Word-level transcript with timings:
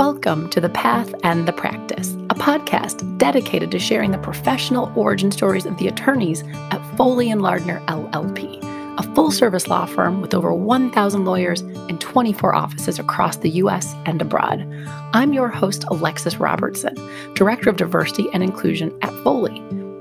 Welcome 0.00 0.48
to 0.48 0.62
The 0.62 0.70
Path 0.70 1.14
and 1.24 1.46
the 1.46 1.52
Practice, 1.52 2.14
a 2.30 2.34
podcast 2.34 3.18
dedicated 3.18 3.70
to 3.72 3.78
sharing 3.78 4.12
the 4.12 4.16
professional 4.16 4.90
origin 4.96 5.30
stories 5.30 5.66
of 5.66 5.76
the 5.76 5.88
attorneys 5.88 6.42
at 6.70 6.96
Foley 6.96 7.30
and 7.30 7.42
Lardner 7.42 7.80
LLP, 7.80 8.60
a 8.98 9.14
full 9.14 9.30
service 9.30 9.68
law 9.68 9.84
firm 9.84 10.22
with 10.22 10.32
over 10.32 10.54
1,000 10.54 11.26
lawyers 11.26 11.60
and 11.60 12.00
24 12.00 12.54
offices 12.54 12.98
across 12.98 13.36
the 13.36 13.50
U.S. 13.50 13.94
and 14.06 14.22
abroad. 14.22 14.66
I'm 15.12 15.34
your 15.34 15.50
host, 15.50 15.84
Alexis 15.88 16.38
Robertson, 16.38 16.94
Director 17.34 17.68
of 17.68 17.76
Diversity 17.76 18.26
and 18.32 18.42
Inclusion 18.42 18.96
at 19.02 19.12
Foley. 19.22 19.58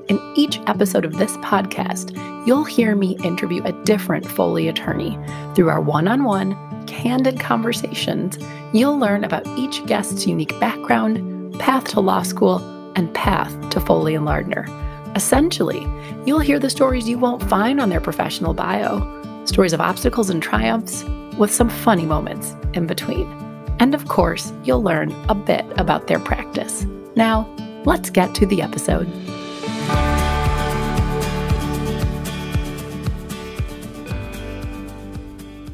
In 0.07 0.17
each 0.37 0.59
episode 0.59 1.03
of 1.03 1.17
this 1.17 1.35
podcast, 1.37 2.15
you'll 2.47 2.63
hear 2.63 2.95
me 2.95 3.17
interview 3.25 3.61
a 3.65 3.73
different 3.83 4.25
Foley 4.25 4.69
attorney 4.69 5.19
through 5.55 5.67
our 5.67 5.81
one 5.81 6.07
on 6.07 6.23
one 6.23 6.68
candid 6.89 7.39
conversations, 7.39 8.37
you'll 8.73 8.99
learn 8.99 9.23
about 9.23 9.47
each 9.57 9.85
guest's 9.85 10.27
unique 10.27 10.59
background, 10.59 11.57
path 11.59 11.85
to 11.89 11.99
law 11.99 12.23
school, 12.23 12.57
and 12.95 13.13
path 13.13 13.69
to 13.69 13.79
Foley 13.79 14.15
and 14.15 14.25
Lardner. 14.25 14.65
Essentially, 15.15 15.87
you'll 16.25 16.39
hear 16.39 16.59
the 16.59 16.69
stories 16.69 17.07
you 17.07 17.17
won't 17.17 17.47
find 17.49 17.79
on 17.79 17.89
their 17.89 18.01
professional 18.01 18.53
bio 18.53 18.99
stories 19.45 19.73
of 19.73 19.81
obstacles 19.81 20.29
and 20.29 20.43
triumphs, 20.43 21.03
with 21.37 21.51
some 21.51 21.69
funny 21.69 22.05
moments 22.05 22.55
in 22.73 22.85
between. 22.85 23.27
And 23.79 23.95
of 23.95 24.07
course, 24.07 24.51
you'll 24.63 24.83
learn 24.83 25.11
a 25.29 25.35
bit 25.35 25.65
about 25.77 26.07
their 26.07 26.19
practice. 26.19 26.85
Now, 27.15 27.47
let's 27.85 28.09
get 28.09 28.35
to 28.35 28.45
the 28.45 28.61
episode. 28.61 29.07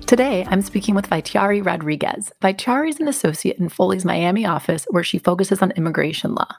Today, 0.08 0.46
I'm 0.48 0.62
speaking 0.62 0.94
with 0.94 1.10
Vaitiari 1.10 1.66
Rodriguez. 1.66 2.32
Vaitiari 2.40 2.90
is 2.90 3.00
an 3.00 3.08
associate 3.08 3.58
in 3.58 3.70
Foley's 3.70 4.06
Miami 4.06 4.46
office 4.46 4.86
where 4.92 5.04
she 5.04 5.18
focuses 5.18 5.64
on 5.64 5.72
immigration 5.72 6.36
law. 6.36 6.58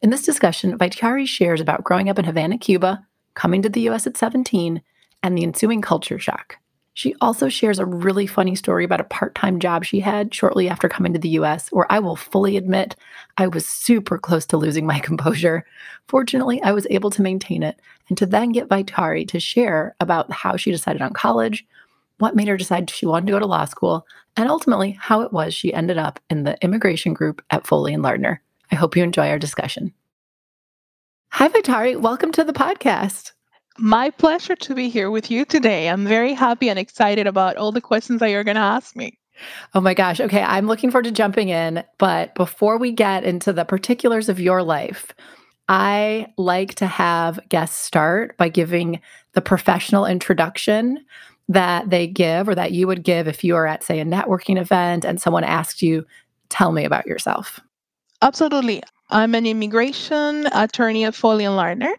In 0.00 0.08
this 0.08 0.22
discussion, 0.22 0.78
Vaitiari 0.78 1.28
shares 1.28 1.60
about 1.60 1.84
growing 1.84 2.08
up 2.08 2.18
in 2.18 2.24
Havana, 2.24 2.56
Cuba, 2.56 3.06
coming 3.34 3.60
to 3.60 3.68
the 3.68 3.90
US 3.90 4.06
at 4.06 4.16
17, 4.16 4.80
and 5.22 5.36
the 5.36 5.42
ensuing 5.42 5.82
culture 5.82 6.18
shock. 6.18 6.56
She 6.94 7.14
also 7.20 7.50
shares 7.50 7.78
a 7.78 7.84
really 7.84 8.26
funny 8.26 8.54
story 8.54 8.86
about 8.86 9.00
a 9.00 9.04
part 9.04 9.34
time 9.34 9.60
job 9.60 9.84
she 9.84 10.00
had 10.00 10.34
shortly 10.34 10.70
after 10.70 10.88
coming 10.88 11.12
to 11.12 11.18
the 11.18 11.28
US, 11.40 11.68
where 11.72 11.90
I 11.92 11.98
will 11.98 12.16
fully 12.16 12.56
admit 12.56 12.96
I 13.36 13.48
was 13.48 13.66
super 13.68 14.16
close 14.16 14.46
to 14.46 14.56
losing 14.56 14.86
my 14.86 14.98
composure. 15.10 15.66
Fortunately, 16.08 16.62
I 16.62 16.72
was 16.72 16.86
able 16.88 17.10
to 17.10 17.22
maintain 17.22 17.62
it 17.62 17.78
and 18.08 18.16
to 18.16 18.24
then 18.24 18.52
get 18.52 18.70
Vaitiari 18.70 19.28
to 19.28 19.40
share 19.40 19.94
about 20.00 20.32
how 20.32 20.56
she 20.56 20.70
decided 20.70 21.02
on 21.02 21.12
college, 21.12 21.66
what 22.22 22.36
made 22.36 22.46
her 22.46 22.56
decide 22.56 22.88
she 22.88 23.04
wanted 23.04 23.26
to 23.26 23.32
go 23.32 23.40
to 23.40 23.46
law 23.46 23.64
school, 23.64 24.06
and 24.36 24.48
ultimately 24.48 24.92
how 24.92 25.22
it 25.22 25.32
was 25.32 25.52
she 25.52 25.74
ended 25.74 25.98
up 25.98 26.20
in 26.30 26.44
the 26.44 26.56
immigration 26.62 27.12
group 27.12 27.42
at 27.50 27.66
Foley 27.66 27.92
and 27.92 28.00
Lardner. 28.00 28.40
I 28.70 28.76
hope 28.76 28.96
you 28.96 29.02
enjoy 29.02 29.28
our 29.28 29.40
discussion. 29.40 29.92
Hi, 31.32 31.48
Vaitiari. 31.48 32.00
Welcome 32.00 32.30
to 32.32 32.44
the 32.44 32.52
podcast. 32.52 33.32
My 33.76 34.10
pleasure 34.10 34.54
to 34.54 34.72
be 34.72 34.88
here 34.88 35.10
with 35.10 35.32
you 35.32 35.44
today. 35.44 35.88
I'm 35.88 36.06
very 36.06 36.32
happy 36.32 36.68
and 36.68 36.78
excited 36.78 37.26
about 37.26 37.56
all 37.56 37.72
the 37.72 37.80
questions 37.80 38.20
that 38.20 38.30
you're 38.30 38.44
going 38.44 38.54
to 38.54 38.60
ask 38.60 38.94
me. 38.94 39.18
Oh 39.74 39.80
my 39.80 39.92
gosh. 39.92 40.20
Okay. 40.20 40.42
I'm 40.42 40.68
looking 40.68 40.92
forward 40.92 41.06
to 41.06 41.10
jumping 41.10 41.48
in. 41.48 41.82
But 41.98 42.36
before 42.36 42.78
we 42.78 42.92
get 42.92 43.24
into 43.24 43.52
the 43.52 43.64
particulars 43.64 44.28
of 44.28 44.38
your 44.38 44.62
life, 44.62 45.12
I 45.68 46.32
like 46.36 46.76
to 46.76 46.86
have 46.86 47.40
guests 47.48 47.78
start 47.78 48.36
by 48.36 48.48
giving 48.48 49.00
the 49.32 49.40
professional 49.40 50.06
introduction 50.06 51.04
that 51.48 51.90
they 51.90 52.06
give 52.06 52.48
or 52.48 52.54
that 52.54 52.72
you 52.72 52.86
would 52.86 53.02
give 53.02 53.28
if 53.28 53.44
you 53.44 53.56
are 53.56 53.66
at, 53.66 53.82
say, 53.82 54.00
a 54.00 54.04
networking 54.04 54.60
event 54.60 55.04
and 55.04 55.20
someone 55.20 55.44
asked 55.44 55.82
you, 55.82 56.06
tell 56.48 56.72
me 56.72 56.84
about 56.84 57.06
yourself? 57.06 57.60
Absolutely. 58.20 58.82
I'm 59.10 59.34
an 59.34 59.46
immigration 59.46 60.46
attorney 60.46 61.04
at 61.04 61.14
Foley 61.14 61.44
and 61.44 61.56
Lardner, 61.56 61.94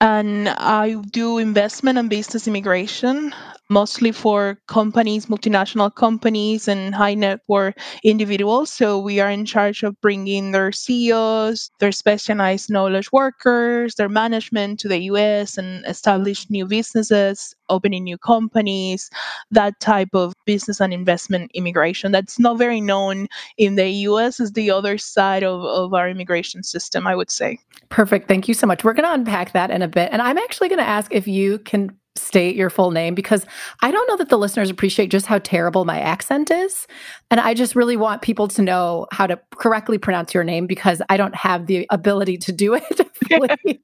and 0.00 0.48
I 0.48 0.94
do 1.10 1.36
investment 1.36 1.98
and 1.98 2.08
business 2.08 2.48
immigration 2.48 3.34
mostly 3.72 4.12
for 4.12 4.58
companies, 4.68 5.26
multinational 5.26 5.92
companies, 5.94 6.68
and 6.68 6.94
high 6.94 7.14
net 7.14 7.40
worth 7.48 7.74
individuals. 8.04 8.70
So 8.70 8.98
we 8.98 9.18
are 9.18 9.30
in 9.30 9.46
charge 9.46 9.82
of 9.82 9.98
bringing 10.00 10.52
their 10.52 10.72
CEOs, 10.72 11.70
their 11.80 11.92
specialized 11.92 12.70
knowledge 12.70 13.10
workers, 13.12 13.94
their 13.94 14.08
management 14.08 14.78
to 14.80 14.88
the 14.88 15.00
US 15.12 15.56
and 15.56 15.84
establish 15.86 16.48
new 16.50 16.66
businesses, 16.66 17.54
opening 17.70 18.04
new 18.04 18.18
companies, 18.18 19.10
that 19.50 19.80
type 19.80 20.10
of 20.12 20.34
business 20.44 20.80
and 20.80 20.92
investment 20.92 21.50
immigration. 21.54 22.12
That's 22.12 22.38
not 22.38 22.58
very 22.58 22.80
known 22.80 23.26
in 23.56 23.76
the 23.76 23.88
US, 24.08 24.38
is 24.38 24.52
the 24.52 24.70
other 24.70 24.98
side 24.98 25.42
of, 25.42 25.62
of 25.64 25.94
our 25.94 26.08
immigration 26.08 26.62
system, 26.62 27.06
I 27.06 27.16
would 27.16 27.30
say. 27.30 27.58
Perfect. 27.88 28.28
Thank 28.28 28.48
you 28.48 28.54
so 28.54 28.66
much. 28.66 28.84
We're 28.84 28.92
going 28.92 29.08
to 29.08 29.14
unpack 29.14 29.52
that 29.52 29.70
in 29.70 29.82
a 29.82 29.88
bit. 29.88 30.10
And 30.12 30.20
I'm 30.20 30.38
actually 30.38 30.68
going 30.68 30.78
to 30.78 30.84
ask 30.84 31.12
if 31.12 31.26
you 31.26 31.58
can 31.60 31.96
state 32.16 32.56
your 32.56 32.70
full 32.70 32.90
name 32.90 33.14
because 33.14 33.46
I 33.80 33.90
don't 33.90 34.06
know 34.08 34.16
that 34.16 34.28
the 34.28 34.38
listeners 34.38 34.70
appreciate 34.70 35.10
just 35.10 35.26
how 35.26 35.38
terrible 35.38 35.84
my 35.84 36.00
accent 36.00 36.50
is. 36.50 36.86
And 37.30 37.40
I 37.40 37.54
just 37.54 37.74
really 37.74 37.96
want 37.96 38.22
people 38.22 38.48
to 38.48 38.62
know 38.62 39.06
how 39.12 39.26
to 39.26 39.40
correctly 39.56 39.98
pronounce 39.98 40.34
your 40.34 40.44
name 40.44 40.66
because 40.66 41.00
I 41.08 41.16
don't 41.16 41.34
have 41.34 41.66
the 41.66 41.86
ability 41.90 42.38
to 42.38 42.52
do 42.52 42.74
it. 42.74 43.80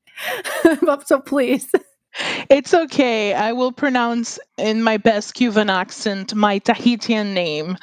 so 1.06 1.20
please. 1.20 1.70
It's 2.50 2.74
okay. 2.74 3.34
I 3.34 3.52
will 3.52 3.72
pronounce 3.72 4.38
in 4.56 4.82
my 4.82 4.96
best 4.96 5.34
Cuban 5.34 5.70
accent 5.70 6.34
my 6.34 6.58
Tahitian 6.58 7.34
name. 7.34 7.76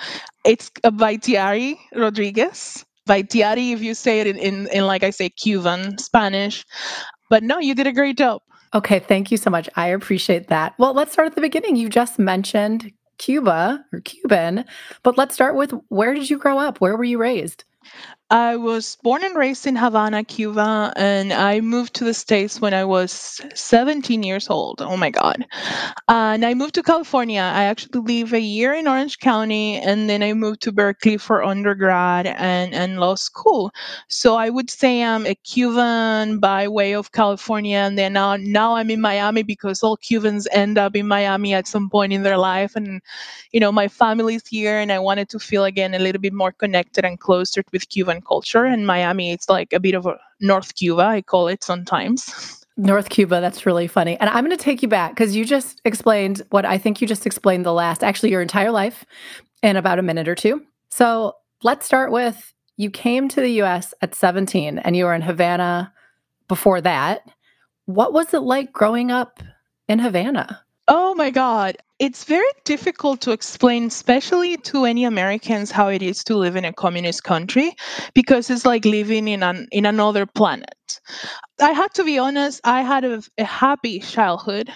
It's 0.43 0.69
Vaitiari 0.83 1.77
Rodriguez. 1.95 2.85
Vaitiari, 3.07 3.71
if 3.71 3.81
you 3.81 3.93
say 3.93 4.19
it 4.19 4.27
in, 4.27 4.37
in, 4.37 4.67
in, 4.67 4.87
like 4.87 5.03
I 5.03 5.11
say, 5.11 5.29
Cuban, 5.29 5.97
Spanish. 5.99 6.65
But 7.29 7.43
no, 7.43 7.59
you 7.59 7.75
did 7.75 7.87
a 7.87 7.93
great 7.93 8.17
job. 8.17 8.41
Okay, 8.75 8.99
thank 8.99 9.31
you 9.31 9.37
so 9.37 9.49
much. 9.49 9.69
I 9.77 9.87
appreciate 9.87 10.49
that. 10.49 10.73
Well, 10.77 10.93
let's 10.93 11.13
start 11.13 11.27
at 11.27 11.35
the 11.35 11.41
beginning. 11.41 11.77
You 11.77 11.87
just 11.87 12.19
mentioned 12.19 12.91
Cuba 13.17 13.85
or 13.93 14.01
Cuban, 14.01 14.65
but 15.01 15.17
let's 15.17 15.33
start 15.33 15.55
with 15.55 15.73
where 15.87 16.13
did 16.13 16.29
you 16.29 16.37
grow 16.37 16.59
up? 16.59 16.81
Where 16.81 16.97
were 16.97 17.05
you 17.05 17.17
raised? 17.17 17.63
I 18.31 18.55
was 18.55 18.97
born 19.03 19.23
and 19.23 19.35
raised 19.35 19.67
in 19.67 19.75
Havana, 19.75 20.23
Cuba, 20.23 20.91
and 20.95 21.31
I 21.31 21.61
moved 21.61 21.93
to 21.95 22.03
the 22.03 22.13
States 22.13 22.59
when 22.59 22.73
I 22.73 22.83
was 22.83 23.39
17 23.53 24.23
years 24.23 24.49
old. 24.49 24.81
Oh 24.81 24.97
my 24.97 25.11
God. 25.11 25.45
And 26.07 26.43
I 26.43 26.55
moved 26.55 26.73
to 26.75 26.81
California. 26.81 27.41
I 27.41 27.65
actually 27.65 28.01
lived 28.01 28.33
a 28.33 28.39
year 28.39 28.73
in 28.73 28.87
Orange 28.87 29.19
County, 29.19 29.77
and 29.77 30.09
then 30.09 30.23
I 30.23 30.33
moved 30.33 30.63
to 30.63 30.71
Berkeley 30.71 31.17
for 31.17 31.43
undergrad 31.43 32.25
and, 32.25 32.73
and 32.73 32.99
law 32.99 33.13
school. 33.13 33.71
So 34.07 34.35
I 34.35 34.49
would 34.49 34.71
say 34.71 35.03
I'm 35.03 35.27
a 35.27 35.35
Cuban 35.35 36.39
by 36.39 36.67
way 36.67 36.93
of 36.95 37.11
California, 37.11 37.77
and 37.77 37.95
then 37.95 38.13
now, 38.13 38.37
now 38.37 38.75
I'm 38.75 38.89
in 38.89 39.01
Miami 39.01 39.43
because 39.43 39.83
all 39.83 39.97
Cubans 39.97 40.47
end 40.51 40.79
up 40.79 40.95
in 40.95 41.07
Miami 41.07 41.53
at 41.53 41.67
some 41.67 41.91
point 41.91 42.11
in 42.11 42.23
their 42.23 42.39
life. 42.39 42.75
And, 42.75 43.01
you 43.51 43.59
know, 43.59 43.71
my 43.71 43.87
family's 43.87 44.47
here, 44.47 44.79
and 44.79 44.91
I 44.91 44.97
wanted 44.97 45.29
to 45.29 45.39
feel 45.39 45.63
again 45.63 45.93
a 45.93 45.99
little 45.99 46.21
bit 46.21 46.33
more 46.33 46.51
connected 46.51 47.05
and 47.05 47.19
closer 47.19 47.63
with 47.71 47.87
Cuban 47.89 48.14
Cuban 48.15 48.27
culture. 48.27 48.65
In 48.65 48.85
Miami, 48.85 49.31
it's 49.31 49.49
like 49.49 49.73
a 49.73 49.79
bit 49.79 49.95
of 49.95 50.05
a 50.05 50.17
North 50.39 50.75
Cuba, 50.75 51.01
I 51.03 51.21
call 51.21 51.47
it 51.47 51.63
sometimes. 51.63 52.65
North 52.77 53.09
Cuba, 53.09 53.39
that's 53.39 53.65
really 53.65 53.87
funny. 53.87 54.17
And 54.19 54.29
I'm 54.29 54.43
going 54.43 54.55
to 54.55 54.63
take 54.63 54.81
you 54.81 54.87
back 54.87 55.11
because 55.11 55.35
you 55.35 55.45
just 55.45 55.81
explained 55.85 56.41
what 56.49 56.65
I 56.65 56.77
think 56.77 57.01
you 57.01 57.07
just 57.07 57.25
explained 57.25 57.65
the 57.65 57.73
last, 57.73 58.03
actually, 58.03 58.31
your 58.31 58.41
entire 58.41 58.71
life 58.71 59.05
in 59.63 59.77
about 59.77 59.99
a 59.99 60.01
minute 60.01 60.27
or 60.27 60.35
two. 60.35 60.61
So 60.89 61.35
let's 61.63 61.85
start 61.85 62.11
with 62.11 62.53
you 62.77 62.89
came 62.89 63.29
to 63.29 63.39
the 63.39 63.61
US 63.61 63.93
at 64.01 64.13
17 64.13 64.79
and 64.79 64.95
you 64.95 65.05
were 65.05 65.13
in 65.13 65.21
Havana 65.21 65.93
before 66.47 66.81
that. 66.81 67.21
What 67.85 68.11
was 68.11 68.33
it 68.33 68.39
like 68.39 68.73
growing 68.73 69.11
up 69.11 69.41
in 69.87 69.99
Havana? 69.99 70.64
Oh 70.87 71.15
my 71.15 71.29
God. 71.31 71.77
It's 71.97 72.25
very 72.25 72.43
difficult 72.65 73.21
to 73.21 73.31
explain, 73.31 73.85
especially 73.85 74.57
to 74.57 74.83
any 74.85 75.05
Americans, 75.05 75.71
how 75.71 75.87
it 75.87 76.01
is 76.03 76.23
to 76.25 76.35
live 76.35 76.55
in 76.57 76.65
a 76.65 76.73
communist 76.73 77.23
country 77.23 77.73
because 78.13 78.49
it's 78.49 78.65
like 78.65 78.83
living 78.83 79.27
in 79.29 79.41
an 79.43 79.67
in 79.71 79.85
another 79.85 80.25
planet. 80.25 80.99
I 81.61 81.71
had 81.71 81.93
to 81.95 82.03
be 82.03 82.19
honest, 82.19 82.61
I 82.65 82.81
had 82.81 83.05
a, 83.05 83.23
a 83.37 83.45
happy 83.45 83.99
childhood 83.99 84.71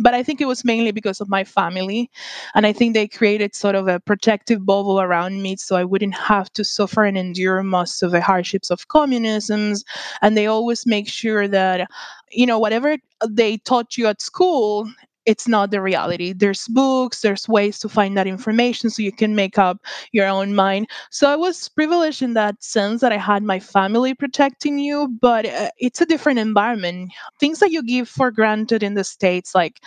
but 0.00 0.14
I 0.14 0.22
think 0.24 0.40
it 0.40 0.46
was 0.46 0.64
mainly 0.64 0.92
because 0.92 1.20
of 1.20 1.28
my 1.28 1.44
family. 1.44 2.10
And 2.54 2.66
I 2.66 2.72
think 2.72 2.94
they 2.94 3.08
created 3.08 3.54
sort 3.54 3.74
of 3.76 3.88
a 3.88 4.00
protective 4.00 4.66
bubble 4.66 5.00
around 5.00 5.42
me 5.42 5.56
so 5.56 5.76
I 5.76 5.84
wouldn't 5.84 6.14
have 6.16 6.52
to 6.54 6.64
suffer 6.64 7.04
and 7.04 7.18
endure 7.18 7.62
most 7.62 8.02
of 8.02 8.12
the 8.12 8.20
hardships 8.20 8.70
of 8.70 8.88
communism. 8.88 9.74
And 10.22 10.36
they 10.36 10.46
always 10.46 10.86
make 10.86 11.08
sure 11.08 11.48
that, 11.48 11.88
you 12.30 12.46
know, 12.46 12.58
whatever 12.58 12.96
they 13.28 13.58
taught 13.58 13.96
you 13.96 14.06
at 14.06 14.22
school, 14.22 14.88
it's 15.28 15.46
not 15.46 15.70
the 15.70 15.82
reality. 15.82 16.32
There's 16.32 16.66
books, 16.68 17.20
there's 17.20 17.46
ways 17.46 17.78
to 17.80 17.88
find 17.90 18.16
that 18.16 18.26
information 18.26 18.88
so 18.88 19.02
you 19.02 19.12
can 19.12 19.36
make 19.36 19.58
up 19.58 19.76
your 20.10 20.26
own 20.26 20.54
mind. 20.54 20.88
So 21.10 21.28
I 21.28 21.36
was 21.36 21.68
privileged 21.68 22.22
in 22.22 22.32
that 22.32 22.64
sense 22.64 23.02
that 23.02 23.12
I 23.12 23.18
had 23.18 23.42
my 23.42 23.60
family 23.60 24.14
protecting 24.14 24.78
you, 24.78 25.06
but 25.20 25.44
uh, 25.44 25.68
it's 25.76 26.00
a 26.00 26.06
different 26.06 26.38
environment. 26.38 27.12
Things 27.38 27.58
that 27.58 27.70
you 27.70 27.82
give 27.82 28.08
for 28.08 28.30
granted 28.30 28.82
in 28.82 28.94
the 28.94 29.04
States, 29.04 29.54
like 29.54 29.80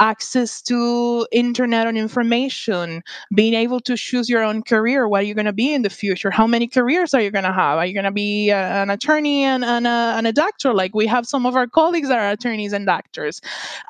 access 0.00 0.60
to 0.60 1.26
internet 1.32 1.86
and 1.86 1.96
information, 1.96 3.02
being 3.34 3.54
able 3.54 3.80
to 3.80 3.96
choose 3.96 4.28
your 4.28 4.42
own 4.42 4.62
career, 4.62 5.08
what 5.08 5.22
are 5.22 5.24
you 5.24 5.34
going 5.34 5.46
to 5.46 5.52
be 5.52 5.72
in 5.72 5.80
the 5.80 5.88
future, 5.88 6.30
how 6.30 6.46
many 6.46 6.68
careers 6.68 7.14
are 7.14 7.22
you 7.22 7.30
going 7.30 7.44
to 7.44 7.52
have? 7.52 7.78
Are 7.78 7.86
you 7.86 7.94
going 7.94 8.04
to 8.04 8.10
be 8.10 8.50
a, 8.50 8.82
an 8.82 8.90
attorney 8.90 9.44
and, 9.44 9.64
and, 9.64 9.86
a, 9.86 10.14
and 10.18 10.26
a 10.26 10.32
doctor? 10.32 10.74
Like 10.74 10.94
we 10.94 11.06
have 11.06 11.26
some 11.26 11.46
of 11.46 11.56
our 11.56 11.66
colleagues 11.66 12.08
that 12.08 12.18
are 12.18 12.30
attorneys 12.30 12.74
and 12.74 12.84
doctors. 12.84 13.40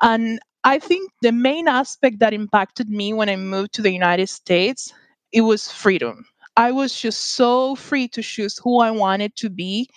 And 0.01 0.39
I 0.65 0.79
think 0.79 1.11
the 1.21 1.31
main 1.31 1.67
aspect 1.69 2.19
that 2.19 2.33
impacted 2.33 2.89
me 2.89 3.13
when 3.13 3.29
I 3.29 3.37
moved 3.37 3.73
to 3.75 3.81
the 3.81 3.91
United 3.91 4.27
States, 4.27 4.93
it 5.31 5.41
was 5.41 5.71
freedom. 5.71 6.25
I 6.57 6.71
was 6.73 6.99
just 6.99 7.35
so 7.35 7.75
free 7.75 8.07
to 8.09 8.21
choose 8.21 8.57
who 8.63 8.79
I 8.81 8.91
wanted 8.91 9.35
to 9.37 9.49
be 9.49 9.89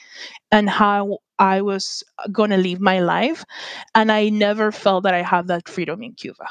and 0.53 0.71
how 0.71 1.19
I 1.39 1.63
was 1.63 2.05
going 2.33 2.51
to 2.51 2.59
live 2.59 2.81
my 2.81 3.01
life. 3.01 3.45
And 3.95 4.13
I 4.13 4.31
never 4.31 4.73
felt 4.73 5.05
that 5.05 5.15
I 5.15 5.23
had 5.23 5.49
that 5.49 5.69
freedom 5.69 6.03
in 6.03 6.15
Cuba. 6.15 6.47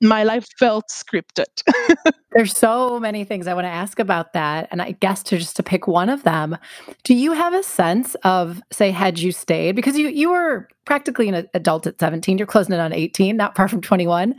My 0.00 0.24
life 0.24 0.46
felt 0.58 0.88
scripted. 0.88 1.62
There's 2.32 2.56
so 2.56 2.98
many 3.00 3.24
things 3.24 3.46
I 3.46 3.54
want 3.54 3.64
to 3.64 3.70
ask 3.70 3.98
about 3.98 4.32
that. 4.32 4.68
And 4.70 4.80
I 4.80 4.92
guess 4.92 5.22
to 5.24 5.38
just 5.38 5.56
to 5.56 5.62
pick 5.62 5.86
one 5.86 6.08
of 6.08 6.22
them, 6.22 6.56
do 7.04 7.14
you 7.14 7.32
have 7.32 7.52
a 7.52 7.62
sense 7.62 8.14
of, 8.24 8.62
say, 8.72 8.90
had 8.90 9.18
you 9.18 9.32
stayed, 9.32 9.76
because 9.76 9.98
you, 9.98 10.08
you 10.08 10.30
were 10.30 10.68
practically 10.84 11.28
an 11.28 11.48
adult 11.54 11.86
at 11.86 12.00
17, 12.00 12.38
you're 12.38 12.46
closing 12.46 12.74
it 12.74 12.80
on 12.80 12.92
18, 12.92 13.36
not 13.36 13.56
far 13.56 13.68
from 13.68 13.80
21. 13.80 14.34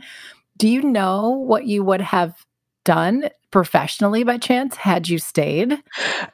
Do 0.56 0.68
you 0.68 0.82
know 0.82 1.30
what 1.30 1.66
you 1.66 1.84
would 1.84 2.00
have 2.00 2.34
done 2.84 3.28
professionally 3.50 4.24
by 4.24 4.38
chance 4.38 4.74
had 4.76 5.08
you 5.08 5.18
stayed? 5.18 5.76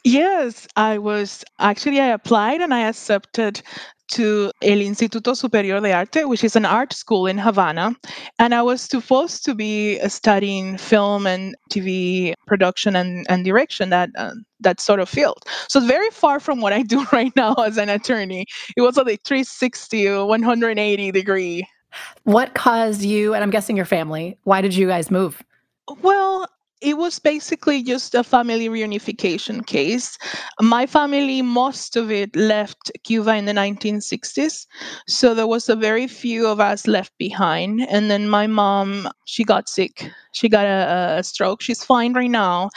Yes, 0.05 0.67
I 0.77 0.99
was 0.99 1.45
actually, 1.59 2.01
I 2.01 2.07
applied 2.07 2.61
and 2.61 2.73
I 2.73 2.89
accepted 2.89 3.63
to 4.09 4.51
El 4.63 4.79
Instituto 4.79 5.37
Superior 5.37 5.81
de 5.81 5.93
Arte, 5.93 6.25
which 6.25 6.45
is 6.45 6.57
an 6.57 6.65
art 6.65 6.93
school 6.93 7.27
in 7.27 7.39
Havana. 7.39 7.95
And 8.39 8.55
I 8.55 8.63
was 8.63 8.81
supposed 8.81 9.45
to 9.45 9.55
be 9.55 9.99
studying 10.09 10.77
film 10.79 11.27
and 11.27 11.55
TV 11.71 12.35
production 12.47 12.97
and, 12.97 13.27
and 13.29 13.45
direction, 13.45 13.91
that, 13.91 14.11
uh, 14.17 14.33
that 14.61 14.81
sort 14.81 15.01
of 15.01 15.09
field. 15.09 15.43
So 15.69 15.81
very 15.81 16.11
far 16.11 16.41
from 16.41 16.61
what 16.61 16.73
I 16.73 16.83
do 16.95 17.05
right 17.13 17.33
now 17.37 17.55
as 17.55 17.77
an 17.77 17.89
attorney. 17.89 18.47
It 18.77 18.83
was 18.83 18.97
like 18.97 19.23
360, 19.25 20.11
180 20.11 21.13
degree. 21.13 21.67
What 22.25 22.55
caused 22.55 23.03
you, 23.03 23.35
and 23.35 23.43
I'm 23.43 23.51
guessing 23.51 23.77
your 23.77 23.87
family, 23.87 24.39
why 24.45 24.61
did 24.61 24.75
you 24.75 24.87
guys 24.87 25.11
move? 25.11 25.43
Well, 26.03 26.47
it 26.81 26.97
was 26.97 27.19
basically 27.19 27.83
just 27.83 28.15
a 28.15 28.23
family 28.23 28.69
reunification 28.69 29.67
case. 29.67 30.17
My 30.61 30.87
family, 30.87 31.43
most 31.43 31.97
of 31.97 32.11
it 32.11 32.35
left 32.37 32.93
Cuba 33.05 33.35
in 33.35 33.47
the 33.47 33.53
1960s. 33.53 34.67
So 35.07 35.35
there 35.35 35.47
was 35.47 35.69
a 35.69 35.77
very 35.77 36.07
few 36.07 36.47
of 36.47 36.61
us 36.61 36.87
left 36.87 37.13
behind. 37.19 37.87
And 37.89 38.11
then 38.11 38.29
my 38.29 38.47
mom, 38.47 39.09
she 39.25 39.45
got 39.45 39.69
sick. 39.69 40.11
She 40.33 40.49
got 40.49 40.67
a, 40.67 41.17
a 41.19 41.25
stroke. 41.25 41.63
She's 41.63 41.83
fine 41.83 42.13
right 42.13 42.31
now. 42.31 42.71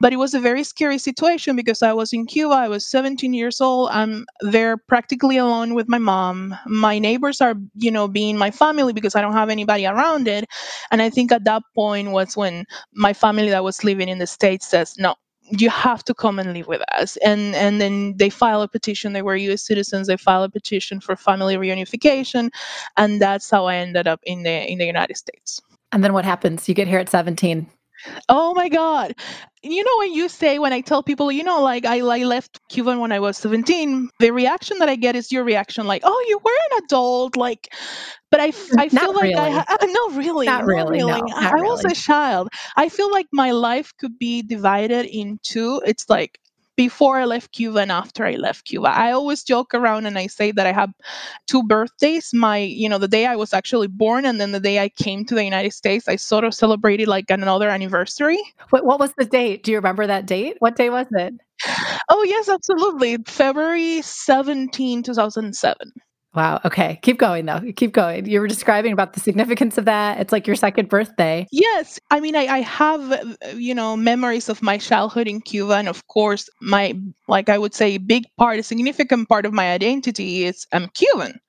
But 0.00 0.12
it 0.12 0.16
was 0.16 0.34
a 0.34 0.40
very 0.40 0.64
scary 0.64 0.98
situation 0.98 1.56
because 1.56 1.82
I 1.82 1.92
was 1.92 2.12
in 2.12 2.26
Cuba. 2.26 2.54
I 2.54 2.68
was 2.68 2.86
17 2.86 3.34
years 3.34 3.60
old. 3.60 3.90
I'm 3.92 4.24
there 4.40 4.76
practically 4.76 5.36
alone 5.36 5.74
with 5.74 5.88
my 5.88 5.98
mom. 5.98 6.56
My 6.66 6.98
neighbors 6.98 7.40
are, 7.40 7.54
you 7.74 7.90
know, 7.90 8.08
being 8.08 8.38
my 8.38 8.50
family 8.50 8.92
because 8.92 9.14
I 9.14 9.20
don't 9.20 9.34
have 9.34 9.50
anybody 9.50 9.86
around 9.86 10.26
it. 10.26 10.46
And 10.90 11.02
I 11.02 11.10
think 11.10 11.30
at 11.32 11.44
that 11.44 11.62
point 11.74 12.10
was 12.12 12.36
when 12.36 12.64
my 12.94 13.12
family 13.12 13.50
that 13.50 13.62
was 13.62 13.84
living 13.84 14.08
in 14.08 14.18
the 14.18 14.26
States 14.26 14.66
says, 14.66 14.94
no, 14.98 15.16
you 15.50 15.68
have 15.68 16.04
to 16.04 16.14
come 16.14 16.38
and 16.38 16.52
live 16.52 16.66
with 16.66 16.82
us 16.92 17.16
and 17.18 17.54
and 17.54 17.80
then 17.80 18.16
they 18.16 18.30
file 18.30 18.62
a 18.62 18.68
petition 18.68 19.12
they 19.12 19.22
were 19.22 19.36
us 19.36 19.62
citizens 19.62 20.06
they 20.06 20.16
file 20.16 20.42
a 20.42 20.48
petition 20.48 21.00
for 21.00 21.16
family 21.16 21.56
reunification 21.56 22.50
and 22.96 23.20
that's 23.20 23.50
how 23.50 23.66
i 23.66 23.74
ended 23.76 24.06
up 24.06 24.20
in 24.24 24.42
the 24.42 24.70
in 24.70 24.78
the 24.78 24.86
united 24.86 25.16
states 25.16 25.60
and 25.92 26.04
then 26.04 26.12
what 26.12 26.24
happens 26.24 26.68
you 26.68 26.74
get 26.74 26.86
here 26.86 26.98
at 26.98 27.08
17 27.08 27.66
Oh 28.28 28.54
my 28.54 28.68
God. 28.68 29.14
You 29.62 29.84
know, 29.84 29.90
when 29.98 30.14
you 30.14 30.28
say, 30.28 30.58
when 30.58 30.72
I 30.72 30.80
tell 30.80 31.02
people, 31.02 31.30
you 31.30 31.42
know, 31.44 31.62
like 31.62 31.84
I, 31.84 31.98
I 31.98 32.22
left 32.22 32.60
Cuba 32.70 32.98
when 32.98 33.12
I 33.12 33.20
was 33.20 33.36
17, 33.38 34.08
the 34.18 34.30
reaction 34.30 34.78
that 34.78 34.88
I 34.88 34.96
get 34.96 35.16
is 35.16 35.30
your 35.30 35.44
reaction, 35.44 35.86
like, 35.86 36.02
oh, 36.04 36.26
you 36.28 36.38
were 36.42 36.50
an 36.70 36.84
adult. 36.84 37.36
Like, 37.36 37.68
but 38.30 38.40
I, 38.40 38.52
mm, 38.52 38.74
I 38.78 38.88
feel 38.88 39.14
like 39.14 39.22
really. 39.22 39.34
I, 39.34 39.50
ha- 39.50 39.76
no, 39.82 40.16
really. 40.16 40.46
Not 40.46 40.64
really. 40.64 40.98
Not 40.98 41.22
really. 41.22 41.30
No, 41.30 41.36
I, 41.36 41.50
I 41.50 41.62
was 41.62 41.84
a 41.84 41.94
child. 41.94 42.48
I 42.76 42.88
feel 42.88 43.10
like 43.10 43.26
my 43.32 43.50
life 43.50 43.92
could 43.98 44.18
be 44.18 44.42
divided 44.42 45.06
into, 45.06 45.82
it's 45.84 46.08
like 46.08 46.38
before 46.80 47.18
I 47.18 47.26
left 47.26 47.52
Cuba 47.52 47.80
and 47.80 47.92
after 47.92 48.24
I 48.24 48.36
left 48.36 48.64
Cuba. 48.64 48.88
I 48.88 49.12
always 49.12 49.42
joke 49.42 49.74
around 49.74 50.06
and 50.06 50.16
I 50.16 50.28
say 50.28 50.50
that 50.50 50.66
I 50.66 50.72
have 50.72 50.90
two 51.46 51.62
birthdays. 51.62 52.30
My, 52.32 52.56
you 52.56 52.88
know, 52.88 52.96
the 52.96 53.06
day 53.06 53.26
I 53.26 53.36
was 53.36 53.52
actually 53.52 53.88
born 53.88 54.24
and 54.24 54.40
then 54.40 54.52
the 54.52 54.60
day 54.60 54.78
I 54.78 54.88
came 54.88 55.26
to 55.26 55.34
the 55.34 55.44
United 55.44 55.74
States, 55.74 56.08
I 56.08 56.16
sort 56.16 56.42
of 56.42 56.54
celebrated 56.54 57.06
like 57.06 57.28
another 57.28 57.68
anniversary. 57.68 58.38
What, 58.70 58.86
what 58.86 58.98
was 58.98 59.12
the 59.18 59.26
date? 59.26 59.62
Do 59.62 59.72
you 59.72 59.76
remember 59.76 60.06
that 60.06 60.24
date? 60.24 60.56
What 60.60 60.76
day 60.76 60.88
was 60.88 61.06
it? 61.10 61.34
Oh, 62.08 62.22
yes, 62.26 62.48
absolutely. 62.48 63.18
February 63.26 64.00
17, 64.00 65.02
2007. 65.02 65.92
Wow. 66.32 66.60
Okay. 66.64 67.00
Keep 67.02 67.18
going 67.18 67.46
though. 67.46 67.60
Keep 67.74 67.92
going. 67.92 68.26
You 68.26 68.40
were 68.40 68.46
describing 68.46 68.92
about 68.92 69.14
the 69.14 69.20
significance 69.20 69.78
of 69.78 69.84
that. 69.86 70.20
It's 70.20 70.30
like 70.30 70.46
your 70.46 70.54
second 70.54 70.88
birthday. 70.88 71.46
Yes. 71.50 71.98
I 72.12 72.20
mean, 72.20 72.36
I, 72.36 72.46
I 72.46 72.60
have, 72.60 73.10
uh, 73.10 73.48
you 73.56 73.74
know, 73.74 73.96
memories 73.96 74.48
of 74.48 74.62
my 74.62 74.78
childhood 74.78 75.26
in 75.26 75.40
Cuba. 75.40 75.74
And 75.74 75.88
of 75.88 76.06
course, 76.06 76.48
my, 76.60 76.94
like 77.26 77.48
I 77.48 77.58
would 77.58 77.74
say, 77.74 77.98
big 77.98 78.26
part, 78.38 78.60
a 78.60 78.62
significant 78.62 79.28
part 79.28 79.44
of 79.44 79.52
my 79.52 79.72
identity 79.72 80.44
is 80.44 80.66
I'm 80.72 80.88
Cuban. 80.90 81.40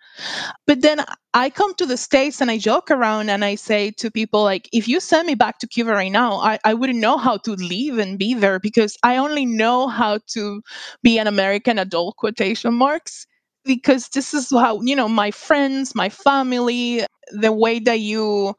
But 0.65 0.81
then 0.81 1.05
I 1.33 1.51
come 1.51 1.75
to 1.75 1.85
the 1.85 1.95
States 1.95 2.41
and 2.41 2.49
I 2.49 2.57
joke 2.57 2.89
around 2.89 3.29
and 3.29 3.45
I 3.45 3.55
say 3.55 3.91
to 3.91 4.09
people, 4.09 4.43
like, 4.43 4.67
if 4.73 4.87
you 4.87 4.99
send 4.99 5.27
me 5.27 5.35
back 5.35 5.59
to 5.59 5.67
Cuba 5.67 5.91
right 5.91 6.11
now, 6.11 6.33
I, 6.33 6.59
I 6.65 6.73
wouldn't 6.73 6.99
know 6.99 7.17
how 7.17 7.37
to 7.37 7.53
live 7.53 7.99
and 7.99 8.17
be 8.17 8.33
there 8.33 8.59
because 8.59 8.97
I 9.03 9.17
only 9.17 9.45
know 9.45 9.87
how 9.87 10.19
to 10.33 10.61
be 11.03 11.19
an 11.19 11.27
American 11.27 11.77
adult, 11.77 12.17
quotation 12.17 12.73
marks 12.73 13.27
because 13.65 14.09
this 14.09 14.33
is 14.33 14.49
how 14.49 14.81
you 14.81 14.95
know 14.95 15.07
my 15.07 15.31
friends 15.31 15.93
my 15.95 16.09
family 16.09 17.03
the 17.31 17.51
way 17.51 17.79
that 17.79 17.99
you 17.99 18.53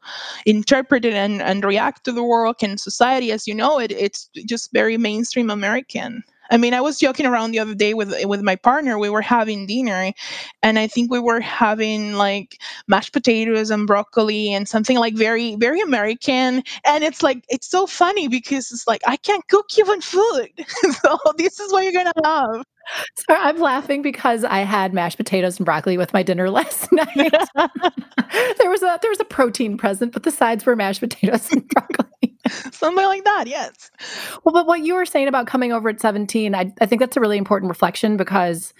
interpret 0.45 1.05
it 1.05 1.13
and, 1.13 1.41
and 1.41 1.63
react 1.63 2.03
to 2.05 2.11
the 2.11 2.23
world 2.23 2.55
and 2.63 2.79
society 2.79 3.31
as 3.31 3.47
you 3.47 3.53
know 3.53 3.79
it 3.79 3.91
it's 3.91 4.29
just 4.45 4.71
very 4.73 4.97
mainstream 4.97 5.49
american 5.49 6.23
I 6.53 6.57
mean, 6.57 6.75
I 6.75 6.81
was 6.81 6.99
joking 6.99 7.25
around 7.25 7.51
the 7.51 7.59
other 7.59 7.73
day 7.73 7.95
with 7.95 8.13
with 8.25 8.43
my 8.43 8.55
partner. 8.55 8.99
We 8.99 9.09
were 9.09 9.23
having 9.23 9.65
dinner, 9.65 10.13
and 10.61 10.77
I 10.77 10.85
think 10.85 11.11
we 11.11 11.19
were 11.19 11.39
having 11.39 12.13
like 12.13 12.59
mashed 12.87 13.11
potatoes 13.11 13.71
and 13.71 13.87
broccoli 13.87 14.53
and 14.53 14.69
something 14.69 14.97
like 14.97 15.15
very 15.15 15.55
very 15.55 15.81
American. 15.81 16.61
And 16.85 17.03
it's 17.03 17.23
like 17.23 17.43
it's 17.49 17.67
so 17.67 17.87
funny 17.87 18.27
because 18.27 18.71
it's 18.71 18.85
like 18.87 19.01
I 19.07 19.17
can't 19.17 19.45
cook 19.47 19.67
Cuban 19.69 20.01
food, 20.01 20.49
so 21.01 21.17
this 21.37 21.59
is 21.59 21.73
what 21.73 21.83
you're 21.83 21.91
gonna 21.91 22.13
have. 22.23 22.63
So 23.15 23.33
I'm 23.33 23.57
laughing 23.57 24.03
because 24.03 24.43
I 24.43 24.59
had 24.59 24.93
mashed 24.93 25.17
potatoes 25.17 25.57
and 25.57 25.65
broccoli 25.65 25.97
with 25.97 26.13
my 26.13 26.21
dinner 26.21 26.49
last 26.51 26.91
night. 26.91 27.15
there 27.15 28.69
was 28.69 28.83
a 28.83 28.99
there 29.01 29.09
was 29.11 29.19
a 29.19 29.25
protein 29.25 29.75
present, 29.75 30.13
but 30.13 30.21
the 30.21 30.31
sides 30.31 30.67
were 30.67 30.75
mashed 30.75 30.99
potatoes 30.99 31.51
and 31.51 31.67
broccoli. 31.67 32.32
Something 32.71 33.05
like 33.05 33.23
that, 33.23 33.47
yes. 33.47 33.91
Well, 34.43 34.53
but 34.53 34.67
what 34.67 34.81
you 34.81 34.95
were 34.95 35.05
saying 35.05 35.27
about 35.27 35.47
coming 35.47 35.71
over 35.71 35.89
at 35.89 36.01
17, 36.01 36.53
I, 36.55 36.73
I 36.81 36.85
think 36.85 36.99
that's 36.99 37.17
a 37.17 37.21
really 37.21 37.37
important 37.37 37.69
reflection 37.69 38.17
because 38.17 38.73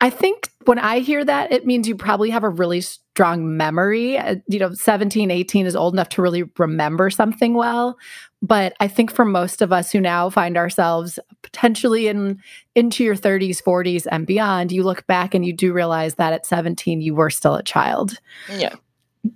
I 0.00 0.08
think 0.08 0.50
when 0.64 0.78
I 0.78 1.00
hear 1.00 1.24
that, 1.24 1.52
it 1.52 1.66
means 1.66 1.86
you 1.86 1.94
probably 1.94 2.30
have 2.30 2.42
a 2.42 2.48
really 2.48 2.80
strong 2.80 3.56
memory. 3.56 4.16
Uh, 4.16 4.36
you 4.48 4.58
know, 4.58 4.72
17, 4.72 5.30
18 5.30 5.66
is 5.66 5.76
old 5.76 5.94
enough 5.94 6.08
to 6.10 6.22
really 6.22 6.44
remember 6.58 7.10
something 7.10 7.52
well. 7.52 7.98
But 8.40 8.74
I 8.80 8.88
think 8.88 9.12
for 9.12 9.26
most 9.26 9.60
of 9.60 9.72
us 9.72 9.92
who 9.92 10.00
now 10.00 10.30
find 10.30 10.56
ourselves 10.56 11.18
potentially 11.42 12.08
in 12.08 12.40
into 12.74 13.04
your 13.04 13.14
30s, 13.14 13.62
40s, 13.62 14.06
and 14.10 14.26
beyond, 14.26 14.72
you 14.72 14.82
look 14.82 15.06
back 15.06 15.34
and 15.34 15.44
you 15.44 15.52
do 15.52 15.74
realize 15.74 16.14
that 16.14 16.32
at 16.32 16.46
17 16.46 17.02
you 17.02 17.14
were 17.14 17.28
still 17.28 17.56
a 17.56 17.62
child. 17.62 18.14
Yeah. 18.50 18.74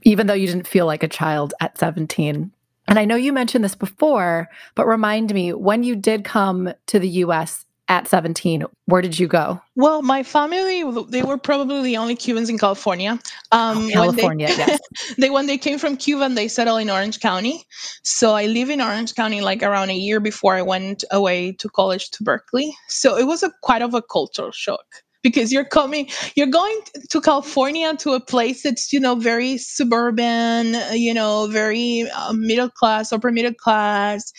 Even 0.03 0.27
though 0.27 0.35
you 0.35 0.47
didn't 0.47 0.67
feel 0.67 0.87
like 0.87 1.03
a 1.03 1.09
child 1.09 1.53
at 1.61 1.77
17. 1.77 2.51
And 2.87 2.99
I 2.99 3.05
know 3.05 3.17
you 3.17 3.33
mentioned 3.33 3.65
this 3.65 3.75
before, 3.75 4.49
but 4.75 4.87
remind 4.87 5.33
me 5.33 5.53
when 5.53 5.83
you 5.83 5.97
did 5.97 6.25
come 6.25 6.73
to 6.87 6.99
the 6.99 7.09
US 7.09 7.65
at 7.89 8.09
17 8.09 8.65
where 8.87 9.03
did 9.03 9.19
you 9.19 9.27
go? 9.27 9.61
Well 9.77 10.01
my 10.03 10.23
family 10.23 10.85
they 11.09 11.23
were 11.23 11.37
probably 11.37 11.83
the 11.83 11.97
only 11.97 12.17
cubans 12.17 12.49
in 12.49 12.59
california. 12.59 13.19
Um 13.53 13.87
oh, 13.87 13.91
california 13.91 14.49
when 14.49 14.57
they, 14.57 14.65
yes. 14.67 14.81
they 15.19 15.31
when 15.31 15.47
they 15.47 15.59
came 15.59 15.79
from 15.79 15.97
cuba 15.97 16.25
and 16.25 16.37
they 16.37 16.49
settled 16.49 16.81
in 16.81 16.91
orange 16.91 17.21
county. 17.21 17.65
So 18.03 18.33
i 18.33 18.47
live 18.47 18.71
in 18.71 18.81
orange 18.81 19.15
county 19.15 19.41
like 19.43 19.63
around 19.63 19.91
a 19.91 19.95
year 19.95 20.19
before 20.21 20.55
i 20.55 20.63
went 20.63 21.05
away 21.11 21.53
to 21.53 21.69
college 21.69 22.11
to 22.13 22.23
berkeley. 22.23 22.75
So 22.89 23.19
it 23.19 23.27
was 23.27 23.43
a 23.43 23.53
quite 23.63 23.83
of 23.83 23.93
a 23.95 24.03
cultural 24.03 24.51
shock 24.51 25.04
because 25.25 25.53
you're 25.53 25.65
coming 25.65 26.09
you're 26.37 26.47
going 26.47 26.81
to 27.11 27.21
california 27.21 27.97
to 27.97 28.13
a 28.13 28.21
place 28.21 28.63
that's 28.63 28.93
you 28.93 29.01
know 29.01 29.17
very 29.17 29.59
suburban 29.59 30.77
you 30.93 31.13
know 31.13 31.49
very 31.49 32.09
uh, 32.15 32.33
middle 32.33 32.71
class 32.71 33.13
upper 33.13 33.33
middle 33.33 33.55
class 33.55 34.33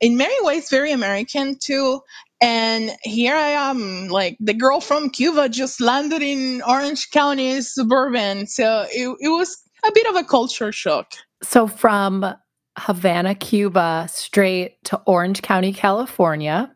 in 0.00 0.16
many 0.16 0.34
ways 0.44 0.70
very 0.70 0.92
american 0.92 1.58
too. 1.58 2.00
And 2.40 2.92
here 3.02 3.34
i 3.34 3.48
am 3.48 4.08
like 4.08 4.36
the 4.40 4.54
girl 4.54 4.80
from 4.80 5.10
cuba 5.10 5.48
just 5.48 5.80
landed 5.80 6.22
in 6.22 6.62
orange 6.62 7.10
county 7.10 7.60
suburban. 7.62 8.46
So 8.46 8.86
it, 8.90 9.08
it 9.20 9.28
was 9.28 9.56
a 9.84 9.92
bit 9.92 10.06
of 10.06 10.16
a 10.16 10.24
culture 10.24 10.72
shock. 10.72 11.12
So 11.42 11.66
from 11.66 12.34
havana 12.78 13.34
cuba 13.34 14.06
straight 14.08 14.84
to 14.84 15.02
orange 15.04 15.42
county 15.42 15.72
california 15.72 16.72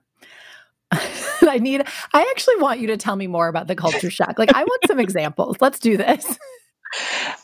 I 1.49 1.58
need 1.58 1.82
I 2.12 2.22
actually 2.30 2.56
want 2.56 2.80
you 2.80 2.87
to 2.88 2.96
tell 2.96 3.16
me 3.16 3.26
more 3.26 3.49
about 3.49 3.66
the 3.66 3.75
culture 3.75 4.11
shock. 4.18 4.38
Like 4.38 4.54
I 4.54 4.62
want 4.62 4.82
some 4.87 5.00
examples. 5.00 5.56
Let's 5.61 5.78
do 5.78 5.96
this. 5.96 6.38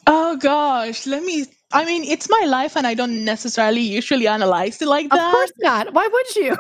Oh 0.07 0.37
gosh, 0.37 1.07
let 1.07 1.23
me 1.23 1.47
I 1.73 1.87
mean, 1.87 2.05
it's 2.05 2.29
my 2.29 2.45
life 2.47 2.77
and 2.77 2.87
I 2.87 2.93
don't 2.93 3.25
necessarily 3.25 3.81
usually 3.81 4.29
analyze 4.29 4.83
it 4.83 4.89
like 4.89 5.09
that. 5.09 5.27
Of 5.27 5.33
course 5.33 5.53
not. 5.59 5.95
Why 5.95 6.07
would 6.07 6.37
you? 6.37 6.55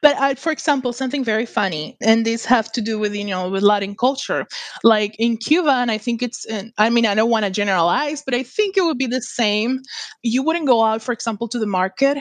but 0.00 0.16
uh, 0.18 0.34
for 0.34 0.52
example 0.52 0.92
something 0.92 1.24
very 1.24 1.46
funny 1.46 1.96
and 2.02 2.24
this 2.24 2.44
have 2.44 2.70
to 2.72 2.80
do 2.80 2.98
with 2.98 3.14
you 3.14 3.24
know 3.24 3.48
with 3.48 3.62
latin 3.62 3.94
culture 3.94 4.46
like 4.82 5.14
in 5.18 5.36
cuba 5.36 5.70
and 5.70 5.90
i 5.90 5.98
think 5.98 6.22
it's 6.22 6.44
in, 6.46 6.72
i 6.78 6.90
mean 6.90 7.06
i 7.06 7.14
don't 7.14 7.30
want 7.30 7.44
to 7.44 7.50
generalize 7.50 8.22
but 8.22 8.34
i 8.34 8.42
think 8.42 8.76
it 8.76 8.82
would 8.82 8.98
be 8.98 9.06
the 9.06 9.22
same 9.22 9.80
you 10.22 10.42
wouldn't 10.42 10.66
go 10.66 10.82
out 10.84 11.02
for 11.02 11.12
example 11.12 11.48
to 11.48 11.58
the 11.58 11.66
market 11.66 12.18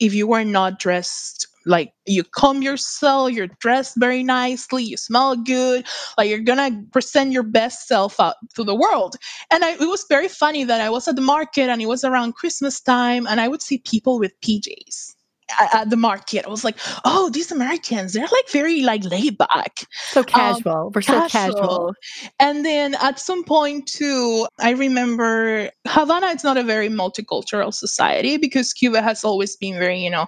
if 0.00 0.14
you 0.14 0.26
were 0.26 0.44
not 0.44 0.78
dressed 0.78 1.46
like 1.66 1.92
you 2.06 2.24
comb 2.24 2.62
yourself 2.62 3.32
you're 3.32 3.48
dressed 3.60 3.94
very 3.98 4.22
nicely 4.22 4.82
you 4.82 4.96
smell 4.96 5.36
good 5.36 5.86
like 6.18 6.28
you're 6.28 6.40
gonna 6.40 6.82
present 6.92 7.32
your 7.32 7.42
best 7.42 7.86
self 7.86 8.18
out 8.20 8.36
to 8.54 8.64
the 8.64 8.74
world 8.74 9.16
and 9.50 9.64
I, 9.64 9.72
it 9.72 9.88
was 9.88 10.04
very 10.08 10.28
funny 10.28 10.64
that 10.64 10.80
i 10.80 10.90
was 10.90 11.08
at 11.08 11.16
the 11.16 11.22
market 11.22 11.68
and 11.68 11.80
it 11.80 11.86
was 11.86 12.04
around 12.04 12.34
christmas 12.34 12.80
time 12.80 13.26
and 13.26 13.40
i 13.40 13.48
would 13.48 13.62
see 13.62 13.78
people 13.78 14.18
with 14.18 14.32
pjs 14.40 15.14
at 15.60 15.90
the 15.90 15.96
market. 15.96 16.46
I 16.46 16.50
was 16.50 16.64
like, 16.64 16.78
oh, 17.04 17.30
these 17.30 17.50
Americans, 17.50 18.12
they're 18.12 18.22
like 18.22 18.50
very 18.50 18.82
like 18.82 19.04
laid 19.04 19.38
back. 19.38 19.80
So 20.08 20.20
um, 20.20 20.26
casual. 20.26 20.72
Um, 20.72 20.92
We're 20.94 21.02
so 21.02 21.28
casual. 21.28 21.28
casual. 21.28 21.94
And 22.40 22.64
then 22.64 22.94
at 22.96 23.18
some 23.18 23.44
point 23.44 23.86
too, 23.86 24.46
I 24.60 24.70
remember 24.70 25.70
Havana 25.86 26.28
is 26.28 26.44
not 26.44 26.56
a 26.56 26.62
very 26.62 26.88
multicultural 26.88 27.72
society 27.74 28.36
because 28.36 28.72
Cuba 28.72 29.02
has 29.02 29.24
always 29.24 29.56
been 29.56 29.78
very, 29.78 29.98
you 29.98 30.10
know, 30.10 30.26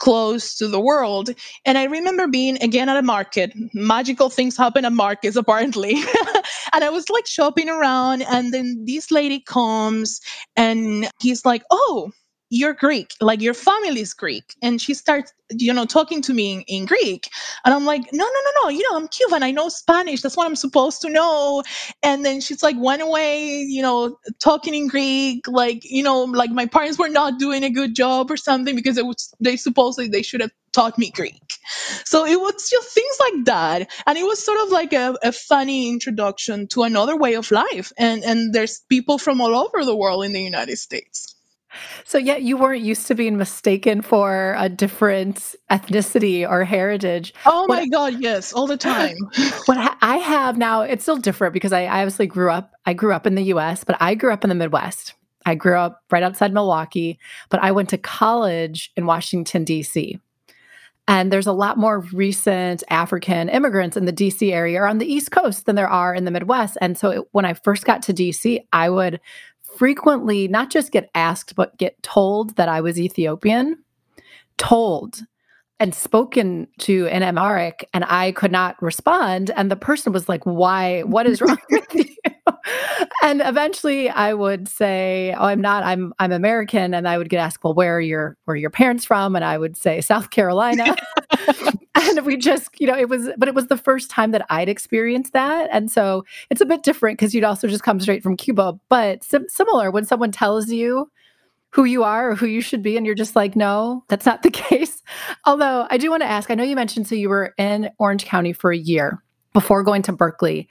close 0.00 0.56
to 0.56 0.66
the 0.66 0.80
world. 0.80 1.30
And 1.64 1.78
I 1.78 1.84
remember 1.84 2.26
being 2.26 2.60
again 2.62 2.88
at 2.88 2.96
a 2.96 3.02
market. 3.02 3.52
Magical 3.74 4.30
things 4.30 4.56
happen 4.56 4.84
at 4.84 4.92
markets 4.92 5.36
apparently. 5.36 5.92
and 6.72 6.82
I 6.82 6.90
was 6.90 7.08
like 7.08 7.26
shopping 7.26 7.68
around 7.68 8.22
and 8.22 8.52
then 8.52 8.84
this 8.86 9.10
lady 9.12 9.40
comes 9.40 10.20
and 10.56 11.08
he's 11.20 11.44
like, 11.44 11.62
"Oh, 11.70 12.10
you're 12.50 12.74
Greek, 12.74 13.14
like 13.20 13.40
your 13.40 13.54
family 13.54 14.00
is 14.00 14.12
Greek. 14.12 14.56
And 14.60 14.80
she 14.80 14.92
starts, 14.92 15.32
you 15.50 15.72
know, 15.72 15.86
talking 15.86 16.20
to 16.22 16.34
me 16.34 16.52
in, 16.52 16.60
in, 16.62 16.84
Greek. 16.84 17.30
And 17.64 17.72
I'm 17.72 17.84
like, 17.84 18.02
no, 18.12 18.24
no, 18.24 18.24
no, 18.24 18.50
no, 18.64 18.68
you 18.70 18.82
know, 18.90 18.96
I'm 18.96 19.06
Cuban. 19.06 19.44
I 19.44 19.52
know 19.52 19.68
Spanish. 19.68 20.20
That's 20.20 20.36
what 20.36 20.46
I'm 20.46 20.56
supposed 20.56 21.00
to 21.02 21.08
know. 21.08 21.62
And 22.02 22.24
then 22.24 22.40
she's 22.40 22.60
like, 22.60 22.74
went 22.76 23.02
away, 23.02 23.60
you 23.60 23.82
know, 23.82 24.18
talking 24.40 24.74
in 24.74 24.88
Greek, 24.88 25.46
like, 25.46 25.84
you 25.84 26.02
know, 26.02 26.24
like 26.24 26.50
my 26.50 26.66
parents 26.66 26.98
were 26.98 27.08
not 27.08 27.38
doing 27.38 27.62
a 27.62 27.70
good 27.70 27.94
job 27.94 28.32
or 28.32 28.36
something 28.36 28.74
because 28.74 28.98
it 28.98 29.06
was, 29.06 29.32
they 29.38 29.56
supposedly 29.56 30.08
they 30.08 30.22
should 30.22 30.40
have 30.40 30.50
taught 30.72 30.98
me 30.98 31.12
Greek. 31.12 31.40
So 32.04 32.26
it 32.26 32.40
was 32.40 32.68
just 32.68 32.88
things 32.92 33.16
like 33.20 33.44
that. 33.44 33.90
And 34.08 34.18
it 34.18 34.24
was 34.24 34.44
sort 34.44 34.60
of 34.60 34.70
like 34.70 34.92
a, 34.92 35.16
a 35.22 35.30
funny 35.30 35.88
introduction 35.88 36.66
to 36.68 36.82
another 36.82 37.16
way 37.16 37.34
of 37.34 37.52
life. 37.52 37.92
And, 37.96 38.24
and 38.24 38.52
there's 38.52 38.80
people 38.88 39.18
from 39.18 39.40
all 39.40 39.54
over 39.54 39.84
the 39.84 39.96
world 39.96 40.24
in 40.24 40.32
the 40.32 40.42
United 40.42 40.76
States. 40.76 41.36
So, 42.04 42.18
yeah, 42.18 42.36
you 42.36 42.56
weren't 42.56 42.82
used 42.82 43.06
to 43.08 43.14
being 43.14 43.36
mistaken 43.36 44.02
for 44.02 44.54
a 44.58 44.68
different 44.68 45.54
ethnicity 45.70 46.48
or 46.48 46.64
heritage. 46.64 47.34
Oh 47.46 47.66
my 47.68 47.86
God, 47.86 48.20
yes, 48.20 48.52
all 48.52 48.66
the 48.66 48.76
time. 48.76 49.16
what 49.66 49.96
I 50.02 50.16
have 50.16 50.58
now, 50.58 50.82
it's 50.82 51.02
still 51.02 51.16
different 51.16 51.54
because 51.54 51.72
I, 51.72 51.84
I 51.84 52.00
obviously 52.00 52.26
grew 52.26 52.50
up, 52.50 52.72
I 52.86 52.92
grew 52.92 53.12
up 53.12 53.26
in 53.26 53.34
the 53.34 53.44
US, 53.44 53.84
but 53.84 53.96
I 54.00 54.14
grew 54.14 54.32
up 54.32 54.44
in 54.44 54.48
the 54.48 54.54
Midwest. 54.54 55.14
I 55.46 55.54
grew 55.54 55.76
up 55.76 56.02
right 56.10 56.22
outside 56.22 56.52
Milwaukee, 56.52 57.18
but 57.48 57.62
I 57.62 57.72
went 57.72 57.88
to 57.90 57.98
college 57.98 58.92
in 58.96 59.06
Washington, 59.06 59.64
D.C. 59.64 60.20
And 61.08 61.32
there's 61.32 61.48
a 61.48 61.52
lot 61.52 61.76
more 61.76 62.00
recent 62.12 62.84
African 62.88 63.48
immigrants 63.48 63.96
in 63.96 64.04
the 64.04 64.12
DC 64.12 64.52
area 64.52 64.80
or 64.80 64.86
on 64.86 64.98
the 64.98 65.12
East 65.12 65.32
Coast 65.32 65.66
than 65.66 65.74
there 65.74 65.88
are 65.88 66.14
in 66.14 66.24
the 66.24 66.30
Midwest. 66.30 66.78
And 66.80 66.96
so 66.96 67.10
it, 67.10 67.24
when 67.32 67.44
I 67.44 67.54
first 67.54 67.84
got 67.84 68.02
to 68.02 68.14
DC, 68.14 68.60
I 68.72 68.90
would 68.90 69.20
frequently 69.80 70.46
not 70.46 70.68
just 70.68 70.92
get 70.92 71.08
asked, 71.14 71.54
but 71.54 71.78
get 71.78 72.02
told 72.02 72.54
that 72.56 72.68
I 72.68 72.82
was 72.82 73.00
Ethiopian, 73.00 73.82
told 74.58 75.22
and 75.78 75.94
spoken 75.94 76.68
to 76.80 77.06
in 77.06 77.22
Amharic, 77.22 77.88
and 77.94 78.04
I 78.04 78.32
could 78.32 78.52
not 78.52 78.76
respond. 78.82 79.50
And 79.56 79.70
the 79.70 79.76
person 79.76 80.12
was 80.12 80.28
like, 80.28 80.44
Why? 80.44 81.00
What 81.04 81.26
is 81.26 81.40
wrong 81.40 81.56
with 81.70 81.94
you? 81.94 82.04
And 83.22 83.42
eventually 83.44 84.08
I 84.08 84.34
would 84.34 84.68
say, 84.68 85.34
Oh, 85.36 85.44
I'm 85.44 85.60
not, 85.60 85.82
I'm 85.82 86.12
I'm 86.18 86.32
American. 86.32 86.94
And 86.94 87.08
I 87.08 87.18
would 87.18 87.28
get 87.28 87.38
asked, 87.38 87.62
Well, 87.62 87.74
where 87.74 87.96
are 87.96 88.00
your 88.00 88.36
where 88.44 88.54
are 88.54 88.56
your 88.56 88.70
parents 88.70 89.04
from? 89.04 89.36
And 89.36 89.44
I 89.44 89.58
would 89.58 89.76
say 89.76 90.00
South 90.00 90.30
Carolina. 90.30 90.96
and 91.94 92.24
we 92.24 92.36
just, 92.36 92.68
you 92.80 92.86
know, 92.86 92.96
it 92.96 93.08
was, 93.08 93.28
but 93.36 93.48
it 93.48 93.54
was 93.54 93.66
the 93.66 93.76
first 93.76 94.10
time 94.10 94.30
that 94.30 94.46
I'd 94.50 94.68
experienced 94.68 95.32
that. 95.32 95.68
And 95.72 95.90
so 95.90 96.24
it's 96.50 96.60
a 96.60 96.66
bit 96.66 96.82
different 96.82 97.18
because 97.18 97.34
you'd 97.34 97.44
also 97.44 97.68
just 97.68 97.82
come 97.82 98.00
straight 98.00 98.22
from 98.22 98.36
Cuba, 98.36 98.78
but 98.88 99.22
sim- 99.24 99.48
similar 99.48 99.90
when 99.90 100.04
someone 100.04 100.32
tells 100.32 100.70
you 100.70 101.10
who 101.70 101.84
you 101.84 102.02
are 102.02 102.30
or 102.30 102.34
who 102.34 102.46
you 102.46 102.60
should 102.60 102.82
be, 102.82 102.96
and 102.96 103.06
you're 103.06 103.14
just 103.14 103.36
like, 103.36 103.54
no, 103.54 104.04
that's 104.08 104.26
not 104.26 104.42
the 104.42 104.50
case. 104.50 105.02
Although 105.44 105.86
I 105.90 105.98
do 105.98 106.10
want 106.10 106.22
to 106.22 106.28
ask, 106.28 106.50
I 106.50 106.54
know 106.54 106.64
you 106.64 106.76
mentioned 106.76 107.06
so 107.06 107.14
you 107.14 107.28
were 107.28 107.54
in 107.58 107.90
Orange 107.98 108.24
County 108.24 108.52
for 108.52 108.72
a 108.72 108.78
year 108.78 109.22
before 109.52 109.82
going 109.82 110.02
to 110.02 110.12
Berkeley. 110.12 110.68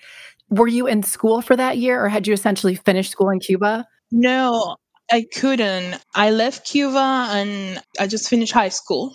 Were 0.49 0.67
you 0.67 0.87
in 0.87 1.03
school 1.03 1.41
for 1.41 1.55
that 1.55 1.77
year 1.77 2.03
or 2.03 2.09
had 2.09 2.27
you 2.27 2.33
essentially 2.33 2.75
finished 2.75 3.11
school 3.11 3.29
in 3.29 3.39
Cuba? 3.39 3.87
No, 4.11 4.77
I 5.11 5.25
couldn't. 5.33 5.99
I 6.15 6.31
left 6.31 6.65
Cuba 6.65 7.27
and 7.29 7.81
I 7.99 8.07
just 8.07 8.29
finished 8.29 8.53
high 8.53 8.69
school. 8.69 9.13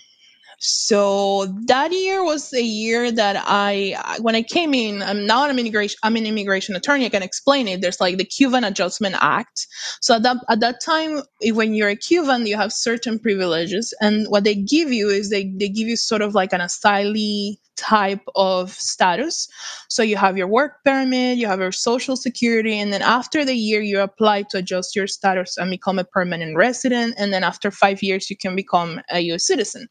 So 0.66 1.46
that 1.66 1.92
year 1.92 2.24
was 2.24 2.52
a 2.54 2.62
year 2.62 3.12
that 3.12 3.36
I, 3.46 4.16
when 4.20 4.34
I 4.34 4.42
came 4.42 4.72
in, 4.72 5.02
I'm 5.02 5.26
now 5.26 5.44
an 5.44 5.58
immigration, 5.58 5.98
I'm 6.02 6.16
an 6.16 6.24
immigration 6.24 6.74
attorney. 6.74 7.04
I 7.04 7.10
can 7.10 7.22
explain 7.22 7.68
it. 7.68 7.82
There's 7.82 8.00
like 8.00 8.16
the 8.16 8.24
Cuban 8.24 8.64
Adjustment 8.64 9.16
Act. 9.20 9.66
So 10.00 10.14
at 10.14 10.22
that 10.22 10.38
at 10.48 10.60
that 10.60 10.80
time, 10.82 11.22
when 11.42 11.74
you're 11.74 11.90
a 11.90 11.96
Cuban, 11.96 12.46
you 12.46 12.56
have 12.56 12.72
certain 12.72 13.18
privileges, 13.18 13.92
and 14.00 14.26
what 14.28 14.44
they 14.44 14.54
give 14.54 14.90
you 14.90 15.10
is 15.10 15.28
they 15.28 15.52
they 15.58 15.68
give 15.68 15.88
you 15.88 15.96
sort 15.96 16.22
of 16.22 16.34
like 16.34 16.54
an 16.54 16.60
asylee 16.60 17.56
type 17.76 18.22
of 18.34 18.72
status. 18.72 19.48
So 19.88 20.02
you 20.02 20.16
have 20.16 20.36
your 20.36 20.46
work 20.46 20.84
permit, 20.84 21.38
you 21.38 21.46
have 21.46 21.60
your 21.60 21.72
social 21.72 22.16
security, 22.16 22.78
and 22.78 22.92
then 22.92 23.02
after 23.02 23.44
the 23.44 23.54
year, 23.54 23.80
you 23.80 24.00
apply 24.00 24.42
to 24.50 24.58
adjust 24.58 24.96
your 24.96 25.06
status 25.06 25.56
and 25.56 25.70
become 25.70 25.98
a 25.98 26.04
permanent 26.04 26.56
resident. 26.56 27.14
And 27.16 27.32
then 27.32 27.44
after 27.44 27.70
five 27.70 28.02
years, 28.02 28.30
you 28.30 28.36
can 28.36 28.56
become 28.56 29.00
a 29.10 29.20
US 29.32 29.46
citizen. 29.46 29.88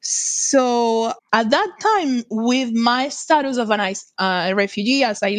So 0.00 1.12
at 1.32 1.50
that 1.50 1.70
time, 1.80 2.22
with 2.30 2.72
my 2.72 3.08
status 3.08 3.56
of 3.56 3.70
an 3.70 3.94
uh, 4.18 4.52
refugee, 4.54 5.04
as 5.04 5.22
I 5.22 5.30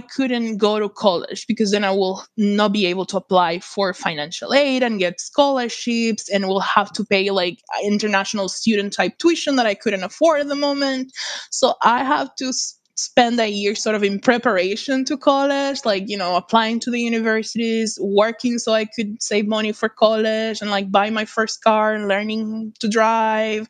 couldn't 0.00 0.56
go 0.56 0.78
to 0.78 0.88
college 0.88 1.46
because 1.46 1.70
then 1.70 1.84
I 1.84 1.90
will 1.90 2.22
not 2.36 2.72
be 2.72 2.86
able 2.86 3.04
to 3.06 3.18
apply 3.18 3.58
for 3.58 3.92
financial 3.92 4.54
aid 4.54 4.82
and 4.82 4.98
get 4.98 5.20
scholarships 5.20 6.30
and 6.30 6.48
will 6.48 6.60
have 6.60 6.92
to 6.92 7.04
pay 7.04 7.30
like 7.30 7.58
international 7.82 8.48
student 8.48 8.94
type 8.94 9.18
tuition 9.18 9.56
that 9.56 9.66
I 9.66 9.74
couldn't 9.74 10.02
afford 10.02 10.40
at 10.40 10.48
the 10.48 10.54
moment. 10.54 11.12
So 11.50 11.74
I 11.82 12.04
have 12.04 12.34
to 12.36 12.52
spend 12.98 13.38
a 13.38 13.46
year 13.46 13.74
sort 13.74 13.94
of 13.94 14.02
in 14.02 14.18
preparation 14.18 15.04
to 15.04 15.18
college, 15.18 15.84
like, 15.84 16.04
you 16.06 16.16
know, 16.16 16.36
applying 16.36 16.80
to 16.80 16.90
the 16.90 17.00
universities, 17.00 17.98
working 18.00 18.58
so 18.58 18.72
I 18.72 18.86
could 18.86 19.22
save 19.22 19.46
money 19.46 19.72
for 19.72 19.90
college 19.90 20.62
and 20.62 20.70
like 20.70 20.90
buy 20.90 21.10
my 21.10 21.26
first 21.26 21.62
car 21.62 21.94
and 21.94 22.08
learning 22.08 22.72
to 22.80 22.88
drive, 22.88 23.68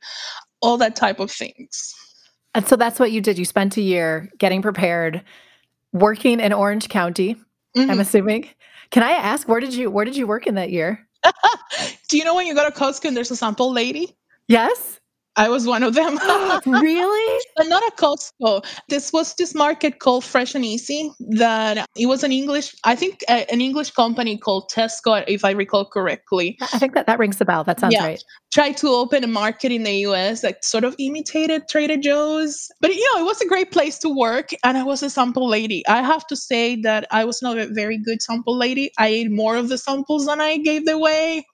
all 0.60 0.76
that 0.78 0.94
type 0.94 1.18
of 1.18 1.32
things. 1.32 1.94
And 2.54 2.66
so 2.66 2.76
that's 2.76 3.00
what 3.00 3.10
you 3.10 3.20
did. 3.20 3.38
You 3.38 3.44
spent 3.44 3.76
a 3.76 3.82
year 3.82 4.30
getting 4.38 4.62
prepared 4.62 5.25
working 5.99 6.41
in 6.41 6.53
Orange 6.53 6.88
County. 6.88 7.37
Mm-hmm. 7.76 7.91
I'm 7.91 8.00
assuming. 8.00 8.49
Can 8.91 9.03
I 9.03 9.11
ask 9.11 9.49
where 9.49 9.61
did 9.61 9.75
you 9.75 9.91
where 9.91 10.05
did 10.05 10.17
you 10.17 10.26
work 10.26 10.47
in 10.47 10.55
that 10.55 10.71
year? 10.71 11.07
Do 12.09 12.17
you 12.17 12.25
know 12.25 12.35
when 12.35 12.47
you 12.47 12.55
go 12.55 12.65
to 12.65 12.75
Costco 12.75 13.07
and 13.07 13.17
there's 13.17 13.31
a 13.31 13.37
sample 13.37 13.73
lady? 13.73 14.17
Yes. 14.49 15.00
I 15.37 15.49
was 15.49 15.66
one 15.66 15.83
of 15.83 15.95
them. 15.95 16.19
really? 16.66 17.43
But 17.57 17.69
not 17.69 17.83
a 17.83 17.93
Costco. 17.97 18.66
This 18.90 19.14
was 19.14 19.35
this 19.35 19.55
market 19.55 19.99
called 19.99 20.25
Fresh 20.25 20.55
and 20.55 20.64
Easy 20.64 21.11
that 21.31 21.88
it 21.97 22.05
was 22.05 22.23
an 22.23 22.31
English, 22.31 22.75
I 22.85 22.95
think 22.95 23.21
an 23.28 23.62
English 23.62 23.93
company 23.93 24.37
called 24.37 24.71
Tesco, 24.71 25.25
if 25.26 25.43
I 25.43 25.52
recall 25.52 25.87
correctly. 25.87 26.59
I 26.61 26.78
think 26.78 26.93
that 26.95 27.07
that 27.07 27.19
rings 27.19 27.40
a 27.40 27.47
bell. 27.47 27.64
That 27.64 27.81
sounds 27.81 27.95
yeah. 27.95 28.05
right. 28.05 28.23
Tried 28.52 28.76
to 28.78 28.88
open 28.88 29.25
a 29.25 29.26
market 29.26 29.73
in 29.73 29.85
the 29.85 29.95
US 30.09 30.43
that 30.43 30.64
sort 30.66 30.85
of 30.85 30.95
imitated 30.99 31.62
Trader 31.69 31.97
Joe's. 31.97 32.71
But 32.83 32.95
you 32.95 33.11
know, 33.14 33.23
it 33.23 33.25
was 33.25 33.40
a 33.40 33.49
great 33.49 33.73
place 33.73 33.99
to 34.00 34.11
work 34.11 34.50
and 34.62 34.76
I 34.76 34.83
was 34.83 35.02
a 35.02 35.09
sample 35.09 35.49
lady. 35.49 35.83
I 35.88 36.02
have 36.02 36.26
to 36.26 36.37
say 36.37 36.76
that 36.83 37.07
I 37.11 37.25
was 37.25 37.40
not 37.40 37.57
a 37.57 37.69
very 37.69 37.97
good 37.97 38.21
sample 38.21 38.57
lady. 38.57 38.90
I 38.99 39.09
ate 39.09 39.31
more 39.31 39.57
of 39.57 39.71
the 39.71 39.78
samples 39.78 40.26
than 40.26 40.43
I 40.43 40.59
gave 40.59 40.87
away. 40.88 41.47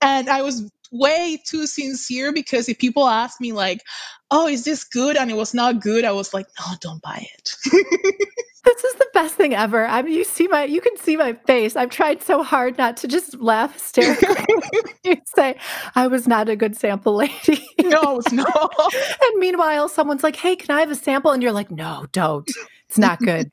And 0.00 0.28
I 0.28 0.42
was 0.42 0.70
way 0.90 1.38
too 1.46 1.66
sincere 1.66 2.32
because 2.32 2.68
if 2.68 2.78
people 2.78 3.06
ask 3.06 3.40
me 3.40 3.52
like 3.52 3.82
oh 4.30 4.46
is 4.46 4.64
this 4.64 4.84
good? 4.84 5.16
and 5.16 5.30
it 5.30 5.34
was 5.34 5.54
not 5.54 5.80
good 5.80 6.04
i 6.04 6.12
was 6.12 6.32
like 6.32 6.46
no 6.58 6.74
don't 6.80 7.02
buy 7.02 7.26
it 7.38 7.54
this 8.64 8.84
is 8.84 8.94
the 8.94 9.08
best 9.12 9.27
thing 9.38 9.54
ever 9.54 9.86
i 9.86 10.02
mean 10.02 10.12
you 10.12 10.24
see 10.24 10.46
my 10.48 10.64
you 10.64 10.80
can 10.80 10.96
see 10.98 11.16
my 11.16 11.32
face 11.46 11.76
i've 11.76 11.90
tried 11.90 12.22
so 12.22 12.42
hard 12.42 12.76
not 12.76 12.96
to 12.96 13.08
just 13.08 13.40
laugh 13.40 13.72
hysterically 13.72 14.36
you 15.04 15.16
say 15.34 15.56
i 15.94 16.06
was 16.06 16.28
not 16.28 16.48
a 16.48 16.56
good 16.56 16.76
sample 16.76 17.14
lady 17.14 17.64
no 17.80 18.20
no 18.32 18.44
and 19.22 19.38
meanwhile 19.38 19.88
someone's 19.88 20.22
like 20.22 20.36
hey 20.36 20.56
can 20.56 20.76
i 20.76 20.80
have 20.80 20.90
a 20.90 20.94
sample 20.94 21.30
and 21.30 21.42
you're 21.42 21.52
like 21.52 21.70
no 21.70 22.04
don't 22.12 22.50
it's 22.88 22.96
not 22.96 23.18
good. 23.18 23.50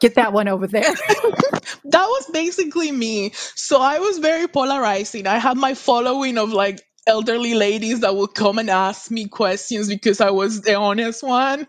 Get 0.00 0.16
that 0.16 0.32
one 0.32 0.48
over 0.48 0.66
there. 0.66 0.82
that 0.82 1.76
was 1.84 2.30
basically 2.32 2.90
me. 2.90 3.30
So 3.32 3.80
I 3.80 4.00
was 4.00 4.18
very 4.18 4.48
polarizing. 4.48 5.28
I 5.28 5.38
had 5.38 5.56
my 5.56 5.74
following 5.74 6.36
of 6.36 6.52
like 6.52 6.80
elderly 7.06 7.54
ladies 7.54 8.00
that 8.00 8.16
would 8.16 8.34
come 8.34 8.58
and 8.58 8.68
ask 8.68 9.10
me 9.10 9.26
questions 9.26 9.88
because 9.88 10.20
I 10.20 10.30
was 10.30 10.62
the 10.62 10.74
honest 10.74 11.22
one. 11.22 11.66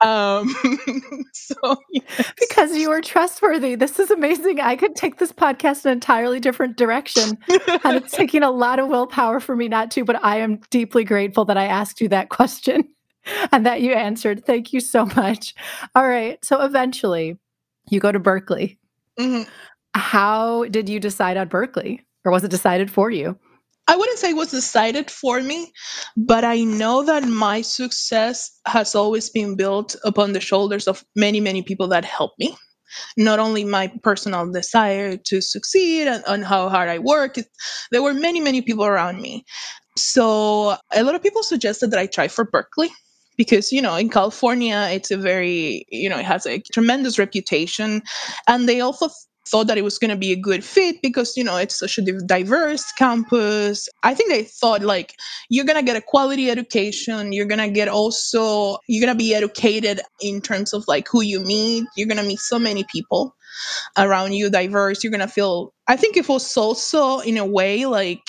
Um, 0.00 0.54
so 1.32 1.76
yes. 1.90 2.32
because 2.38 2.76
you 2.76 2.90
were 2.90 3.00
trustworthy. 3.00 3.74
This 3.74 3.98
is 3.98 4.10
amazing. 4.10 4.60
I 4.60 4.76
could 4.76 4.96
take 4.96 5.18
this 5.18 5.32
podcast 5.32 5.84
an 5.84 5.92
entirely 5.92 6.40
different 6.40 6.76
direction, 6.76 7.38
and 7.48 7.96
it's 7.96 8.12
taking 8.16 8.42
a 8.42 8.50
lot 8.50 8.78
of 8.78 8.88
willpower 8.88 9.40
for 9.40 9.56
me 9.56 9.68
not 9.68 9.90
to. 9.92 10.04
But 10.04 10.24
I 10.24 10.38
am 10.38 10.60
deeply 10.70 11.04
grateful 11.04 11.44
that 11.46 11.56
I 11.56 11.66
asked 11.66 12.00
you 12.00 12.08
that 12.08 12.28
question. 12.28 12.88
and 13.52 13.66
that 13.66 13.80
you 13.82 13.92
answered. 13.92 14.44
Thank 14.44 14.72
you 14.72 14.80
so 14.80 15.06
much. 15.06 15.54
All 15.94 16.06
right. 16.06 16.42
So 16.44 16.62
eventually 16.62 17.38
you 17.88 18.00
go 18.00 18.12
to 18.12 18.18
Berkeley. 18.18 18.78
Mm-hmm. 19.18 19.48
How 19.94 20.64
did 20.64 20.88
you 20.88 21.00
decide 21.00 21.36
on 21.36 21.48
Berkeley? 21.48 22.02
Or 22.24 22.32
was 22.32 22.44
it 22.44 22.50
decided 22.50 22.90
for 22.90 23.10
you? 23.10 23.38
I 23.90 23.96
wouldn't 23.96 24.20
say 24.20 24.30
it 24.30 24.36
was 24.36 24.52
decided 24.52 25.10
for 25.10 25.42
me, 25.42 25.72
but 26.16 26.44
I 26.44 26.62
know 26.62 27.02
that 27.02 27.24
my 27.24 27.60
success 27.60 28.48
has 28.64 28.94
always 28.94 29.28
been 29.30 29.56
built 29.56 29.96
upon 30.04 30.32
the 30.32 30.40
shoulders 30.40 30.86
of 30.86 31.04
many, 31.16 31.40
many 31.40 31.62
people 31.62 31.88
that 31.88 32.04
helped 32.04 32.38
me. 32.38 32.56
Not 33.16 33.40
only 33.40 33.64
my 33.64 33.92
personal 34.04 34.48
desire 34.52 35.16
to 35.16 35.40
succeed 35.40 36.06
and, 36.06 36.22
and 36.28 36.44
how 36.44 36.68
hard 36.68 36.88
I 36.88 37.00
work, 37.00 37.34
there 37.90 38.00
were 38.00 38.14
many, 38.14 38.38
many 38.38 38.62
people 38.62 38.84
around 38.84 39.20
me. 39.20 39.44
So 39.96 40.76
a 40.92 41.02
lot 41.02 41.16
of 41.16 41.22
people 41.22 41.42
suggested 41.42 41.90
that 41.90 41.98
I 41.98 42.06
try 42.06 42.28
for 42.28 42.44
Berkeley 42.44 42.90
because 43.36 43.72
you 43.72 43.80
know 43.80 43.96
in 43.96 44.10
california 44.10 44.88
it's 44.90 45.10
a 45.10 45.16
very 45.16 45.86
you 45.88 46.10
know 46.10 46.18
it 46.18 46.26
has 46.26 46.44
a 46.44 46.60
tremendous 46.74 47.18
reputation 47.18 48.02
and 48.46 48.68
they 48.68 48.82
also 48.82 49.08
thought 49.48 49.66
that 49.66 49.78
it 49.78 49.84
was 49.84 49.98
going 49.98 50.10
to 50.10 50.16
be 50.16 50.32
a 50.32 50.36
good 50.36 50.62
fit 50.62 50.96
because 51.02 51.36
you 51.36 51.44
know 51.44 51.56
it's 51.56 51.78
such 51.78 51.98
a 51.98 52.02
diverse 52.02 52.90
campus. 52.92 53.88
I 54.02 54.14
think 54.14 54.30
they 54.30 54.44
thought 54.44 54.82
like 54.82 55.14
you're 55.48 55.64
going 55.64 55.78
to 55.78 55.84
get 55.84 55.96
a 55.96 56.00
quality 56.00 56.50
education 56.50 57.32
you're 57.32 57.46
going 57.46 57.60
to 57.60 57.70
get 57.70 57.88
also 57.88 58.78
you're 58.88 59.04
going 59.04 59.16
to 59.16 59.18
be 59.18 59.34
educated 59.34 60.00
in 60.20 60.40
terms 60.40 60.72
of 60.72 60.84
like 60.88 61.08
who 61.08 61.22
you 61.22 61.40
meet 61.40 61.84
you're 61.96 62.08
going 62.08 62.20
to 62.20 62.26
meet 62.26 62.38
so 62.38 62.58
many 62.58 62.84
people 62.84 63.34
around 63.98 64.32
you 64.32 64.50
diverse 64.50 65.02
you're 65.02 65.10
going 65.10 65.20
to 65.20 65.28
feel 65.28 65.72
i 65.88 65.96
think 65.96 66.16
it 66.16 66.28
was 66.28 66.56
also 66.56 67.18
in 67.20 67.36
a 67.36 67.44
way 67.44 67.86
like 67.86 68.22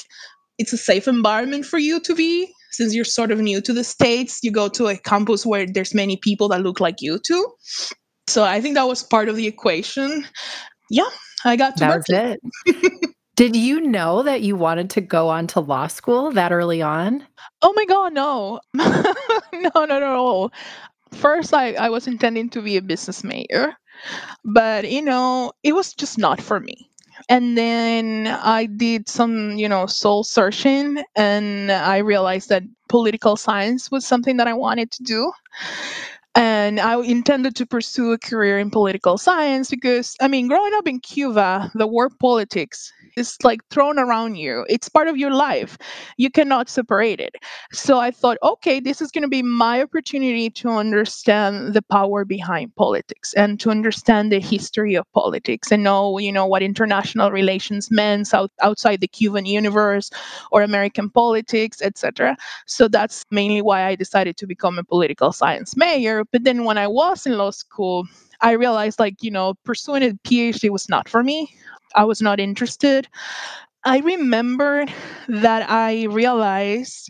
it's 0.61 0.73
a 0.73 0.77
safe 0.77 1.07
environment 1.07 1.65
for 1.65 1.79
you 1.79 1.99
to 2.01 2.15
be. 2.15 2.53
Since 2.73 2.95
you're 2.95 3.03
sort 3.03 3.31
of 3.31 3.39
new 3.39 3.59
to 3.61 3.73
the 3.73 3.83
states 3.83 4.39
you 4.43 4.51
go 4.51 4.69
to 4.69 4.87
a 4.87 4.97
campus 4.97 5.45
where 5.45 5.65
there's 5.65 5.93
many 5.93 6.15
people 6.15 6.47
that 6.49 6.61
look 6.61 6.79
like 6.79 7.01
you 7.01 7.19
too. 7.19 7.45
So 8.27 8.43
i 8.43 8.61
think 8.61 8.75
that 8.75 8.87
was 8.87 9.03
part 9.03 9.27
of 9.27 9.35
the 9.35 9.47
equation 9.47 10.25
yeah 10.91 11.09
i 11.45 11.55
got 11.55 11.75
to 11.77 11.85
that 11.85 12.39
it. 12.65 13.15
Did 13.37 13.55
you 13.55 13.81
know 13.81 14.21
that 14.23 14.41
you 14.41 14.55
wanted 14.55 14.91
to 14.91 15.01
go 15.01 15.29
on 15.29 15.47
to 15.47 15.61
law 15.61 15.87
school 15.87 16.31
that 16.33 16.51
early 16.51 16.81
on? 16.81 17.25
Oh 17.63 17.73
my 17.73 17.85
god 17.85 18.13
no. 18.13 18.59
No 18.75 19.85
no 19.85 19.99
no 19.99 20.51
first 21.11 21.53
I, 21.53 21.73
I 21.73 21.89
was 21.89 22.07
intending 22.07 22.49
to 22.51 22.61
be 22.61 22.77
a 22.77 22.81
business 22.81 23.23
major 23.23 23.73
but 24.43 24.89
you 24.91 25.01
know 25.01 25.51
it 25.63 25.73
was 25.73 25.93
just 25.93 26.17
not 26.17 26.41
for 26.41 26.59
me. 26.59 26.89
And 27.29 27.55
then 27.57 28.27
I 28.27 28.65
did 28.65 29.07
some, 29.07 29.51
you 29.51 29.69
know, 29.69 29.85
soul 29.85 30.23
searching 30.23 31.03
and 31.15 31.71
I 31.71 31.97
realized 31.97 32.49
that 32.49 32.63
political 32.89 33.35
science 33.35 33.91
was 33.91 34.05
something 34.05 34.37
that 34.37 34.47
I 34.47 34.53
wanted 34.53 34.91
to 34.91 35.03
do. 35.03 35.31
And 36.33 36.79
I 36.79 36.97
intended 37.01 37.57
to 37.57 37.65
pursue 37.65 38.13
a 38.13 38.17
career 38.17 38.57
in 38.57 38.69
political 38.69 39.17
science 39.17 39.69
because, 39.69 40.15
I 40.21 40.29
mean, 40.29 40.47
growing 40.47 40.73
up 40.75 40.87
in 40.87 41.01
Cuba, 41.01 41.69
the 41.75 41.87
word 41.87 42.17
politics 42.19 42.93
is 43.17 43.35
like 43.43 43.59
thrown 43.69 43.99
around 43.99 44.35
you. 44.35 44.65
It's 44.69 44.87
part 44.87 45.09
of 45.09 45.17
your 45.17 45.31
life. 45.31 45.77
You 46.15 46.31
cannot 46.31 46.69
separate 46.69 47.19
it. 47.19 47.35
So 47.73 47.99
I 47.99 48.11
thought, 48.11 48.37
okay, 48.41 48.79
this 48.79 49.01
is 49.01 49.11
going 49.11 49.23
to 49.23 49.27
be 49.27 49.41
my 49.41 49.81
opportunity 49.81 50.49
to 50.51 50.69
understand 50.69 51.73
the 51.73 51.81
power 51.81 52.23
behind 52.23 52.73
politics 52.77 53.33
and 53.33 53.59
to 53.59 53.69
understand 53.69 54.31
the 54.31 54.39
history 54.39 54.95
of 54.95 55.11
politics 55.11 55.69
and 55.69 55.83
know, 55.83 56.17
you 56.17 56.31
know, 56.31 56.45
what 56.45 56.63
international 56.63 57.31
relations 57.31 57.91
meant 57.91 58.33
out, 58.33 58.51
outside 58.61 59.01
the 59.01 59.07
Cuban 59.07 59.45
universe 59.45 60.09
or 60.51 60.61
American 60.61 61.09
politics, 61.09 61.81
etc. 61.81 62.37
So 62.67 62.87
that's 62.87 63.25
mainly 63.31 63.61
why 63.61 63.83
I 63.83 63.95
decided 63.95 64.37
to 64.37 64.47
become 64.47 64.79
a 64.79 64.83
political 64.85 65.33
science 65.33 65.75
major. 65.75 66.20
But 66.31 66.43
then 66.43 66.63
when 66.63 66.77
I 66.77 66.87
was 66.87 67.25
in 67.25 67.37
law 67.37 67.51
school, 67.51 68.05
I 68.41 68.51
realized 68.53 68.99
like, 68.99 69.21
you 69.21 69.31
know, 69.31 69.55
pursuing 69.63 70.03
a 70.03 70.11
PhD 70.27 70.69
was 70.69 70.89
not 70.89 71.07
for 71.09 71.23
me. 71.23 71.53
I 71.95 72.03
was 72.03 72.21
not 72.21 72.39
interested. 72.39 73.07
I 73.83 73.99
remember 73.99 74.85
that 75.27 75.69
I 75.69 76.05
realized 76.05 77.09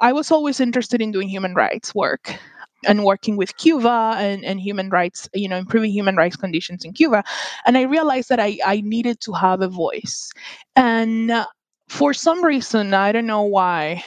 I 0.00 0.12
was 0.12 0.30
always 0.30 0.60
interested 0.60 1.00
in 1.00 1.12
doing 1.12 1.28
human 1.28 1.54
rights 1.54 1.94
work 1.94 2.34
and 2.86 3.04
working 3.04 3.36
with 3.36 3.56
Cuba 3.58 4.14
and, 4.18 4.44
and 4.44 4.60
human 4.60 4.88
rights, 4.90 5.28
you 5.34 5.48
know, 5.48 5.56
improving 5.56 5.90
human 5.90 6.16
rights 6.16 6.36
conditions 6.36 6.84
in 6.84 6.92
Cuba. 6.92 7.22
And 7.66 7.76
I 7.76 7.82
realized 7.82 8.28
that 8.30 8.40
I, 8.40 8.58
I 8.64 8.80
needed 8.80 9.20
to 9.20 9.32
have 9.32 9.60
a 9.60 9.68
voice. 9.68 10.30
And 10.76 11.30
uh, 11.30 11.46
for 11.88 12.14
some 12.14 12.42
reason, 12.44 12.94
I 12.94 13.12
don't 13.12 13.26
know 13.26 13.42
why, 13.42 14.02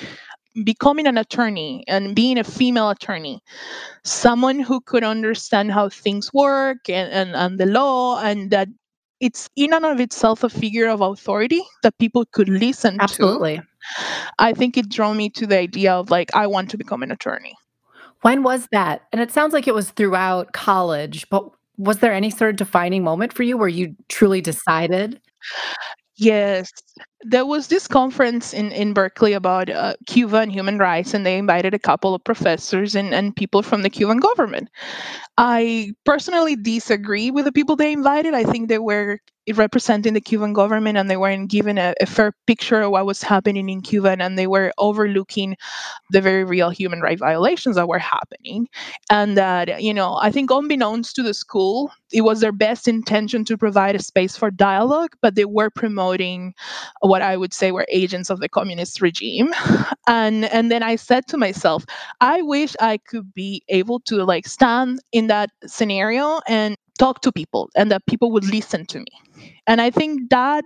becoming 0.63 1.07
an 1.07 1.17
attorney 1.17 1.83
and 1.87 2.15
being 2.15 2.37
a 2.37 2.43
female 2.43 2.89
attorney, 2.89 3.41
someone 4.03 4.59
who 4.59 4.81
could 4.81 5.03
understand 5.03 5.71
how 5.71 5.89
things 5.89 6.31
work 6.33 6.89
and, 6.89 7.11
and, 7.11 7.35
and 7.35 7.59
the 7.59 7.65
law 7.65 8.21
and 8.21 8.51
that 8.51 8.67
it's 9.19 9.49
in 9.55 9.73
and 9.73 9.85
of 9.85 9.99
itself 9.99 10.43
a 10.43 10.49
figure 10.49 10.87
of 10.87 11.01
authority 11.01 11.61
that 11.81 11.97
people 11.97 12.25
could 12.33 12.49
listen 12.49 12.97
Absolutely. 12.99 13.57
to. 13.57 13.63
I 14.39 14.53
think 14.53 14.77
it 14.77 14.89
drew 14.89 15.13
me 15.13 15.29
to 15.31 15.47
the 15.47 15.57
idea 15.57 15.93
of 15.93 16.11
like, 16.11 16.29
I 16.35 16.47
want 16.47 16.69
to 16.71 16.77
become 16.77 17.03
an 17.03 17.11
attorney. 17.11 17.55
When 18.21 18.43
was 18.43 18.67
that? 18.71 19.03
And 19.11 19.21
it 19.21 19.31
sounds 19.31 19.53
like 19.53 19.67
it 19.67 19.73
was 19.73 19.91
throughout 19.91 20.53
college, 20.53 21.29
but 21.29 21.49
was 21.77 21.99
there 21.99 22.13
any 22.13 22.29
sort 22.29 22.51
of 22.51 22.55
defining 22.55 23.03
moment 23.03 23.33
for 23.33 23.43
you 23.43 23.57
where 23.57 23.67
you 23.67 23.95
truly 24.07 24.41
decided? 24.41 25.19
Yes, 26.15 26.71
there 27.25 27.45
was 27.45 27.67
this 27.67 27.87
conference 27.87 28.53
in, 28.53 28.71
in 28.71 28.93
Berkeley 28.93 29.33
about 29.33 29.69
uh, 29.69 29.95
Cuba 30.05 30.37
and 30.37 30.51
human 30.51 30.77
rights, 30.77 31.13
and 31.13 31.25
they 31.25 31.37
invited 31.37 31.73
a 31.73 31.79
couple 31.79 32.13
of 32.13 32.23
professors 32.23 32.95
and, 32.95 33.13
and 33.13 33.35
people 33.35 33.61
from 33.61 33.81
the 33.81 33.89
Cuban 33.89 34.17
government. 34.17 34.69
I 35.37 35.93
personally 36.05 36.55
disagree 36.55 37.31
with 37.31 37.45
the 37.45 37.51
people 37.51 37.75
they 37.75 37.91
invited. 37.91 38.33
I 38.33 38.43
think 38.43 38.69
they 38.69 38.79
were 38.79 39.19
representing 39.51 40.13
the 40.13 40.21
Cuban 40.21 40.53
government 40.53 40.97
and 40.97 41.09
they 41.09 41.17
weren't 41.17 41.49
given 41.49 41.77
a, 41.77 41.93
a, 41.99 42.05
fair 42.05 42.33
picture 42.47 42.81
of 42.81 42.91
what 42.91 43.05
was 43.05 43.21
happening 43.21 43.67
in 43.67 43.81
Cuba 43.81 44.15
and 44.17 44.37
they 44.37 44.47
were 44.47 44.71
overlooking 44.77 45.57
the 46.11 46.21
very 46.21 46.45
real 46.45 46.69
human 46.69 47.01
rights 47.01 47.19
violations 47.19 47.75
that 47.75 47.87
were 47.87 47.99
happening. 47.99 48.67
And 49.09 49.37
that, 49.37 49.81
you 49.81 49.93
know, 49.93 50.17
I 50.21 50.31
think 50.31 50.49
unbeknownst 50.49 51.15
to 51.15 51.23
the 51.23 51.33
school, 51.33 51.91
it 52.13 52.21
was 52.21 52.39
their 52.39 52.53
best 52.53 52.87
intention 52.87 53.43
to 53.45 53.57
provide 53.57 53.95
a 53.95 54.01
space 54.01 54.37
for 54.37 54.49
dialogue, 54.49 55.15
but 55.21 55.35
they 55.35 55.45
were 55.45 55.69
promoting 55.69 56.53
what 57.13 57.21
I 57.21 57.37
would 57.37 57.53
say 57.53 57.71
were 57.71 57.85
agents 57.89 58.31
of 58.31 58.39
the 58.39 58.49
communist 58.49 58.99
regime. 58.99 59.53
And 60.07 60.45
and 60.57 60.65
then 60.71 60.83
I 60.91 60.95
said 60.97 61.23
to 61.27 61.37
myself, 61.37 61.85
I 62.19 62.41
wish 62.41 62.75
I 62.91 62.97
could 63.09 63.27
be 63.33 63.61
able 63.69 63.99
to 64.09 64.15
like 64.33 64.45
stand 64.47 64.99
in 65.11 65.27
that 65.27 65.49
scenario 65.65 66.41
and 66.47 66.75
talk 66.97 67.21
to 67.21 67.31
people 67.31 67.69
and 67.75 67.89
that 67.91 68.05
people 68.11 68.29
would 68.33 68.47
listen 68.57 68.85
to 68.87 68.97
me. 68.99 69.13
And 69.65 69.79
I 69.79 69.89
think 69.91 70.29
that 70.29 70.63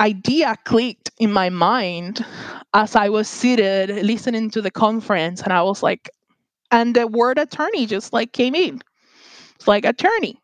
idea 0.00 0.56
clicked 0.64 1.10
in 1.18 1.32
my 1.32 1.48
mind 1.48 2.24
as 2.72 2.96
I 2.96 3.08
was 3.08 3.26
seated 3.40 3.88
listening 4.04 4.50
to 4.50 4.60
the 4.60 4.74
conference. 4.84 5.40
And 5.42 5.52
I 5.52 5.62
was 5.62 5.82
like, 5.82 6.10
and 6.70 6.94
the 6.94 7.06
word 7.06 7.38
attorney 7.38 7.86
just 7.86 8.12
like 8.12 8.32
came 8.32 8.54
in. 8.54 8.82
It's 9.54 9.68
like 9.68 9.84
attorney 9.86 10.34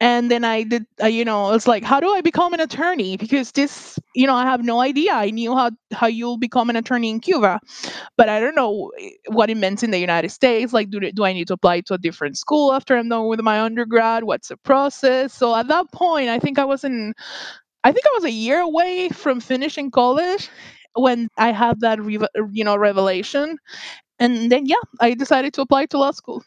and 0.00 0.30
then 0.30 0.44
i 0.44 0.62
did 0.62 0.86
uh, 1.02 1.06
you 1.06 1.24
know 1.24 1.52
it's 1.52 1.66
like 1.66 1.82
how 1.84 1.98
do 2.00 2.12
i 2.14 2.20
become 2.20 2.54
an 2.54 2.60
attorney? 2.60 3.16
Because 3.16 3.52
this 3.52 3.98
you 4.14 4.26
know 4.26 4.34
i 4.34 4.44
have 4.44 4.62
no 4.64 4.80
idea. 4.80 5.12
I 5.12 5.30
knew 5.30 5.54
how 5.56 5.70
how 5.92 6.06
you'll 6.06 6.38
become 6.38 6.70
an 6.70 6.76
attorney 6.76 7.10
in 7.10 7.20
cuba. 7.20 7.60
But 8.16 8.28
i 8.28 8.40
don't 8.40 8.54
know 8.54 8.90
eh, 9.00 9.10
what 9.28 9.50
it 9.50 9.56
meant 9.56 9.82
in 9.82 9.90
the 9.90 9.98
united 9.98 10.30
states. 10.30 10.72
Like 10.72 10.90
do, 10.90 11.00
do 11.00 11.24
i 11.24 11.32
need 11.32 11.48
to 11.48 11.54
apply 11.54 11.80
to 11.82 11.94
a 11.94 11.98
different 11.98 12.38
school 12.38 12.72
after 12.72 12.96
i'm 12.96 13.08
done 13.08 13.28
with 13.28 13.40
my 13.40 13.60
undergrad? 13.60 14.24
What's 14.24 14.48
the 14.48 14.56
process? 14.58 15.34
So 15.34 15.54
at 15.56 15.68
that 15.68 15.90
point 15.92 16.28
i 16.28 16.38
think 16.38 16.58
i 16.58 16.64
was 16.64 16.84
in 16.84 17.14
i 17.84 17.92
think 17.92 18.06
i 18.06 18.10
was 18.14 18.24
a 18.24 18.30
year 18.32 18.60
away 18.60 19.08
from 19.10 19.40
finishing 19.40 19.90
college 19.90 20.50
when 20.94 21.28
i 21.38 21.52
had 21.52 21.80
that 21.80 21.98
you 22.52 22.64
know 22.64 22.76
revelation. 22.76 23.58
And 24.20 24.52
then 24.52 24.66
yeah 24.66 24.84
i 25.00 25.14
decided 25.14 25.54
to 25.54 25.62
apply 25.62 25.86
to 25.86 25.98
law 25.98 26.12
school 26.12 26.42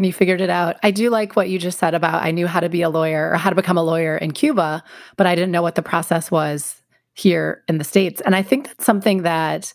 and 0.00 0.06
you 0.06 0.14
figured 0.14 0.40
it 0.40 0.48
out. 0.48 0.76
I 0.82 0.92
do 0.92 1.10
like 1.10 1.36
what 1.36 1.50
you 1.50 1.58
just 1.58 1.78
said 1.78 1.92
about 1.92 2.22
I 2.22 2.30
knew 2.30 2.46
how 2.46 2.60
to 2.60 2.70
be 2.70 2.80
a 2.80 2.88
lawyer 2.88 3.30
or 3.30 3.36
how 3.36 3.50
to 3.50 3.56
become 3.56 3.76
a 3.76 3.82
lawyer 3.82 4.16
in 4.16 4.30
Cuba, 4.30 4.82
but 5.18 5.26
I 5.26 5.34
didn't 5.34 5.52
know 5.52 5.60
what 5.60 5.74
the 5.74 5.82
process 5.82 6.30
was 6.30 6.82
here 7.12 7.62
in 7.68 7.76
the 7.76 7.84
States. 7.84 8.22
And 8.22 8.34
I 8.34 8.40
think 8.40 8.66
that's 8.66 8.86
something 8.86 9.24
that 9.24 9.74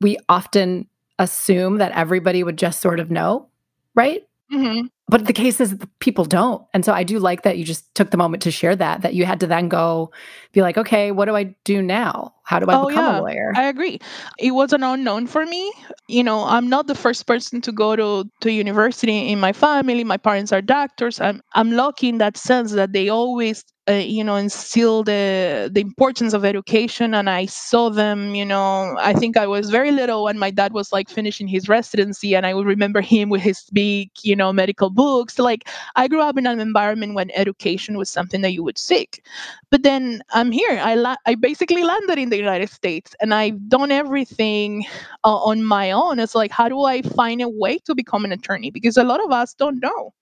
we 0.00 0.18
often 0.28 0.88
assume 1.20 1.78
that 1.78 1.92
everybody 1.92 2.42
would 2.42 2.58
just 2.58 2.80
sort 2.80 2.98
of 2.98 3.08
know, 3.08 3.48
right? 3.94 4.26
Mm-hmm. 4.52 4.86
But 5.08 5.26
the 5.26 5.32
case 5.32 5.60
is 5.60 5.76
people 6.00 6.24
don't. 6.24 6.66
And 6.74 6.84
so 6.84 6.92
I 6.92 7.04
do 7.04 7.20
like 7.20 7.42
that 7.42 7.58
you 7.58 7.64
just 7.64 7.94
took 7.94 8.10
the 8.10 8.16
moment 8.16 8.42
to 8.42 8.50
share 8.50 8.74
that, 8.74 9.02
that 9.02 9.14
you 9.14 9.24
had 9.24 9.38
to 9.40 9.46
then 9.46 9.68
go 9.68 10.10
be 10.52 10.62
like, 10.62 10.76
okay, 10.76 11.12
what 11.12 11.26
do 11.26 11.36
I 11.36 11.54
do 11.64 11.80
now? 11.80 12.34
How 12.42 12.58
do 12.58 12.66
I 12.66 12.74
oh, 12.74 12.88
become 12.88 13.04
yeah, 13.04 13.20
a 13.20 13.22
lawyer? 13.22 13.52
I 13.54 13.64
agree. 13.64 14.00
It 14.38 14.50
was 14.50 14.72
an 14.72 14.82
unknown 14.82 15.28
for 15.28 15.46
me. 15.46 15.72
You 16.08 16.24
know, 16.24 16.44
I'm 16.44 16.68
not 16.68 16.88
the 16.88 16.96
first 16.96 17.26
person 17.26 17.60
to 17.60 17.72
go 17.72 17.94
to, 17.94 18.28
to 18.40 18.52
university 18.52 19.28
in 19.28 19.38
my 19.38 19.52
family. 19.52 20.02
My 20.02 20.16
parents 20.16 20.52
are 20.52 20.62
doctors. 20.62 21.20
I'm 21.20 21.40
I'm 21.54 21.70
lucky 21.70 22.08
in 22.08 22.18
that 22.18 22.36
sense 22.36 22.72
that 22.72 22.92
they 22.92 23.08
always 23.08 23.64
uh, 23.88 23.92
you 23.92 24.24
know 24.24 24.34
instill 24.36 25.04
the 25.04 25.70
the 25.72 25.80
importance 25.80 26.32
of 26.34 26.44
education 26.44 27.14
and 27.14 27.30
i 27.30 27.46
saw 27.46 27.88
them 27.88 28.34
you 28.34 28.44
know 28.44 28.96
i 28.98 29.12
think 29.12 29.36
i 29.36 29.46
was 29.46 29.70
very 29.70 29.92
little 29.92 30.24
when 30.24 30.38
my 30.38 30.50
dad 30.50 30.72
was 30.72 30.92
like 30.92 31.08
finishing 31.08 31.46
his 31.46 31.68
residency 31.68 32.34
and 32.34 32.46
i 32.46 32.52
would 32.52 32.66
remember 32.66 33.00
him 33.00 33.28
with 33.28 33.40
his 33.40 33.62
big 33.72 34.10
you 34.22 34.34
know 34.34 34.52
medical 34.52 34.90
books. 34.90 35.38
Like 35.38 35.68
i 35.94 36.08
grew 36.08 36.20
up 36.20 36.36
in 36.36 36.46
an 36.46 36.58
environment 36.60 37.14
when 37.14 37.30
education 37.32 37.96
was 37.96 38.10
something 38.10 38.40
that 38.42 38.52
you 38.52 38.64
would 38.64 38.78
seek. 38.78 39.22
But 39.70 39.82
then 39.84 40.20
i'm 40.32 40.50
here. 40.50 40.80
I 40.82 40.94
la- 40.96 41.22
i 41.26 41.34
basically 41.36 41.84
landed 41.84 42.18
in 42.18 42.30
the 42.30 42.36
united 42.38 42.70
states 42.70 43.14
and 43.20 43.32
i've 43.34 43.68
done 43.68 43.92
everything 43.92 44.84
uh, 45.24 45.36
on 45.36 45.64
my 45.64 45.90
own. 45.92 46.18
It's 46.18 46.34
like 46.34 46.50
how 46.50 46.68
do 46.68 46.82
i 46.84 47.02
find 47.02 47.40
a 47.40 47.48
way 47.48 47.78
to 47.86 47.94
become 47.94 48.24
an 48.24 48.32
attorney? 48.32 48.70
Because 48.70 48.96
a 48.96 49.04
lot 49.04 49.22
of 49.24 49.30
us 49.30 49.54
don't 49.54 49.80
know 49.80 50.12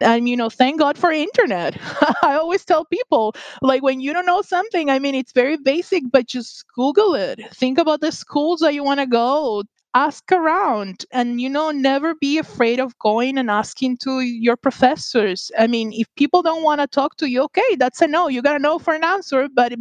and 0.00 0.28
you 0.28 0.36
know 0.36 0.50
thank 0.50 0.78
god 0.78 0.98
for 0.98 1.10
internet. 1.10 1.76
I 2.22 2.34
always 2.34 2.64
tell 2.64 2.84
people 2.84 3.34
like 3.60 3.82
when 3.82 4.00
you 4.00 4.12
don't 4.12 4.26
know 4.26 4.42
something 4.42 4.90
i 4.90 4.98
mean 4.98 5.14
it's 5.14 5.32
very 5.32 5.56
basic 5.56 6.04
but 6.10 6.26
just 6.26 6.64
google 6.74 7.14
it. 7.14 7.40
Think 7.54 7.78
about 7.78 8.00
the 8.00 8.12
schools 8.12 8.60
that 8.60 8.74
you 8.74 8.84
want 8.84 9.00
to 9.00 9.06
go. 9.06 9.62
Ask 9.94 10.32
around. 10.32 11.04
And 11.12 11.40
you 11.40 11.50
know 11.50 11.70
never 11.70 12.14
be 12.14 12.38
afraid 12.38 12.80
of 12.80 12.98
going 12.98 13.36
and 13.36 13.50
asking 13.50 13.98
to 14.04 14.20
your 14.20 14.56
professors. 14.56 15.50
I 15.58 15.66
mean 15.66 15.92
if 15.92 16.06
people 16.16 16.42
don't 16.42 16.62
want 16.62 16.80
to 16.80 16.86
talk 16.86 17.16
to 17.18 17.28
you 17.30 17.42
okay 17.42 17.76
that's 17.78 18.00
a 18.00 18.06
no. 18.06 18.28
You 18.28 18.42
got 18.42 18.54
to 18.54 18.58
know 18.58 18.78
for 18.78 18.94
an 18.94 19.04
answer. 19.04 19.48
But 19.54 19.74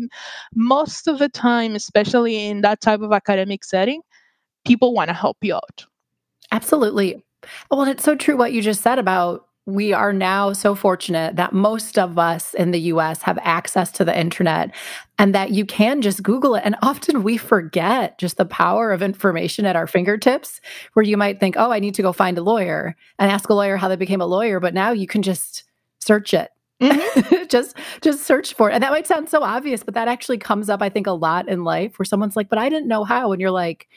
most 0.54 1.08
of 1.08 1.20
the 1.20 1.30
time 1.30 1.76
especially 1.76 2.46
in 2.48 2.62
that 2.62 2.82
type 2.82 3.02
of 3.02 3.12
academic 3.14 3.64
setting 3.64 4.02
people 4.66 4.94
want 4.94 5.08
to 5.08 5.14
help 5.14 5.38
you 5.42 5.56
out. 5.56 5.86
Absolutely. 6.52 7.24
Well 7.70 7.84
it's 7.84 8.04
so 8.04 8.16
true 8.16 8.38
what 8.38 8.54
you 8.54 8.62
just 8.62 8.82
said 8.82 9.00
about 9.00 9.48
we 9.68 9.94
are 9.94 10.12
now 10.12 10.54
so 10.54 10.74
fortunate 10.74 11.36
that 11.36 11.54
most 11.54 12.00
of 12.00 12.18
us 12.18 12.54
in 12.56 12.72
the 12.72 12.80
US 12.80 13.22
have 13.22 13.38
access 13.44 13.92
to 13.92 14.04
the 14.04 14.18
internet 14.18 14.74
and 15.20 15.36
that 15.36 15.52
you 15.52 15.66
can 15.66 16.02
just 16.02 16.24
Google 16.24 16.56
it. 16.56 16.64
And 16.66 16.76
often 16.82 17.22
we 17.22 17.38
forget 17.38 18.18
just 18.18 18.38
the 18.38 18.46
power 18.46 18.92
of 18.92 19.04
information 19.04 19.66
at 19.66 19.76
our 19.76 19.86
fingertips, 19.86 20.62
where 20.94 21.04
you 21.04 21.16
might 21.16 21.40
think, 21.40 21.56
oh, 21.58 21.72
I 21.72 21.80
need 21.80 21.94
to 21.96 22.02
go 22.02 22.12
find 22.12 22.38
a 22.40 22.44
lawyer 22.44 22.96
and 23.20 23.30
ask 23.30 23.50
a 23.50 23.54
lawyer 23.54 23.78
how 23.78 23.88
they 23.88 23.96
became 23.96 24.22
a 24.22 24.26
lawyer. 24.26 24.60
But 24.60 24.74
now 24.74 24.92
you 24.92 25.06
can 25.06 25.22
just 25.22 25.64
search 26.00 26.34
it. 26.34 26.50
Mm-hmm. 26.82 27.46
just 27.50 27.78
just 28.02 28.26
search 28.26 28.56
for 28.56 28.72
it. 28.72 28.74
And 28.74 28.84
that 28.84 28.92
might 28.92 29.06
sound 29.06 29.30
so 29.30 29.44
obvious, 29.44 29.84
but 29.84 29.94
that 29.94 30.08
actually 30.08 30.40
comes 30.40 30.70
up, 30.70 30.82
I 30.82 30.90
think, 30.90 31.06
a 31.06 31.12
lot 31.12 31.48
in 31.48 31.64
life 31.64 32.00
where 32.00 32.06
someone's 32.06 32.36
like, 32.36 32.50
but 32.50 32.58
I 32.58 32.70
didn't 32.70 32.88
know 32.88 33.04
how. 33.04 33.32
And 33.32 33.40
you're 33.40 33.52
like, 33.52 33.88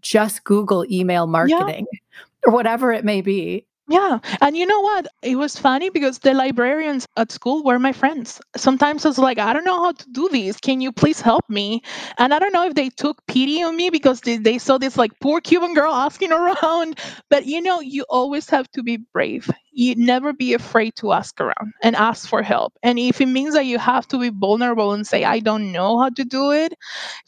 just 0.00 0.44
Google 0.44 0.86
email 0.88 1.26
marketing 1.26 1.86
yeah. 1.92 1.98
or 2.46 2.52
whatever 2.52 2.92
it 2.92 3.04
may 3.04 3.20
be. 3.20 3.66
Yeah. 3.90 4.18
And 4.42 4.54
you 4.54 4.66
know 4.66 4.80
what? 4.82 5.06
It 5.22 5.36
was 5.36 5.58
funny 5.58 5.88
because 5.88 6.18
the 6.18 6.34
librarians 6.34 7.06
at 7.16 7.32
school 7.32 7.64
were 7.64 7.78
my 7.78 7.92
friends. 7.92 8.38
Sometimes 8.54 9.06
I 9.06 9.08
was 9.08 9.16
like, 9.18 9.38
I 9.38 9.54
don't 9.54 9.64
know 9.64 9.82
how 9.82 9.92
to 9.92 10.10
do 10.12 10.28
this. 10.28 10.58
Can 10.60 10.82
you 10.82 10.92
please 10.92 11.22
help 11.22 11.48
me? 11.48 11.80
And 12.18 12.34
I 12.34 12.38
don't 12.38 12.52
know 12.52 12.66
if 12.66 12.74
they 12.74 12.90
took 12.90 13.26
pity 13.26 13.62
on 13.62 13.76
me 13.76 13.88
because 13.88 14.20
they, 14.20 14.36
they 14.36 14.58
saw 14.58 14.76
this 14.76 14.98
like 14.98 15.12
poor 15.20 15.40
Cuban 15.40 15.72
girl 15.72 15.90
asking 15.90 16.32
around. 16.34 16.98
But 17.30 17.46
you 17.46 17.62
know, 17.62 17.80
you 17.80 18.04
always 18.10 18.50
have 18.50 18.70
to 18.72 18.82
be 18.82 18.98
brave. 19.14 19.48
You 19.72 19.94
never 19.96 20.34
be 20.34 20.52
afraid 20.52 20.94
to 20.96 21.12
ask 21.12 21.40
around 21.40 21.72
and 21.82 21.96
ask 21.96 22.28
for 22.28 22.42
help. 22.42 22.74
And 22.82 22.98
if 22.98 23.22
it 23.22 23.26
means 23.26 23.54
that 23.54 23.64
you 23.64 23.78
have 23.78 24.06
to 24.08 24.18
be 24.18 24.28
vulnerable 24.28 24.92
and 24.92 25.06
say, 25.06 25.24
I 25.24 25.38
don't 25.40 25.72
know 25.72 25.98
how 25.98 26.10
to 26.10 26.24
do 26.24 26.52
it, 26.52 26.74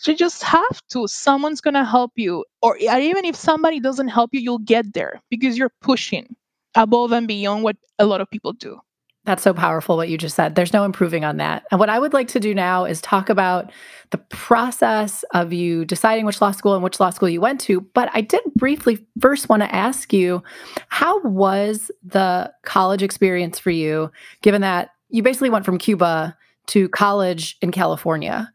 you 0.07 0.15
just 0.17 0.43
have 0.43 0.83
to. 0.91 1.07
Someone's 1.09 1.61
going 1.61 1.75
to 1.75 1.85
help 1.85 2.13
you. 2.17 2.45
Or 2.61 2.77
even 2.79 3.25
if 3.25 3.37
somebody 3.37 3.81
doesn't 3.81 4.09
help 4.09 4.31
you, 4.35 4.41
you'll 4.41 4.59
get 4.59 4.93
there 4.95 5.23
because 5.31 5.57
you're 5.57 5.73
pushing 5.81 6.37
above 6.75 7.13
and 7.13 7.27
beyond 7.27 7.63
what 7.63 7.77
a 7.99 8.07
lot 8.07 8.21
of 8.21 8.31
people 8.31 8.53
do. 8.53 8.81
That's 9.27 9.43
so 9.43 9.53
powerful 9.53 9.97
what 9.97 10.09
you 10.09 10.17
just 10.17 10.35
said. 10.35 10.55
There's 10.55 10.73
no 10.73 10.83
improving 10.83 11.25
on 11.25 11.37
that. 11.37 11.65
And 11.71 11.79
what 11.79 11.91
I 11.91 11.99
would 11.99 12.15
like 12.15 12.29
to 12.29 12.41
do 12.41 12.55
now 12.55 12.87
is 12.87 13.03
talk 13.03 13.29
about 13.29 13.71
the 14.11 14.19
process 14.19 15.25
of 15.35 15.53
you 15.53 15.85
deciding 15.85 16.25
which 16.25 16.41
law 16.41 16.53
school 16.53 16.75
and 16.75 16.83
which 16.83 16.99
law 16.99 17.11
school 17.11 17.29
you 17.29 17.41
went 17.41 17.61
to. 17.63 17.83
But 17.83 18.09
I 18.15 18.23
did 18.23 18.41
briefly 18.57 19.07
first 19.21 19.51
want 19.51 19.63
to 19.63 19.75
ask 19.75 20.15
you 20.15 20.43
how 20.89 21.21
was 21.21 21.91
the 22.03 22.51
college 22.65 23.03
experience 23.03 23.59
for 23.59 23.71
you, 23.71 24.11
given 24.41 24.63
that 24.63 24.91
you 25.11 25.23
basically 25.23 25.51
went 25.51 25.67
from 25.67 25.77
Cuba 25.77 26.37
to 26.69 26.89
college 26.89 27.59
in 27.61 27.73
California? 27.73 28.51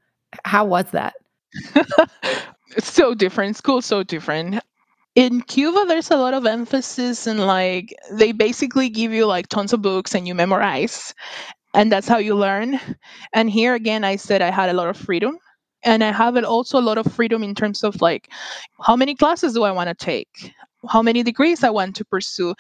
How 0.45 0.65
was 0.65 0.89
that? 0.91 1.13
it's 2.75 2.91
so 2.91 3.13
different. 3.13 3.56
School's 3.56 3.86
so 3.86 4.01
different 4.01 4.63
in 5.15 5.41
Cuba, 5.41 5.86
there's 5.88 6.12
a 6.12 6.17
lot 6.17 6.34
of 6.34 6.45
emphasis 6.45 7.28
and 7.28 7.39
like 7.39 7.93
they 8.12 8.32
basically 8.34 8.89
give 8.89 9.13
you 9.13 9.25
like 9.25 9.47
tons 9.47 9.73
of 9.73 9.82
books 9.82 10.15
and 10.15 10.28
you 10.28 10.36
memorize, 10.36 11.13
and 11.73 11.91
that's 11.91 12.08
how 12.08 12.17
you 12.17 12.36
learn. 12.36 12.80
And 13.34 13.49
here 13.49 13.75
again, 13.75 14.04
I 14.04 14.17
said 14.17 14.41
I 14.41 14.51
had 14.51 14.69
a 14.69 14.73
lot 14.73 14.89
of 14.89 14.97
freedom, 14.97 15.38
and 15.84 16.04
I 16.04 16.12
have 16.12 16.38
also 16.43 16.80
a 16.80 16.82
lot 16.89 16.97
of 16.97 17.12
freedom 17.13 17.43
in 17.43 17.56
terms 17.56 17.84
of 17.84 18.01
like 18.01 18.30
how 18.82 18.95
many 18.97 19.15
classes 19.15 19.54
do 19.54 19.63
I 19.63 19.71
want 19.71 19.89
to 19.89 19.95
take, 19.95 20.54
how 20.89 21.01
many 21.01 21.23
degrees 21.23 21.63
I 21.63 21.69
want 21.71 21.95
to 21.97 22.06
pursue. 22.06 22.54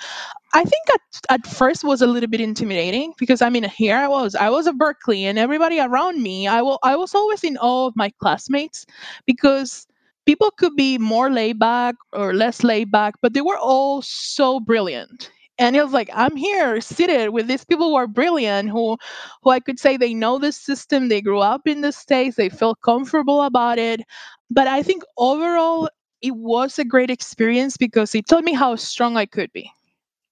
I 0.53 0.63
think 0.63 0.83
at, 0.93 1.01
at 1.29 1.47
first 1.47 1.83
was 1.83 2.01
a 2.01 2.07
little 2.07 2.29
bit 2.29 2.41
intimidating 2.41 3.13
because 3.17 3.41
I 3.41 3.49
mean 3.49 3.63
here 3.65 3.97
I 3.97 4.07
was 4.07 4.35
I 4.35 4.49
was 4.49 4.67
at 4.67 4.77
Berkeley 4.77 5.25
and 5.25 5.37
everybody 5.39 5.79
around 5.79 6.23
me 6.23 6.47
I, 6.47 6.61
will, 6.61 6.79
I 6.83 6.95
was 6.95 7.13
always 7.15 7.43
in 7.43 7.57
awe 7.57 7.87
of 7.87 7.95
my 7.97 8.11
classmates 8.21 8.85
because 9.25 9.87
people 10.25 10.51
could 10.57 10.75
be 10.75 10.97
more 10.97 11.29
laid 11.29 11.59
back 11.59 11.95
or 12.13 12.33
less 12.33 12.63
laid 12.63 12.91
back, 12.91 13.15
but 13.21 13.33
they 13.33 13.41
were 13.41 13.57
all 13.57 14.01
so 14.01 14.59
brilliant. 14.59 15.31
And 15.57 15.75
it 15.75 15.83
was 15.83 15.93
like, 15.93 16.09
I'm 16.13 16.35
here 16.35 16.81
seated 16.81 17.29
with 17.29 17.47
these 17.47 17.63
people 17.63 17.89
who 17.89 17.95
are 17.95 18.07
brilliant, 18.07 18.69
who 18.69 18.97
who 19.43 19.51
I 19.51 19.59
could 19.59 19.79
say 19.79 19.95
they 19.97 20.13
know 20.13 20.37
the 20.37 20.51
system, 20.51 21.07
they 21.07 21.21
grew 21.21 21.39
up 21.39 21.61
in 21.67 21.81
the 21.81 21.91
States, 21.93 22.35
they 22.35 22.49
feel 22.49 22.75
comfortable 22.75 23.41
about 23.43 23.77
it. 23.79 24.01
But 24.49 24.67
I 24.67 24.83
think 24.83 25.03
overall 25.17 25.89
it 26.21 26.35
was 26.35 26.77
a 26.79 26.85
great 26.85 27.09
experience 27.09 27.77
because 27.77 28.13
it 28.15 28.27
taught 28.27 28.43
me 28.43 28.53
how 28.53 28.75
strong 28.75 29.15
I 29.17 29.25
could 29.25 29.51
be. 29.53 29.71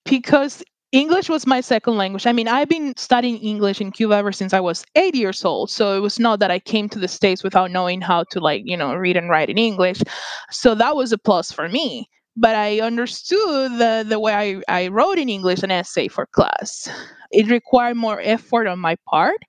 Because 0.06 0.64
English 0.94 1.28
was 1.28 1.48
my 1.48 1.60
second 1.60 1.98
language. 1.98 2.28
I 2.28 2.32
mean, 2.34 2.48
I've 2.48 2.70
been 2.70 2.96
studying 2.98 3.40
English 3.40 3.82
in 3.82 3.92
Cuba 3.92 4.14
ever 4.14 4.32
since 4.32 4.54
I 4.54 4.60
was 4.60 4.86
eight 4.94 5.16
years 5.16 5.44
old. 5.44 5.72
So 5.72 5.98
it 5.98 6.02
was 6.02 6.20
not 6.20 6.40
that 6.40 6.52
I 6.52 6.60
came 6.60 6.88
to 6.90 7.00
the 7.00 7.08
States 7.08 7.44
without 7.44 7.72
knowing 7.72 8.00
how 8.00 8.26
to, 8.26 8.40
like, 8.40 8.62
you 8.64 8.78
know, 8.78 8.94
read 8.94 9.18
and 9.18 9.28
write 9.28 9.50
in 9.50 9.58
English. 9.58 10.04
So 10.52 10.76
that 10.76 10.96
was 10.96 11.12
a 11.12 11.18
plus 11.18 11.52
for 11.52 11.68
me. 11.68 12.08
But 12.38 12.56
I 12.56 12.80
understood 12.80 13.72
the, 13.80 14.06
the 14.08 14.20
way 14.20 14.62
I, 14.70 14.84
I 14.84 14.88
wrote 14.90 15.18
in 15.18 15.30
English 15.30 15.64
an 15.64 15.72
essay 15.72 16.08
for 16.10 16.28
class. 16.28 16.88
It 17.32 17.50
required 17.50 17.98
more 17.98 18.22
effort 18.22 18.68
on 18.68 18.78
my 18.78 18.96
part 19.08 19.42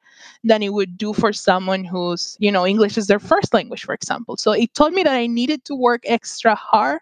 than 0.45 0.63
it 0.63 0.73
would 0.73 0.97
do 0.97 1.13
for 1.13 1.35
someone 1.35 1.85
who's, 1.85 2.39
you 2.41 2.51
know, 2.51 2.67
English 2.67 2.97
is 2.97 3.07
their 3.07 3.19
first 3.19 3.53
language, 3.53 3.85
for 3.85 3.95
example. 3.95 4.39
So 4.39 4.53
it 4.53 4.73
taught 4.73 4.95
me 4.95 5.03
that 5.03 5.15
I 5.15 5.27
needed 5.27 5.67
to 5.67 5.75
work 5.75 6.05
extra 6.07 6.55
hard 6.55 7.01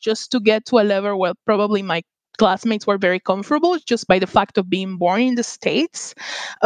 just 0.00 0.30
to 0.32 0.40
get 0.40 0.66
to 0.66 0.78
a 0.78 0.84
level 0.84 1.18
where 1.18 1.34
probably 1.46 1.82
my 1.82 2.02
classmates 2.38 2.86
were 2.86 2.98
very 2.98 3.20
comfortable 3.20 3.78
just 3.86 4.06
by 4.06 4.18
the 4.18 4.26
fact 4.26 4.58
of 4.58 4.68
being 4.70 4.96
born 4.96 5.20
in 5.22 5.34
the 5.34 5.42
States. 5.42 6.14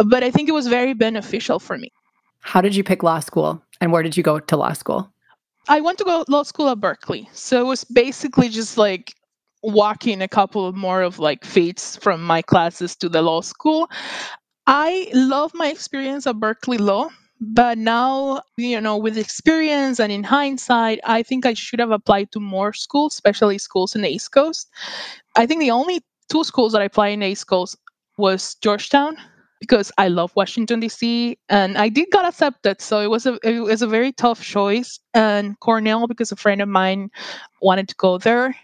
But 0.05 0.23
I 0.23 0.31
think 0.31 0.49
it 0.49 0.53
was 0.53 0.67
very 0.67 0.93
beneficial 0.93 1.59
for 1.59 1.77
me. 1.77 1.91
How 2.39 2.61
did 2.61 2.75
you 2.75 2.83
pick 2.83 3.03
law 3.03 3.19
school? 3.19 3.61
And 3.81 3.91
where 3.91 4.03
did 4.03 4.15
you 4.15 4.23
go 4.23 4.39
to 4.39 4.57
law 4.57 4.73
school? 4.73 5.11
I 5.67 5.81
went 5.81 5.97
to 5.97 6.03
go 6.03 6.23
law 6.27 6.43
school 6.43 6.69
at 6.69 6.79
Berkeley. 6.79 7.27
So 7.33 7.59
it 7.59 7.65
was 7.65 7.83
basically 7.85 8.49
just 8.49 8.77
like 8.77 9.13
walking 9.63 10.21
a 10.21 10.27
couple 10.27 10.67
of 10.67 10.75
more 10.75 11.01
of 11.01 11.17
like 11.17 11.43
feats 11.43 11.97
from 11.97 12.23
my 12.23 12.41
classes 12.41 12.95
to 12.97 13.09
the 13.09 13.21
law 13.21 13.41
school. 13.41 13.89
I 14.67 15.09
love 15.13 15.51
my 15.53 15.69
experience 15.69 16.27
at 16.27 16.39
Berkeley 16.39 16.77
Law, 16.77 17.09
but 17.41 17.77
now, 17.77 18.41
you 18.57 18.79
know, 18.79 18.97
with 18.97 19.17
experience 19.17 19.99
and 19.99 20.11
in 20.11 20.23
hindsight, 20.23 20.99
I 21.03 21.23
think 21.23 21.45
I 21.45 21.53
should 21.53 21.79
have 21.79 21.91
applied 21.91 22.31
to 22.31 22.39
more 22.39 22.73
schools, 22.73 23.13
especially 23.13 23.57
schools 23.57 23.95
in 23.95 24.01
the 24.01 24.09
East 24.09 24.31
Coast. 24.31 24.69
I 25.35 25.45
think 25.45 25.59
the 25.59 25.71
only 25.71 26.01
two 26.29 26.43
schools 26.43 26.71
that 26.73 26.81
I 26.81 26.85
applied 26.85 27.09
in 27.09 27.19
the 27.19 27.27
East 27.27 27.47
Coast 27.47 27.77
was 28.17 28.55
Georgetown 28.55 29.17
because 29.59 29.91
I 29.97 30.07
love 30.07 30.31
Washington 30.35 30.79
D.C. 30.79 31.37
and 31.49 31.77
I 31.77 31.89
did 31.89 32.09
got 32.11 32.25
accepted, 32.25 32.81
so 32.81 32.99
it 32.99 33.09
was 33.09 33.25
a 33.25 33.37
it 33.43 33.59
was 33.59 33.81
a 33.81 33.87
very 33.87 34.11
tough 34.11 34.41
choice. 34.41 34.99
And 35.13 35.59
Cornell 35.59 36.07
because 36.07 36.31
a 36.31 36.35
friend 36.35 36.61
of 36.61 36.69
mine 36.69 37.09
wanted 37.61 37.87
to 37.89 37.95
go 37.95 38.17
there 38.17 38.55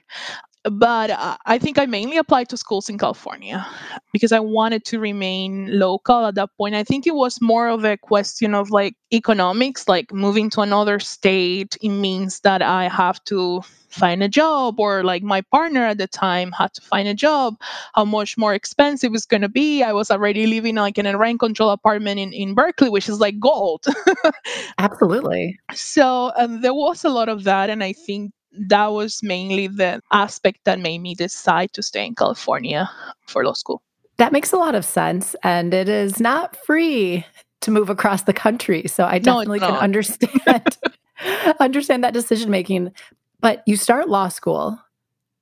but 0.64 1.10
uh, 1.10 1.38
I 1.46 1.58
think 1.58 1.80
I 1.80 1.86
mainly 1.88 2.18
applied 2.18 2.50
to 2.50 2.58
schools 2.58 2.90
in 2.90 2.98
California 2.98 3.66
because 4.14 4.32
I 4.32 4.40
wanted 4.40 4.86
to 4.86 5.00
remain 5.00 5.80
local 5.80 6.26
at 6.26 6.36
that 6.36 6.50
point. 6.58 6.76
I 6.76 6.84
think 6.84 7.08
it 7.08 7.16
was 7.16 7.42
more 7.42 7.68
of 7.68 7.84
a 7.84 7.98
question 7.98 8.54
of 8.54 8.70
like 8.70 8.96
economics, 9.12 9.88
like 9.88 10.14
moving 10.14 10.50
to 10.52 10.62
another 10.62 11.00
state, 11.00 11.78
it 11.82 11.90
means 11.90 12.42
that 12.42 12.62
I 12.62 12.88
have 12.90 13.24
to 13.26 13.62
find 13.90 14.24
a 14.24 14.30
job 14.30 14.80
or 14.80 15.04
like 15.04 15.22
my 15.24 15.42
partner 15.52 15.86
at 15.86 15.98
the 15.98 16.08
time 16.08 16.52
had 16.54 16.74
to 16.74 16.82
find 16.82 17.08
a 17.10 17.14
job 17.14 17.56
how 17.94 18.06
much 18.06 18.38
more 18.38 18.54
expensive 18.54 19.14
it's 19.14 19.26
going 19.26 19.42
to 19.42 19.50
be. 19.50 19.84
I 19.84 19.92
was 19.94 20.10
already 20.12 20.46
living 20.48 20.76
like 20.76 20.98
in 20.98 21.06
a 21.06 21.18
rent 21.18 21.40
control 21.40 21.72
apartment 21.72 22.20
in, 22.20 22.32
in 22.32 22.54
berkeley 22.54 22.90
which 22.90 23.10
is 23.10 23.20
like 23.20 23.40
gold. 23.40 23.84
Absolutely. 24.78 25.60
So 25.74 26.32
um, 26.38 26.62
there 26.62 26.74
was 26.74 27.04
a 27.04 27.10
lot 27.10 27.28
of 27.30 27.44
that 27.44 27.70
and 27.70 27.84
i 27.84 27.94
think 27.94 28.32
that 28.54 28.88
was 28.88 29.22
mainly 29.24 29.68
the 29.68 30.02
aspect 30.12 30.60
that 30.66 30.80
made 30.80 31.00
me 31.00 31.16
decide 31.16 31.74
to 31.74 31.84
stay 31.84 32.06
in 32.06 32.16
California 32.16 32.90
for 33.28 33.46
law 33.46 33.54
school. 33.54 33.82
That 34.18 34.32
makes 34.32 34.52
a 34.52 34.58
lot 34.58 34.76
of 34.76 34.86
sense. 34.86 35.36
And 35.44 35.74
it 35.74 35.90
is 35.90 36.20
not 36.20 36.56
free 36.56 37.26
to 37.62 37.72
move 37.72 37.90
across 37.90 38.24
the 38.24 38.34
country. 38.34 38.88
So 38.88 39.06
I 39.06 39.20
definitely 39.20 39.60
no, 39.60 39.68
can 39.68 39.76
understand 39.76 40.78
understand 41.60 42.04
that 42.04 42.14
decision 42.14 42.52
making. 42.52 42.92
But 43.40 43.64
you 43.66 43.78
start 43.78 44.10
law 44.10 44.28
school. 44.28 44.80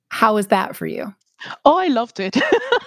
How 0.10 0.38
is 0.38 0.48
that 0.48 0.76
for 0.76 0.88
you? 0.88 1.14
Oh, 1.66 1.78
I 1.78 1.88
loved 1.88 2.20
it. 2.20 2.38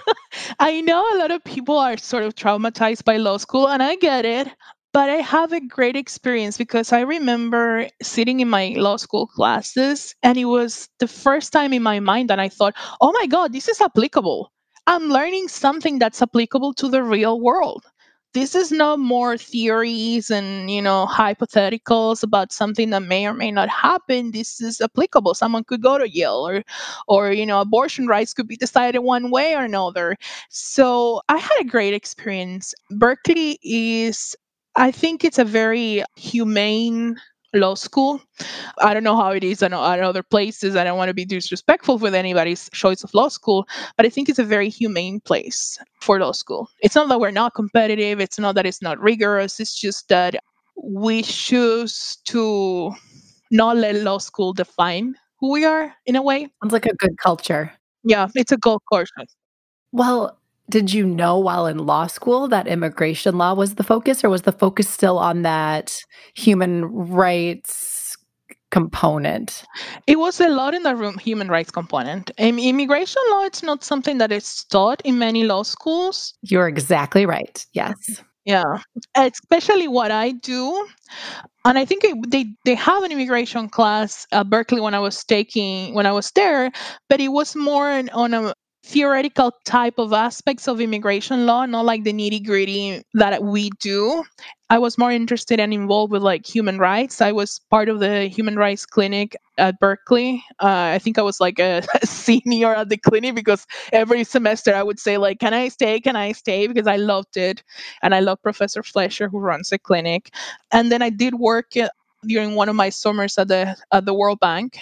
I 0.59 0.81
know 0.81 1.03
a 1.13 1.17
lot 1.17 1.31
of 1.31 1.43
people 1.43 1.77
are 1.77 1.97
sort 1.97 2.23
of 2.23 2.35
traumatized 2.35 3.03
by 3.03 3.17
law 3.17 3.37
school, 3.37 3.67
and 3.67 3.81
I 3.81 3.95
get 3.95 4.25
it. 4.25 4.47
But 4.93 5.09
I 5.09 5.15
have 5.15 5.51
a 5.51 5.59
great 5.59 5.95
experience 5.95 6.57
because 6.57 6.93
I 6.93 7.01
remember 7.01 7.89
sitting 8.03 8.39
in 8.41 8.49
my 8.49 8.75
law 8.77 8.97
school 8.97 9.25
classes, 9.25 10.13
and 10.21 10.37
it 10.37 10.45
was 10.45 10.87
the 10.99 11.07
first 11.07 11.51
time 11.51 11.73
in 11.73 11.81
my 11.81 11.99
mind 11.99 12.29
that 12.29 12.39
I 12.39 12.47
thought, 12.47 12.75
oh 13.01 13.11
my 13.11 13.25
God, 13.25 13.53
this 13.53 13.67
is 13.67 13.81
applicable. 13.81 14.51
I'm 14.85 15.09
learning 15.09 15.47
something 15.47 15.97
that's 15.97 16.21
applicable 16.21 16.73
to 16.75 16.89
the 16.89 17.03
real 17.03 17.41
world. 17.41 17.85
This 18.33 18.55
is 18.55 18.71
no 18.71 18.97
more 18.97 19.37
theories 19.37 20.31
and 20.31 20.69
you 20.69 20.81
know 20.81 21.07
hypotheticals 21.09 22.23
about 22.23 22.51
something 22.51 22.89
that 22.89 23.03
may 23.03 23.27
or 23.27 23.33
may 23.33 23.51
not 23.51 23.69
happen. 23.69 24.31
This 24.31 24.59
is 24.59 24.81
applicable. 24.81 25.35
Someone 25.35 25.63
could 25.63 25.81
go 25.83 25.97
to 25.99 26.09
Yale, 26.09 26.47
or, 26.47 26.63
or 27.07 27.31
you 27.31 27.45
know, 27.45 27.61
abortion 27.61 28.07
rights 28.07 28.33
could 28.33 28.47
be 28.47 28.57
decided 28.57 28.99
one 28.99 29.29
way 29.31 29.55
or 29.55 29.63
another. 29.63 30.17
So 30.49 31.21
I 31.29 31.37
had 31.37 31.57
a 31.61 31.65
great 31.65 31.93
experience. 31.93 32.73
Berkeley 32.91 33.59
is 33.63 34.35
I 34.75 34.91
think 34.91 35.23
it's 35.23 35.37
a 35.39 35.45
very 35.45 36.03
humane 36.15 37.17
law 37.53 37.75
school. 37.75 38.19
I 38.79 38.93
don't 38.93 39.03
know 39.03 39.15
how 39.15 39.29
it 39.31 39.43
is 39.43 39.61
at, 39.61 39.73
other 39.73 40.23
places. 40.23 40.75
I 40.75 40.83
don't 40.83 40.97
want 40.97 41.09
to 41.09 41.13
be 41.13 41.25
disrespectful 41.25 41.99
with 41.99 42.15
anybody's 42.15 42.69
choice 42.73 43.03
of 43.03 43.13
law 43.13 43.27
school, 43.27 43.67
but 43.95 44.05
I 44.05 44.09
think 44.09 44.29
it's 44.29 44.39
a 44.39 44.43
very 44.43 44.69
humane 44.69 45.19
place 45.21 45.77
for 46.01 46.19
law 46.19 46.31
school. 46.31 46.67
It's 46.81 46.95
not 46.95 47.09
that 47.09 47.19
we're 47.19 47.31
not 47.31 47.53
competitive, 47.53 48.19
it's 48.19 48.39
not 48.39 48.55
that 48.55 48.65
it's 48.65 48.81
not 48.81 48.99
rigorous, 48.99 49.59
it's 49.59 49.79
just 49.79 50.09
that 50.09 50.35
we 50.83 51.21
choose 51.21 52.17
to 52.25 52.91
not 53.51 53.77
let 53.77 53.95
law 53.97 54.17
school 54.17 54.53
define 54.53 55.15
who 55.39 55.51
we 55.51 55.63
are 55.65 55.93
in 56.07 56.15
a 56.15 56.21
way. 56.23 56.49
Sounds 56.63 56.73
like 56.73 56.87
a 56.87 56.95
good 56.95 57.17
culture. 57.19 57.71
Yeah, 58.03 58.27
it's 58.33 58.51
a 58.51 58.57
good 58.57 58.79
culture. 58.91 59.11
Well, 59.91 60.39
did 60.73 60.91
you 60.91 61.05
know 61.05 61.37
while 61.37 61.67
in 61.67 61.77
law 61.77 62.07
school 62.07 62.47
that 62.47 62.65
immigration 62.65 63.37
law 63.37 63.53
was 63.53 63.75
the 63.75 63.83
focus, 63.83 64.23
or 64.23 64.29
was 64.31 64.41
the 64.41 64.51
focus 64.51 64.89
still 64.89 65.19
on 65.19 65.43
that 65.43 65.95
human 66.33 66.85
rights 66.85 68.17
component? 68.71 69.65
It 70.07 70.17
was 70.17 70.41
a 70.41 70.49
lot 70.49 70.73
in 70.73 70.81
the 70.81 70.95
human 71.21 71.47
rights 71.47 71.69
component. 71.69 72.31
In 72.39 72.57
immigration 72.57 73.21
law, 73.29 73.43
it's 73.43 73.61
not 73.61 73.83
something 73.83 74.17
that 74.17 74.31
is 74.31 74.63
taught 74.63 74.99
in 75.05 75.19
many 75.19 75.43
law 75.43 75.61
schools. 75.61 76.33
You're 76.41 76.67
exactly 76.67 77.27
right. 77.27 77.63
Yes. 77.73 78.23
Yeah, 78.43 78.79
especially 79.13 79.87
what 79.87 80.09
I 80.09 80.31
do. 80.31 80.87
And 81.65 81.77
I 81.77 81.85
think 81.85 82.03
it, 82.03 82.17
they 82.31 82.47
they 82.65 82.73
have 82.73 83.03
an 83.03 83.11
immigration 83.11 83.69
class 83.69 84.25
at 84.31 84.49
Berkeley 84.49 84.81
when 84.81 84.95
I 84.95 84.99
was 84.99 85.23
taking 85.23 85.93
when 85.93 86.07
I 86.07 86.11
was 86.11 86.31
there, 86.31 86.71
but 87.09 87.21
it 87.21 87.29
was 87.29 87.55
more 87.55 87.89
on 88.11 88.33
a 88.33 88.53
theoretical 88.83 89.53
type 89.63 89.97
of 89.97 90.11
aspects 90.11 90.67
of 90.67 90.81
immigration 90.81 91.45
law, 91.45 91.65
not 91.65 91.85
like 91.85 92.03
the 92.03 92.11
nitty 92.11 92.45
gritty 92.45 93.01
that 93.13 93.41
we 93.41 93.69
do. 93.79 94.23
I 94.69 94.77
was 94.77 94.97
more 94.97 95.11
interested 95.11 95.59
and 95.59 95.73
involved 95.73 96.11
with 96.11 96.21
like 96.21 96.45
human 96.45 96.79
rights. 96.79 97.21
I 97.21 97.31
was 97.31 97.61
part 97.69 97.87
of 97.87 97.99
the 97.99 98.27
human 98.27 98.57
rights 98.57 98.85
clinic 98.85 99.37
at 99.57 99.79
Berkeley. 99.79 100.43
Uh, 100.59 100.91
I 100.95 100.99
think 100.99 101.17
I 101.17 101.21
was 101.21 101.39
like 101.39 101.59
a, 101.59 101.81
a, 102.01 102.05
senior 102.07 102.75
at 102.75 102.89
the 102.89 102.97
clinic 102.97 103.35
because 103.35 103.65
every 103.93 104.23
semester 104.25 104.75
I 104.75 104.83
would 104.83 104.99
say 104.99 105.17
like, 105.17 105.39
"Can 105.39 105.53
I 105.53 105.69
stay? 105.69 106.01
Can 106.01 106.15
I 106.15 106.33
stay?" 106.33 106.67
Because 106.67 106.87
I 106.87 106.97
loved 106.97 107.37
it, 107.37 107.63
and 108.01 108.13
I 108.13 108.19
love 108.19 108.41
Professor 108.41 108.83
Fletcher 108.83 109.29
who 109.29 109.39
runs 109.39 109.69
the 109.69 109.79
clinic. 109.79 110.31
And 110.71 110.91
then 110.91 111.01
I 111.01 111.09
did 111.09 111.35
work 111.35 111.77
uh, 111.77 111.89
during 112.25 112.55
one 112.55 112.67
of 112.67 112.75
my 112.75 112.89
summers 112.89 113.37
at 113.37 113.47
the 113.47 113.77
at 113.91 114.05
the 114.05 114.13
World 114.13 114.39
Bank 114.39 114.79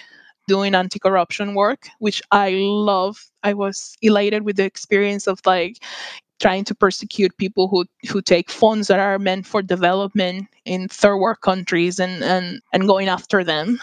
doing 0.47 0.75
anti-corruption 0.75 1.53
work 1.55 1.87
which 1.99 2.21
i 2.31 2.51
love 2.51 3.17
i 3.43 3.53
was 3.53 3.95
elated 4.01 4.43
with 4.43 4.55
the 4.57 4.63
experience 4.63 5.27
of 5.27 5.39
like 5.45 5.77
trying 6.39 6.63
to 6.65 6.75
persecute 6.75 7.37
people 7.37 7.67
who 7.67 7.85
who 8.09 8.21
take 8.21 8.49
funds 8.49 8.87
that 8.87 8.99
are 8.99 9.19
meant 9.19 9.45
for 9.45 9.61
development 9.61 10.47
in 10.65 10.87
third 10.87 11.17
world 11.17 11.41
countries 11.41 11.99
and 11.99 12.23
and 12.23 12.61
and 12.73 12.87
going 12.87 13.07
after 13.07 13.43
them 13.43 13.79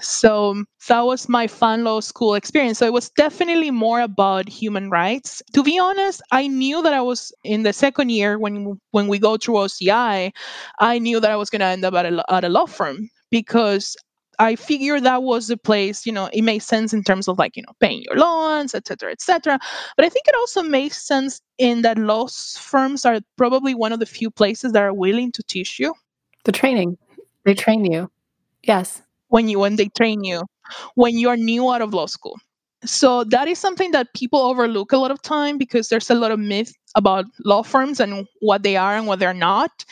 so 0.00 0.64
that 0.88 1.00
was 1.00 1.28
my 1.28 1.46
fun 1.46 1.84
law 1.84 2.00
school 2.00 2.34
experience. 2.34 2.78
So 2.78 2.86
it 2.86 2.92
was 2.92 3.08
definitely 3.10 3.70
more 3.70 4.00
about 4.00 4.48
human 4.48 4.90
rights. 4.90 5.42
To 5.54 5.62
be 5.62 5.78
honest, 5.78 6.20
I 6.30 6.46
knew 6.46 6.82
that 6.82 6.92
I 6.92 7.00
was 7.00 7.32
in 7.42 7.62
the 7.62 7.72
second 7.72 8.10
year 8.10 8.38
when 8.38 8.78
when 8.90 9.08
we 9.08 9.18
go 9.18 9.36
through 9.38 9.54
OCI, 9.56 10.32
I 10.80 10.98
knew 10.98 11.20
that 11.20 11.30
I 11.30 11.36
was 11.36 11.48
going 11.50 11.60
to 11.60 11.66
end 11.66 11.84
up 11.84 11.94
at 11.94 12.06
a, 12.06 12.24
at 12.32 12.44
a 12.44 12.48
law 12.50 12.66
firm 12.66 13.08
because 13.30 13.96
I 14.38 14.56
figured 14.56 15.04
that 15.04 15.22
was 15.22 15.48
the 15.48 15.56
place, 15.56 16.06
you 16.06 16.12
know, 16.12 16.28
it 16.32 16.42
made 16.42 16.60
sense 16.60 16.92
in 16.92 17.02
terms 17.02 17.28
of 17.28 17.38
like, 17.38 17.56
you 17.56 17.62
know, 17.62 17.72
paying 17.80 18.02
your 18.02 18.16
loans, 18.16 18.74
et 18.74 18.86
cetera, 18.86 19.10
et 19.12 19.20
cetera. 19.20 19.58
But 19.96 20.04
I 20.04 20.08
think 20.08 20.26
it 20.28 20.34
also 20.34 20.62
makes 20.62 21.06
sense 21.06 21.40
in 21.58 21.82
that 21.82 21.98
law 21.98 22.26
firms 22.58 23.04
are 23.04 23.20
probably 23.36 23.74
one 23.74 23.92
of 23.92 24.00
the 24.00 24.06
few 24.06 24.30
places 24.30 24.72
that 24.72 24.82
are 24.82 24.94
willing 24.94 25.32
to 25.32 25.42
teach 25.44 25.78
you. 25.78 25.94
The 26.44 26.52
training. 26.52 26.98
They 27.44 27.54
train 27.54 27.84
you. 27.84 28.10
Yes. 28.62 29.02
When 29.28 29.48
you 29.48 29.58
when 29.58 29.76
they 29.76 29.88
train 29.88 30.24
you, 30.24 30.42
when 30.94 31.18
you're 31.18 31.36
new 31.36 31.70
out 31.70 31.82
of 31.82 31.92
law 31.92 32.06
school. 32.06 32.38
So 32.84 33.24
that 33.24 33.48
is 33.48 33.58
something 33.58 33.92
that 33.92 34.12
people 34.14 34.40
overlook 34.40 34.92
a 34.92 34.98
lot 34.98 35.10
of 35.10 35.22
time 35.22 35.56
because 35.58 35.88
there's 35.88 36.10
a 36.10 36.14
lot 36.14 36.30
of 36.30 36.38
myth 36.38 36.72
about 36.94 37.26
law 37.44 37.62
firms 37.62 38.00
and 38.00 38.26
what 38.40 38.62
they 38.62 38.76
are 38.76 38.96
and 38.96 39.06
what 39.06 39.18
they're 39.18 39.34
not. 39.34 39.84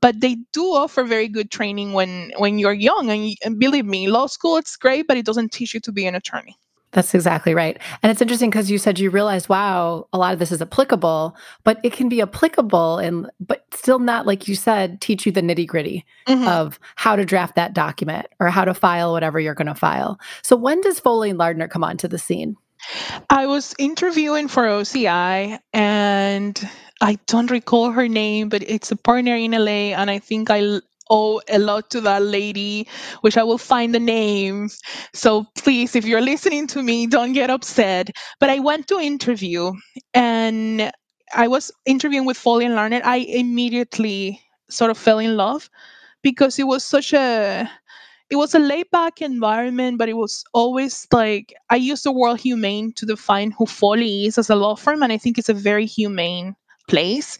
But 0.00 0.20
they 0.20 0.36
do 0.52 0.64
offer 0.74 1.04
very 1.04 1.28
good 1.28 1.50
training 1.50 1.92
when 1.92 2.32
when 2.38 2.58
you're 2.58 2.72
young. 2.72 3.10
And, 3.10 3.36
and 3.44 3.58
believe 3.58 3.86
me, 3.86 4.08
law 4.08 4.26
school 4.26 4.56
it's 4.56 4.76
great, 4.76 5.06
but 5.06 5.16
it 5.16 5.26
doesn't 5.26 5.52
teach 5.52 5.74
you 5.74 5.80
to 5.80 5.92
be 5.92 6.06
an 6.06 6.14
attorney. 6.14 6.56
That's 6.92 7.14
exactly 7.14 7.52
right. 7.52 7.78
And 8.02 8.10
it's 8.10 8.22
interesting 8.22 8.48
because 8.48 8.70
you 8.70 8.78
said 8.78 8.98
you 8.98 9.10
realized, 9.10 9.50
wow, 9.50 10.08
a 10.14 10.18
lot 10.18 10.32
of 10.32 10.38
this 10.38 10.50
is 10.50 10.62
applicable, 10.62 11.36
but 11.62 11.78
it 11.82 11.92
can 11.92 12.08
be 12.08 12.22
applicable 12.22 12.96
and 12.98 13.28
but 13.38 13.66
still 13.74 13.98
not 13.98 14.24
like 14.24 14.48
you 14.48 14.54
said, 14.54 15.00
teach 15.02 15.26
you 15.26 15.32
the 15.32 15.42
nitty-gritty 15.42 16.06
mm-hmm. 16.26 16.48
of 16.48 16.80
how 16.94 17.14
to 17.14 17.26
draft 17.26 17.54
that 17.56 17.74
document 17.74 18.28
or 18.40 18.48
how 18.48 18.64
to 18.64 18.72
file 18.72 19.12
whatever 19.12 19.38
you're 19.38 19.52
going 19.52 19.66
to 19.66 19.74
file. 19.74 20.18
So 20.42 20.56
when 20.56 20.80
does 20.80 20.98
Foley 20.98 21.28
and 21.28 21.38
Lardner 21.38 21.68
come 21.68 21.84
onto 21.84 22.08
the 22.08 22.18
scene? 22.18 22.56
I 23.30 23.46
was 23.46 23.74
interviewing 23.78 24.48
for 24.48 24.64
OCI 24.64 25.58
and 25.72 26.70
I 27.00 27.18
don't 27.26 27.50
recall 27.50 27.90
her 27.90 28.08
name, 28.08 28.48
but 28.48 28.62
it's 28.62 28.90
a 28.90 28.96
partner 28.96 29.36
in 29.36 29.52
LA, 29.52 29.92
and 29.94 30.10
I 30.10 30.18
think 30.18 30.50
I 30.50 30.80
owe 31.10 31.40
a 31.48 31.58
lot 31.58 31.90
to 31.90 32.00
that 32.00 32.22
lady, 32.22 32.88
which 33.20 33.36
I 33.36 33.44
will 33.44 33.58
find 33.58 33.94
the 33.94 34.00
name. 34.00 34.70
So 35.12 35.46
please, 35.56 35.94
if 35.94 36.04
you're 36.04 36.20
listening 36.20 36.66
to 36.68 36.82
me, 36.82 37.06
don't 37.06 37.32
get 37.32 37.50
upset. 37.50 38.10
But 38.40 38.50
I 38.50 38.58
went 38.58 38.88
to 38.88 38.98
interview 38.98 39.72
and 40.14 40.90
I 41.34 41.48
was 41.48 41.70
interviewing 41.84 42.26
with 42.26 42.36
Foley 42.36 42.64
and 42.64 42.74
Lardner. 42.74 43.02
I 43.04 43.18
immediately 43.18 44.40
sort 44.70 44.90
of 44.90 44.98
fell 44.98 45.18
in 45.18 45.36
love 45.36 45.70
because 46.22 46.58
it 46.58 46.64
was 46.66 46.84
such 46.84 47.12
a 47.12 47.70
it 48.30 48.36
was 48.36 48.54
a 48.54 48.58
laid 48.58 48.90
back 48.90 49.22
environment, 49.22 49.98
but 49.98 50.08
it 50.08 50.16
was 50.16 50.44
always 50.52 51.06
like 51.12 51.54
I 51.70 51.76
use 51.76 52.02
the 52.02 52.12
word 52.12 52.40
humane 52.40 52.92
to 52.94 53.06
define 53.06 53.52
who 53.52 53.66
Foley 53.66 54.26
is 54.26 54.38
as 54.38 54.50
a 54.50 54.56
law 54.56 54.76
firm, 54.76 55.02
and 55.02 55.12
I 55.12 55.18
think 55.18 55.38
it's 55.38 55.48
a 55.48 55.54
very 55.54 55.86
humane 55.86 56.56
place. 56.88 57.38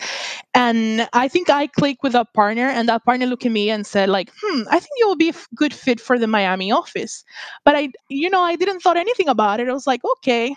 And 0.54 1.08
I 1.12 1.28
think 1.28 1.50
I 1.50 1.66
clicked 1.66 2.02
with 2.02 2.14
a 2.14 2.24
partner, 2.24 2.68
and 2.68 2.88
that 2.88 3.04
partner 3.04 3.26
looked 3.26 3.46
at 3.46 3.52
me 3.52 3.70
and 3.70 3.86
said, 3.86 4.08
like, 4.08 4.30
hmm, 4.40 4.62
I 4.70 4.78
think 4.78 4.90
you 4.98 5.08
will 5.08 5.16
be 5.16 5.30
a 5.30 5.34
good 5.54 5.72
fit 5.74 6.00
for 6.00 6.18
the 6.18 6.26
Miami 6.26 6.72
office. 6.72 7.24
But 7.64 7.76
I, 7.76 7.90
you 8.08 8.30
know, 8.30 8.42
I 8.42 8.56
didn't 8.56 8.80
thought 8.80 8.96
anything 8.96 9.28
about 9.28 9.60
it. 9.60 9.68
I 9.68 9.72
was 9.72 9.86
like, 9.86 10.04
okay. 10.04 10.54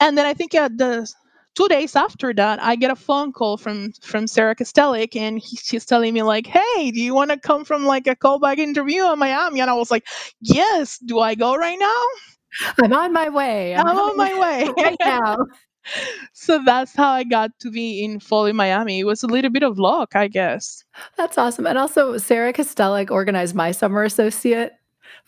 And 0.00 0.16
then 0.18 0.26
I 0.26 0.34
think 0.34 0.54
at 0.54 0.78
the 0.78 1.10
two 1.58 1.68
days 1.68 1.96
after 1.96 2.32
that, 2.34 2.62
I 2.62 2.76
get 2.76 2.92
a 2.92 2.96
phone 2.96 3.32
call 3.32 3.56
from 3.56 3.92
from 4.00 4.28
Sarah 4.28 4.54
Kostelic, 4.54 5.16
and 5.16 5.40
he, 5.40 5.56
she's 5.56 5.84
telling 5.84 6.14
me 6.14 6.22
like, 6.22 6.46
"Hey, 6.46 6.92
do 6.92 7.00
you 7.00 7.14
want 7.14 7.30
to 7.30 7.36
come 7.36 7.64
from 7.64 7.84
like 7.84 8.06
a 8.06 8.14
callback 8.14 8.58
interview 8.58 9.12
in 9.12 9.18
Miami?" 9.18 9.60
And 9.60 9.70
I 9.70 9.74
was 9.74 9.90
like, 9.90 10.06
"Yes." 10.40 10.98
Do 10.98 11.18
I 11.18 11.34
go 11.34 11.56
right 11.56 11.78
now? 11.78 12.02
I'm 12.82 12.92
on 12.92 13.12
my 13.12 13.28
way. 13.28 13.74
I'm, 13.74 13.86
I'm 13.86 13.98
on 13.98 14.16
my 14.16 14.34
way 14.38 14.68
right 14.82 14.96
now. 15.00 15.36
so 16.32 16.62
that's 16.64 16.94
how 16.94 17.10
I 17.10 17.24
got 17.24 17.50
to 17.60 17.70
be 17.70 18.04
in 18.04 18.20
Foley, 18.20 18.52
Miami. 18.52 19.00
It 19.00 19.04
was 19.04 19.22
a 19.22 19.26
little 19.26 19.50
bit 19.50 19.62
of 19.62 19.78
luck, 19.78 20.14
I 20.14 20.28
guess. 20.28 20.84
That's 21.16 21.38
awesome. 21.38 21.66
And 21.66 21.78
also, 21.78 22.18
Sarah 22.18 22.52
Kostelic 22.52 23.10
organized 23.10 23.54
my 23.54 23.72
summer 23.72 24.04
associate 24.04 24.72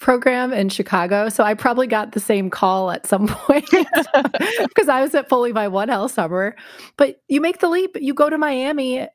program 0.00 0.52
in 0.52 0.68
Chicago. 0.70 1.28
So 1.28 1.44
I 1.44 1.54
probably 1.54 1.86
got 1.86 2.12
the 2.12 2.20
same 2.20 2.50
call 2.50 2.90
at 2.90 3.06
some 3.06 3.28
point 3.28 3.68
because 3.72 4.88
I 4.88 5.02
was 5.02 5.14
at 5.14 5.28
Foley 5.28 5.52
by 5.52 5.68
One 5.68 5.90
L 5.90 6.08
summer. 6.08 6.56
But 6.96 7.22
you 7.28 7.40
make 7.40 7.60
the 7.60 7.68
leap, 7.68 7.96
you 8.00 8.14
go 8.14 8.28
to 8.28 8.38
Miami. 8.38 9.06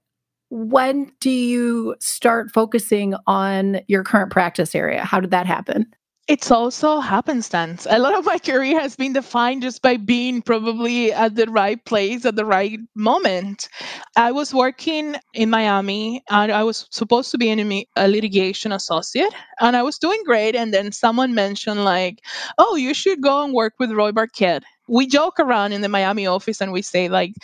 When 0.50 1.12
do 1.20 1.32
you 1.32 1.96
start 2.00 2.52
focusing 2.52 3.16
on 3.28 3.82
your 3.88 4.04
current 4.04 4.32
practice 4.32 4.76
area? 4.76 5.04
How 5.04 5.20
did 5.20 5.32
that 5.32 5.48
happen? 5.48 5.88
It's 6.28 6.50
also 6.50 7.00
happenstance. 7.02 7.86
A 7.88 8.00
lot 8.00 8.18
of 8.18 8.26
my 8.26 8.40
career 8.40 8.80
has 8.80 8.96
been 8.96 9.14
defined 9.14 9.62
just 9.62 9.84
by 9.84 9.98
being 9.98 10.42
probably 10.42 11.14
at 11.14 11.36
the 11.36 11.46
right 11.46 11.84
place 11.86 12.26
at 12.26 12.36
the 12.36 12.46
right 12.46 12.80
moment. 12.96 13.70
I 14.16 14.32
was 14.32 14.52
working 14.52 15.18
in 15.36 15.52
Miami 15.52 16.24
and 16.32 16.52
I 16.52 16.64
was 16.64 16.88
supposed 16.90 17.30
to 17.32 17.38
be 17.38 17.50
an, 17.50 17.84
a 17.96 18.08
litigation 18.08 18.72
associate 18.72 19.34
and 19.60 19.78
I 19.78 19.84
was 19.84 20.00
doing 20.00 20.22
great. 20.26 20.56
And 20.56 20.74
then 20.74 20.92
someone 20.92 21.36
mentioned, 21.36 21.84
like, 21.84 22.22
oh, 22.58 22.76
you 22.76 22.96
should 22.96 23.22
go 23.22 23.44
and 23.44 23.54
work 23.54 23.74
with 23.78 23.92
Roy 23.92 24.12
Barquette. 24.12 24.64
We 24.88 25.06
joke 25.06 25.40
around 25.40 25.74
in 25.74 25.82
the 25.82 25.90
Miami 25.90 26.26
office 26.26 26.60
and 26.60 26.72
we 26.72 26.82
say, 26.82 27.08
like, 27.08 27.36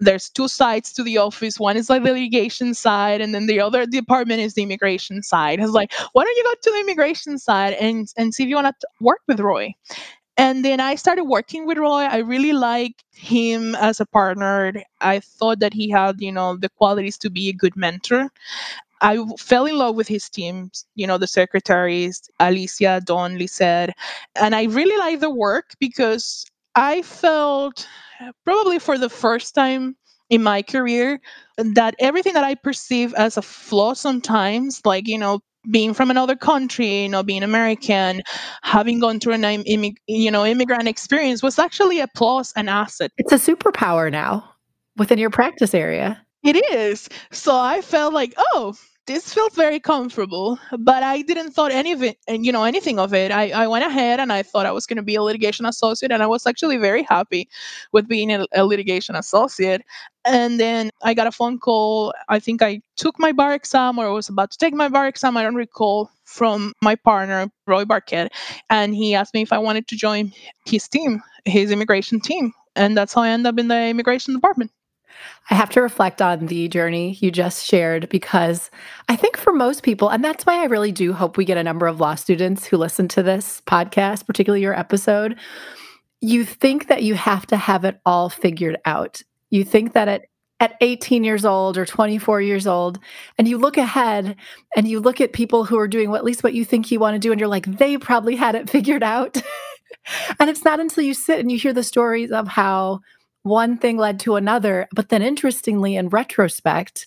there's 0.00 0.28
two 0.30 0.48
sides 0.48 0.92
to 0.94 1.02
the 1.02 1.18
office. 1.18 1.58
One 1.58 1.76
is 1.76 1.88
like 1.88 2.04
the 2.04 2.12
litigation 2.12 2.74
side, 2.74 3.20
and 3.20 3.34
then 3.34 3.46
the 3.46 3.60
other 3.60 3.86
department 3.86 4.40
is 4.40 4.54
the 4.54 4.62
immigration 4.62 5.22
side. 5.22 5.60
It's 5.60 5.72
like, 5.72 5.92
why 6.12 6.24
don't 6.24 6.36
you 6.36 6.44
go 6.44 6.54
to 6.62 6.70
the 6.70 6.80
immigration 6.80 7.38
side 7.38 7.74
and 7.74 8.08
and 8.16 8.34
see 8.34 8.44
if 8.44 8.48
you 8.48 8.56
want 8.56 8.74
to 8.78 8.88
work 9.00 9.20
with 9.26 9.40
Roy? 9.40 9.74
And 10.38 10.64
then 10.64 10.80
I 10.80 10.96
started 10.96 11.24
working 11.24 11.66
with 11.66 11.78
Roy. 11.78 12.02
I 12.02 12.18
really 12.18 12.52
liked 12.52 13.04
him 13.14 13.74
as 13.76 14.00
a 14.00 14.06
partner. 14.06 14.74
I 15.00 15.20
thought 15.20 15.60
that 15.60 15.72
he 15.72 15.88
had, 15.90 16.20
you 16.20 16.30
know, 16.30 16.56
the 16.56 16.68
qualities 16.68 17.16
to 17.18 17.30
be 17.30 17.48
a 17.48 17.54
good 17.54 17.74
mentor. 17.74 18.30
I 19.00 19.18
fell 19.38 19.66
in 19.66 19.76
love 19.76 19.94
with 19.96 20.08
his 20.08 20.28
team, 20.28 20.70
you 20.94 21.06
know, 21.06 21.18
the 21.18 21.26
secretaries, 21.26 22.30
Alicia, 22.40 23.02
Dawn, 23.04 23.38
Lisette. 23.38 23.94
And 24.36 24.54
I 24.54 24.64
really 24.64 24.96
like 24.98 25.20
the 25.20 25.30
work 25.30 25.72
because 25.78 26.46
I 26.76 27.02
felt 27.02 27.88
probably 28.44 28.78
for 28.78 28.98
the 28.98 29.08
first 29.08 29.54
time 29.54 29.96
in 30.30 30.42
my 30.42 30.62
career 30.62 31.20
that 31.56 31.94
everything 31.98 32.34
that 32.34 32.44
I 32.44 32.54
perceive 32.54 33.14
as 33.14 33.36
a 33.36 33.42
flaw 33.42 33.94
sometimes, 33.94 34.82
like, 34.84 35.08
you 35.08 35.18
know, 35.18 35.40
being 35.70 35.94
from 35.94 36.10
another 36.10 36.36
country, 36.36 37.02
you 37.02 37.08
know, 37.08 37.22
being 37.22 37.42
American, 37.42 38.22
having 38.62 39.00
gone 39.00 39.18
through 39.18 39.32
an 39.32 39.42
immig- 39.42 39.96
you 40.06 40.30
know 40.30 40.44
immigrant 40.46 40.86
experience 40.86 41.42
was 41.42 41.58
actually 41.58 41.98
a 41.98 42.06
plus 42.14 42.52
and 42.54 42.70
asset. 42.70 43.10
It's 43.18 43.32
a 43.32 43.36
superpower 43.36 44.12
now 44.12 44.48
within 44.96 45.18
your 45.18 45.30
practice 45.30 45.74
area. 45.74 46.24
It 46.44 46.56
is. 46.72 47.08
So 47.32 47.56
I 47.56 47.80
felt 47.80 48.14
like, 48.14 48.34
oh, 48.38 48.74
this 49.06 49.32
feels 49.32 49.54
very 49.54 49.78
comfortable, 49.78 50.58
but 50.78 51.02
I 51.02 51.22
didn't 51.22 51.52
thought 51.52 51.70
any 51.70 51.92
of 51.92 52.02
it, 52.02 52.18
and 52.26 52.44
you 52.44 52.50
know, 52.50 52.64
anything 52.64 52.98
of 52.98 53.14
it. 53.14 53.30
I, 53.30 53.50
I 53.50 53.66
went 53.68 53.84
ahead 53.84 54.18
and 54.18 54.32
I 54.32 54.42
thought 54.42 54.66
I 54.66 54.72
was 54.72 54.86
going 54.86 54.96
to 54.96 55.02
be 55.02 55.14
a 55.14 55.22
litigation 55.22 55.64
associate, 55.64 56.10
and 56.10 56.22
I 56.22 56.26
was 56.26 56.46
actually 56.46 56.76
very 56.76 57.04
happy 57.04 57.48
with 57.92 58.08
being 58.08 58.32
a, 58.32 58.46
a, 58.54 58.64
litigation 58.64 59.14
associate. 59.14 59.82
And 60.24 60.58
then 60.58 60.90
I 61.04 61.14
got 61.14 61.28
a 61.28 61.32
phone 61.32 61.58
call. 61.58 62.12
I 62.28 62.40
think 62.40 62.62
I 62.62 62.80
took 62.96 63.18
my 63.18 63.30
bar 63.30 63.54
exam, 63.54 63.98
or 63.98 64.06
I 64.06 64.10
was 64.10 64.28
about 64.28 64.50
to 64.50 64.58
take 64.58 64.74
my 64.74 64.88
bar 64.88 65.06
exam. 65.06 65.36
I 65.36 65.44
don't 65.44 65.54
recall 65.54 66.10
from 66.24 66.72
my 66.82 66.96
partner 66.96 67.48
Roy 67.66 67.84
Barquette, 67.84 68.30
and 68.70 68.94
he 68.94 69.14
asked 69.14 69.34
me 69.34 69.42
if 69.42 69.52
I 69.52 69.58
wanted 69.58 69.86
to 69.88 69.96
join 69.96 70.32
his 70.64 70.88
team, 70.88 71.22
his 71.44 71.70
immigration 71.70 72.20
team, 72.20 72.52
and 72.74 72.96
that's 72.96 73.14
how 73.14 73.22
I 73.22 73.28
ended 73.28 73.46
up 73.46 73.58
in 73.60 73.68
the 73.68 73.86
immigration 73.86 74.34
department. 74.34 74.72
I 75.50 75.54
have 75.54 75.70
to 75.70 75.82
reflect 75.82 76.20
on 76.20 76.46
the 76.46 76.68
journey 76.68 77.16
you 77.20 77.30
just 77.30 77.64
shared 77.64 78.08
because 78.08 78.70
I 79.08 79.16
think 79.16 79.36
for 79.36 79.52
most 79.52 79.82
people, 79.82 80.08
and 80.08 80.24
that's 80.24 80.44
why 80.44 80.60
I 80.60 80.66
really 80.66 80.92
do 80.92 81.12
hope 81.12 81.36
we 81.36 81.44
get 81.44 81.56
a 81.56 81.62
number 81.62 81.86
of 81.86 82.00
law 82.00 82.14
students 82.16 82.66
who 82.66 82.76
listen 82.76 83.08
to 83.08 83.22
this 83.22 83.62
podcast, 83.66 84.26
particularly 84.26 84.62
your 84.62 84.78
episode. 84.78 85.36
You 86.20 86.44
think 86.44 86.88
that 86.88 87.02
you 87.02 87.14
have 87.14 87.46
to 87.48 87.56
have 87.56 87.84
it 87.84 88.00
all 88.04 88.28
figured 88.28 88.78
out. 88.84 89.22
You 89.50 89.64
think 89.64 89.92
that 89.92 90.08
at 90.08 90.22
at 90.58 90.74
18 90.80 91.22
years 91.22 91.44
old 91.44 91.76
or 91.76 91.84
24 91.84 92.40
years 92.40 92.66
old 92.66 92.98
and 93.36 93.46
you 93.46 93.58
look 93.58 93.76
ahead 93.76 94.36
and 94.74 94.88
you 94.88 95.00
look 95.00 95.20
at 95.20 95.34
people 95.34 95.64
who 95.64 95.78
are 95.78 95.88
doing 95.88 96.08
what, 96.08 96.18
at 96.18 96.24
least 96.24 96.42
what 96.42 96.54
you 96.54 96.64
think 96.64 96.90
you 96.90 96.98
want 96.98 97.14
to 97.14 97.18
do 97.18 97.30
and 97.30 97.38
you're 97.38 97.48
like 97.48 97.66
they 97.76 97.98
probably 97.98 98.36
had 98.36 98.54
it 98.54 98.70
figured 98.70 99.02
out 99.02 99.36
and 100.40 100.48
it's 100.48 100.64
not 100.64 100.80
until 100.80 101.04
you 101.04 101.12
sit 101.12 101.40
and 101.40 101.52
you 101.52 101.58
hear 101.58 101.74
the 101.74 101.82
stories 101.82 102.30
of 102.30 102.48
how 102.48 103.00
one 103.46 103.78
thing 103.78 103.96
led 103.96 104.20
to 104.20 104.36
another. 104.36 104.88
But 104.92 105.08
then, 105.08 105.22
interestingly, 105.22 105.96
in 105.96 106.08
retrospect, 106.08 107.06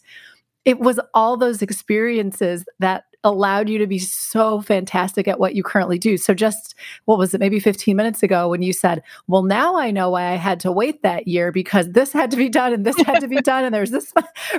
it 0.66 0.80
was 0.80 1.00
all 1.14 1.38
those 1.38 1.62
experiences 1.62 2.66
that 2.80 3.04
allowed 3.26 3.68
you 3.68 3.78
to 3.78 3.88
be 3.88 4.00
so 4.00 4.62
fantastic 4.62 5.28
at 5.28 5.40
what 5.40 5.54
you 5.54 5.62
currently 5.62 6.00
do. 6.00 6.16
So 6.16 6.34
just 6.34 6.74
what 7.04 7.18
was 7.18 7.34
it 7.34 7.40
maybe 7.40 7.60
15 7.60 7.96
minutes 7.96 8.24
ago 8.24 8.48
when 8.48 8.62
you 8.62 8.72
said, 8.72 9.04
"Well, 9.28 9.44
now 9.44 9.76
I 9.76 9.92
know 9.92 10.12
why 10.12 10.32
I 10.32 10.36
had 10.36 10.62
to 10.62 10.72
wait 10.72 11.04
that 11.04 11.28
year 11.28 11.52
because 11.52 11.90
this 11.90 12.14
had 12.14 12.32
to 12.32 12.38
be 12.38 12.48
done 12.48 12.72
and 12.72 12.86
this 12.86 12.98
had 13.02 13.20
to 13.20 13.28
be 13.28 13.38
done 13.42 13.66
and 13.66 13.76
there's 13.76 13.92
this 13.92 14.14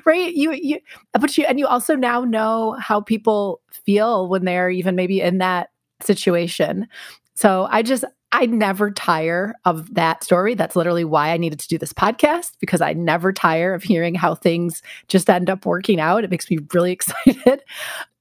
right 0.05 0.35
you 0.35 0.53
you 0.53 0.79
but 1.19 1.39
you 1.39 1.47
and 1.47 1.59
you 1.59 1.67
also 1.67 1.97
now 1.97 2.23
know 2.23 2.77
how 2.79 3.01
people 3.01 3.63
feel 3.71 4.29
when 4.29 4.45
they're 4.45 4.69
even 4.69 4.95
maybe 4.95 5.23
in 5.23 5.39
that 5.39 5.71
situation. 6.03 6.87
So 7.35 7.67
I 7.71 7.83
just 7.83 8.05
I 8.33 8.47
never 8.47 8.91
tire 8.91 9.55
of 9.65 9.95
that 9.95 10.23
story. 10.23 10.55
That's 10.55 10.77
literally 10.77 11.05
why 11.05 11.31
I 11.31 11.37
needed 11.37 11.59
to 11.61 11.69
do 11.69 11.79
this 11.79 11.93
podcast 11.93 12.53
because 12.61 12.81
I 12.81 12.93
never 12.93 13.33
tire 13.33 13.75
of 13.75 13.83
hearing 13.83 14.15
how 14.15 14.35
things 14.35 14.83
just 15.09 15.29
end 15.29 15.51
up 15.51 15.67
working 15.67 16.01
out. 16.01 16.23
It 16.23 16.31
makes 16.31 16.51
me 16.51 16.59
really 16.73 16.93
excited. 17.01 17.63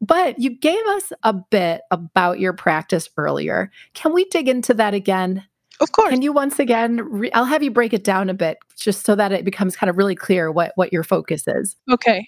But 0.02 0.40
you 0.40 0.50
gave 0.50 0.84
us 0.88 1.14
a 1.24 1.34
bit 1.34 1.82
about 1.92 2.40
your 2.40 2.54
practice 2.54 3.10
earlier. 3.18 3.72
Can 3.94 4.14
we 4.14 4.26
dig 4.26 4.48
into 4.48 4.74
that 4.76 4.94
again? 4.94 5.46
Of 5.82 5.92
course. 5.94 6.10
Can 6.10 6.22
you 6.22 6.34
once 6.34 6.60
again? 6.60 6.98
Re- 6.98 7.32
I'll 7.32 7.46
have 7.46 7.64
you 7.64 7.72
break 7.72 7.94
it 7.94 8.04
down 8.04 8.30
a 8.30 8.34
bit, 8.34 8.58
just 8.78 9.06
so 9.06 9.16
that 9.16 9.32
it 9.32 9.46
becomes 9.46 9.78
kind 9.78 9.90
of 9.90 9.98
really 9.98 10.16
clear 10.16 10.52
what 10.52 10.74
what 10.76 10.92
your 10.92 11.04
focus 11.04 11.44
is. 11.48 11.78
Okay. 11.90 12.28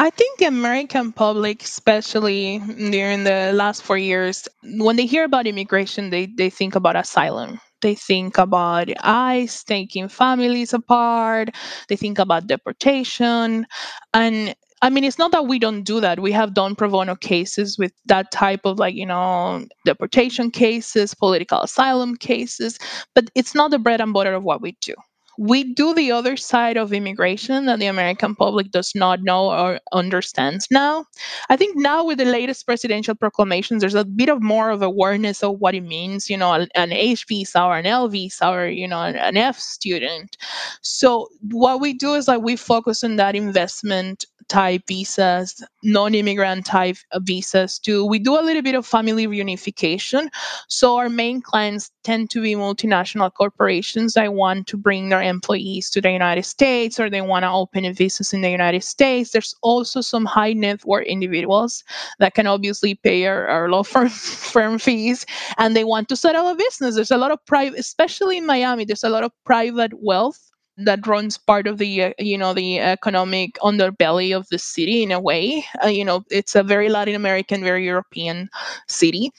I 0.00 0.08
think 0.08 0.38
the 0.38 0.46
American 0.46 1.12
public, 1.12 1.62
especially 1.62 2.58
during 2.90 3.24
the 3.24 3.52
last 3.52 3.82
four 3.82 3.98
years, 3.98 4.48
when 4.62 4.96
they 4.96 5.04
hear 5.04 5.24
about 5.24 5.46
immigration, 5.46 6.08
they, 6.08 6.24
they 6.24 6.48
think 6.48 6.74
about 6.74 6.96
asylum. 6.96 7.60
They 7.82 7.94
think 7.94 8.38
about 8.38 8.88
ICE 9.04 9.62
taking 9.64 10.08
families 10.08 10.72
apart. 10.72 11.50
They 11.88 11.96
think 11.96 12.18
about 12.18 12.46
deportation. 12.46 13.66
And 14.14 14.54
I 14.80 14.88
mean, 14.88 15.04
it's 15.04 15.18
not 15.18 15.32
that 15.32 15.46
we 15.46 15.58
don't 15.58 15.82
do 15.82 16.00
that. 16.00 16.20
We 16.20 16.32
have 16.32 16.54
done 16.54 16.76
pro 16.76 16.88
bono 16.88 17.14
cases 17.14 17.76
with 17.78 17.92
that 18.06 18.32
type 18.32 18.62
of 18.64 18.78
like, 18.78 18.94
you 18.94 19.04
know, 19.04 19.66
deportation 19.84 20.50
cases, 20.50 21.14
political 21.14 21.60
asylum 21.60 22.16
cases, 22.16 22.78
but 23.14 23.30
it's 23.34 23.54
not 23.54 23.70
the 23.70 23.78
bread 23.78 24.00
and 24.00 24.14
butter 24.14 24.32
of 24.32 24.44
what 24.44 24.62
we 24.62 24.78
do 24.80 24.94
we 25.40 25.72
do 25.72 25.94
the 25.94 26.12
other 26.12 26.36
side 26.36 26.76
of 26.76 26.92
immigration 26.92 27.64
that 27.64 27.78
the 27.78 27.86
American 27.86 28.34
public 28.34 28.70
does 28.72 28.92
not 28.94 29.22
know 29.22 29.50
or 29.50 29.80
understands 29.90 30.68
now. 30.70 31.06
I 31.48 31.56
think 31.56 31.78
now 31.78 32.04
with 32.04 32.18
the 32.18 32.26
latest 32.26 32.66
presidential 32.66 33.14
proclamations, 33.14 33.80
there's 33.80 33.94
a 33.94 34.04
bit 34.04 34.28
of 34.28 34.42
more 34.42 34.68
of 34.68 34.82
awareness 34.82 35.42
of 35.42 35.58
what 35.58 35.74
it 35.74 35.80
means, 35.80 36.28
you 36.28 36.36
know, 36.36 36.66
an 36.74 36.92
H 36.92 37.24
visa 37.26 37.62
or 37.62 37.78
an 37.78 37.86
L 37.86 38.06
visa 38.08 38.50
or, 38.50 38.66
you 38.66 38.86
know, 38.86 39.00
an 39.00 39.38
F 39.38 39.58
student. 39.58 40.36
So 40.82 41.28
what 41.50 41.80
we 41.80 41.94
do 41.94 42.12
is 42.12 42.28
like 42.28 42.42
we 42.42 42.56
focus 42.56 43.02
on 43.02 43.16
that 43.16 43.34
investment 43.34 44.26
type 44.50 44.82
visas, 44.88 45.64
non 45.82 46.14
immigrant 46.14 46.66
type 46.66 46.96
uh, 47.12 47.20
visas 47.20 47.78
too. 47.78 48.04
We 48.04 48.18
do 48.18 48.38
a 48.38 48.42
little 48.42 48.62
bit 48.62 48.74
of 48.74 48.84
family 48.84 49.26
reunification. 49.26 50.28
So 50.68 50.96
our 50.96 51.08
main 51.08 51.40
clients 51.40 51.90
tend 52.02 52.30
to 52.30 52.42
be 52.42 52.54
multinational 52.54 53.32
corporations 53.32 54.14
that 54.14 54.34
want 54.34 54.66
to 54.66 54.76
bring 54.76 55.08
their 55.08 55.22
employees 55.22 55.88
to 55.90 56.00
the 56.00 56.10
United 56.10 56.44
States 56.44 56.98
or 56.98 57.08
they 57.08 57.22
want 57.22 57.44
to 57.44 57.50
open 57.50 57.84
a 57.84 57.94
business 57.94 58.32
in 58.32 58.42
the 58.42 58.50
United 58.50 58.82
States. 58.82 59.30
There's 59.30 59.54
also 59.62 60.00
some 60.00 60.26
high 60.26 60.52
net 60.52 60.84
worth 60.84 61.06
individuals 61.06 61.84
that 62.18 62.34
can 62.34 62.48
obviously 62.48 62.96
pay 62.96 63.26
our, 63.26 63.46
our 63.46 63.68
law 63.70 63.82
firm, 63.92 64.08
firm 64.08 64.78
fees 64.78 65.24
and 65.58 65.76
they 65.76 65.84
want 65.84 66.08
to 66.08 66.16
set 66.16 66.34
up 66.34 66.52
a 66.52 66.56
business. 66.56 66.96
There's 66.96 67.12
a 67.12 67.16
lot 67.16 67.30
of 67.30 67.38
private, 67.46 67.78
especially 67.78 68.36
in 68.36 68.46
Miami, 68.46 68.84
there's 68.84 69.04
a 69.04 69.08
lot 69.08 69.22
of 69.22 69.30
private 69.44 69.92
wealth 70.02 70.49
that 70.84 71.06
runs 71.06 71.38
part 71.38 71.66
of 71.66 71.78
the 71.78 72.04
uh, 72.04 72.12
you 72.18 72.38
know 72.38 72.54
the 72.54 72.78
economic 72.78 73.58
underbelly 73.62 74.36
of 74.36 74.46
the 74.50 74.58
city 74.58 75.02
in 75.02 75.12
a 75.12 75.20
way. 75.20 75.64
Uh, 75.82 75.88
you 75.88 76.04
know 76.04 76.24
it's 76.30 76.54
a 76.54 76.62
very 76.62 76.88
latin 76.88 77.14
american 77.14 77.62
very 77.62 77.84
european 77.84 78.48
city. 78.88 79.30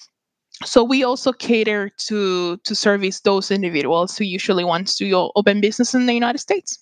So 0.63 0.83
we 0.83 1.03
also 1.03 1.31
cater 1.31 1.89
to 2.07 2.57
to 2.57 2.75
service 2.75 3.21
those 3.21 3.51
individuals 3.51 4.17
who 4.17 4.25
usually 4.25 4.63
want 4.63 4.95
to 4.97 5.31
open 5.35 5.61
business 5.61 5.93
in 5.93 6.05
the 6.05 6.13
united 6.13 6.39
states. 6.39 6.77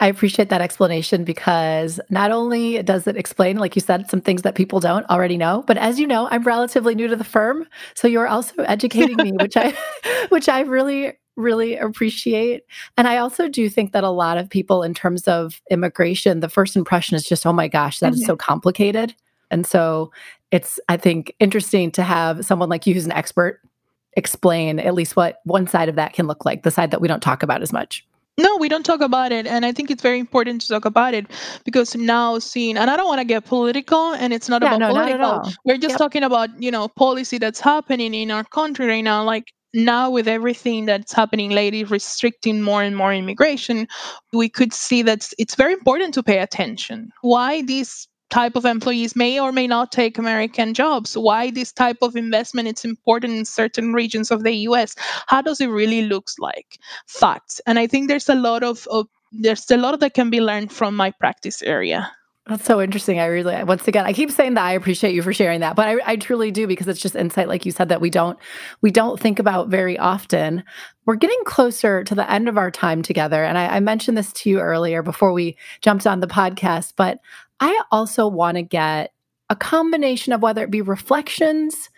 I 0.00 0.06
appreciate 0.06 0.48
that 0.50 0.60
explanation 0.60 1.24
because 1.24 2.00
not 2.10 2.30
only 2.30 2.82
does 2.82 3.06
it 3.06 3.16
explain, 3.16 3.58
like 3.58 3.74
you 3.74 3.80
said, 3.80 4.08
some 4.10 4.20
things 4.20 4.42
that 4.42 4.54
people 4.54 4.80
don't 4.80 5.08
already 5.10 5.36
know, 5.36 5.64
but 5.66 5.76
as 5.76 5.98
you 5.98 6.06
know, 6.06 6.28
I'm 6.30 6.42
relatively 6.44 6.94
new 6.94 7.08
to 7.08 7.16
the 7.16 7.24
firm, 7.24 7.66
so 7.94 8.08
you're 8.08 8.28
also 8.28 8.62
educating 8.62 9.16
me, 9.16 9.32
which 9.32 9.56
I, 9.56 9.76
which 10.28 10.48
I 10.48 10.60
really, 10.60 11.14
really 11.36 11.76
appreciate. 11.76 12.64
And 12.96 13.08
I 13.08 13.18
also 13.18 13.48
do 13.48 13.68
think 13.68 13.92
that 13.92 14.04
a 14.04 14.10
lot 14.10 14.38
of 14.38 14.48
people, 14.48 14.82
in 14.82 14.94
terms 14.94 15.26
of 15.26 15.60
immigration, 15.70 16.40
the 16.40 16.48
first 16.48 16.76
impression 16.76 17.16
is 17.16 17.24
just, 17.24 17.46
oh 17.46 17.52
my 17.52 17.68
gosh, 17.68 17.98
that 17.98 18.12
mm-hmm. 18.12 18.20
is 18.20 18.26
so 18.26 18.36
complicated. 18.36 19.14
And 19.50 19.66
so 19.66 20.10
it's, 20.50 20.80
I 20.88 20.96
think, 20.96 21.34
interesting 21.40 21.90
to 21.92 22.02
have 22.02 22.44
someone 22.44 22.68
like 22.68 22.86
you 22.86 22.94
who's 22.94 23.06
an 23.06 23.12
expert 23.12 23.60
explain 24.16 24.78
at 24.78 24.94
least 24.94 25.16
what 25.16 25.40
one 25.44 25.66
side 25.66 25.88
of 25.88 25.96
that 25.96 26.12
can 26.12 26.26
look 26.26 26.44
like, 26.44 26.62
the 26.62 26.70
side 26.70 26.90
that 26.92 27.00
we 27.00 27.08
don't 27.08 27.22
talk 27.22 27.42
about 27.42 27.62
as 27.62 27.72
much. 27.72 28.06
No, 28.36 28.56
we 28.56 28.68
don't 28.68 28.84
talk 28.84 29.00
about 29.00 29.30
it. 29.30 29.46
And 29.46 29.64
I 29.64 29.70
think 29.70 29.90
it's 29.90 30.02
very 30.02 30.18
important 30.18 30.60
to 30.62 30.68
talk 30.68 30.84
about 30.84 31.14
it 31.14 31.26
because 31.64 31.94
now 31.94 32.40
seeing, 32.40 32.76
and 32.76 32.90
I 32.90 32.96
don't 32.96 33.06
want 33.06 33.20
to 33.20 33.24
get 33.24 33.44
political 33.44 34.12
and 34.12 34.32
it's 34.32 34.48
not 34.48 34.62
yeah, 34.62 34.68
about 34.68 34.78
no, 34.80 34.88
political. 34.88 35.18
Not 35.18 35.56
We're 35.64 35.78
just 35.78 35.92
yep. 35.92 35.98
talking 35.98 36.24
about, 36.24 36.50
you 36.60 36.70
know, 36.70 36.88
policy 36.88 37.38
that's 37.38 37.60
happening 37.60 38.12
in 38.12 38.32
our 38.32 38.42
country 38.42 38.86
right 38.86 39.04
now. 39.04 39.22
Like 39.22 39.52
now 39.74 40.10
with 40.10 40.28
everything 40.28 40.86
that's 40.86 41.12
happening 41.12 41.50
lately, 41.50 41.84
restricting 41.84 42.62
more 42.62 42.82
and 42.82 42.96
more 42.96 43.12
immigration, 43.12 43.88
we 44.32 44.48
could 44.48 44.72
see 44.72 45.02
that 45.02 45.28
it's 45.38 45.56
very 45.56 45.72
important 45.72 46.14
to 46.14 46.22
pay 46.22 46.38
attention. 46.38 47.10
Why 47.22 47.62
these 47.62 48.08
type 48.30 48.56
of 48.56 48.64
employees 48.64 49.14
may 49.14 49.38
or 49.38 49.52
may 49.52 49.66
not 49.66 49.92
take 49.92 50.18
American 50.18 50.74
jobs, 50.74 51.16
why 51.16 51.50
this 51.50 51.72
type 51.72 51.98
of 52.02 52.16
investment 52.16 52.66
it's 52.66 52.84
important 52.84 53.32
in 53.34 53.44
certain 53.44 53.92
regions 53.92 54.30
of 54.30 54.42
the 54.42 54.52
US. 54.68 54.96
How 55.28 55.42
does 55.42 55.60
it 55.60 55.68
really 55.68 56.02
looks 56.02 56.38
like? 56.38 56.78
Facts. 57.06 57.60
And 57.66 57.78
I 57.78 57.86
think 57.86 58.08
there's 58.08 58.28
a 58.28 58.34
lot 58.34 58.64
of, 58.64 58.88
of 58.90 59.06
there's 59.30 59.70
a 59.70 59.76
lot 59.76 60.00
that 60.00 60.14
can 60.14 60.30
be 60.30 60.40
learned 60.40 60.72
from 60.72 60.96
my 60.96 61.12
practice 61.12 61.62
area. 61.62 62.10
That's 62.46 62.64
so 62.66 62.82
interesting. 62.82 63.18
I 63.18 63.26
really, 63.26 63.64
once 63.64 63.88
again, 63.88 64.04
I 64.04 64.12
keep 64.12 64.30
saying 64.30 64.54
that 64.54 64.64
I 64.64 64.72
appreciate 64.72 65.14
you 65.14 65.22
for 65.22 65.32
sharing 65.32 65.60
that, 65.60 65.76
but 65.76 65.88
I, 65.88 65.96
I, 66.04 66.16
truly 66.16 66.50
do 66.50 66.66
because 66.66 66.88
it's 66.88 67.00
just 67.00 67.16
insight, 67.16 67.48
like 67.48 67.64
you 67.64 67.72
said, 67.72 67.88
that 67.88 68.02
we 68.02 68.10
don't, 68.10 68.38
we 68.82 68.90
don't 68.90 69.18
think 69.18 69.38
about 69.38 69.68
very 69.68 69.98
often. 69.98 70.62
We're 71.06 71.14
getting 71.14 71.42
closer 71.46 72.04
to 72.04 72.14
the 72.14 72.30
end 72.30 72.46
of 72.46 72.58
our 72.58 72.70
time 72.70 73.00
together, 73.00 73.42
and 73.42 73.56
I, 73.56 73.76
I 73.76 73.80
mentioned 73.80 74.18
this 74.18 74.30
to 74.34 74.50
you 74.50 74.60
earlier 74.60 75.02
before 75.02 75.32
we 75.32 75.56
jumped 75.80 76.06
on 76.06 76.20
the 76.20 76.26
podcast, 76.26 76.92
but 76.96 77.18
I 77.60 77.80
also 77.90 78.28
want 78.28 78.58
to 78.58 78.62
get 78.62 79.14
a 79.48 79.56
combination 79.56 80.34
of 80.34 80.42
whether 80.42 80.62
it 80.62 80.70
be 80.70 80.82
reflections 80.82 81.88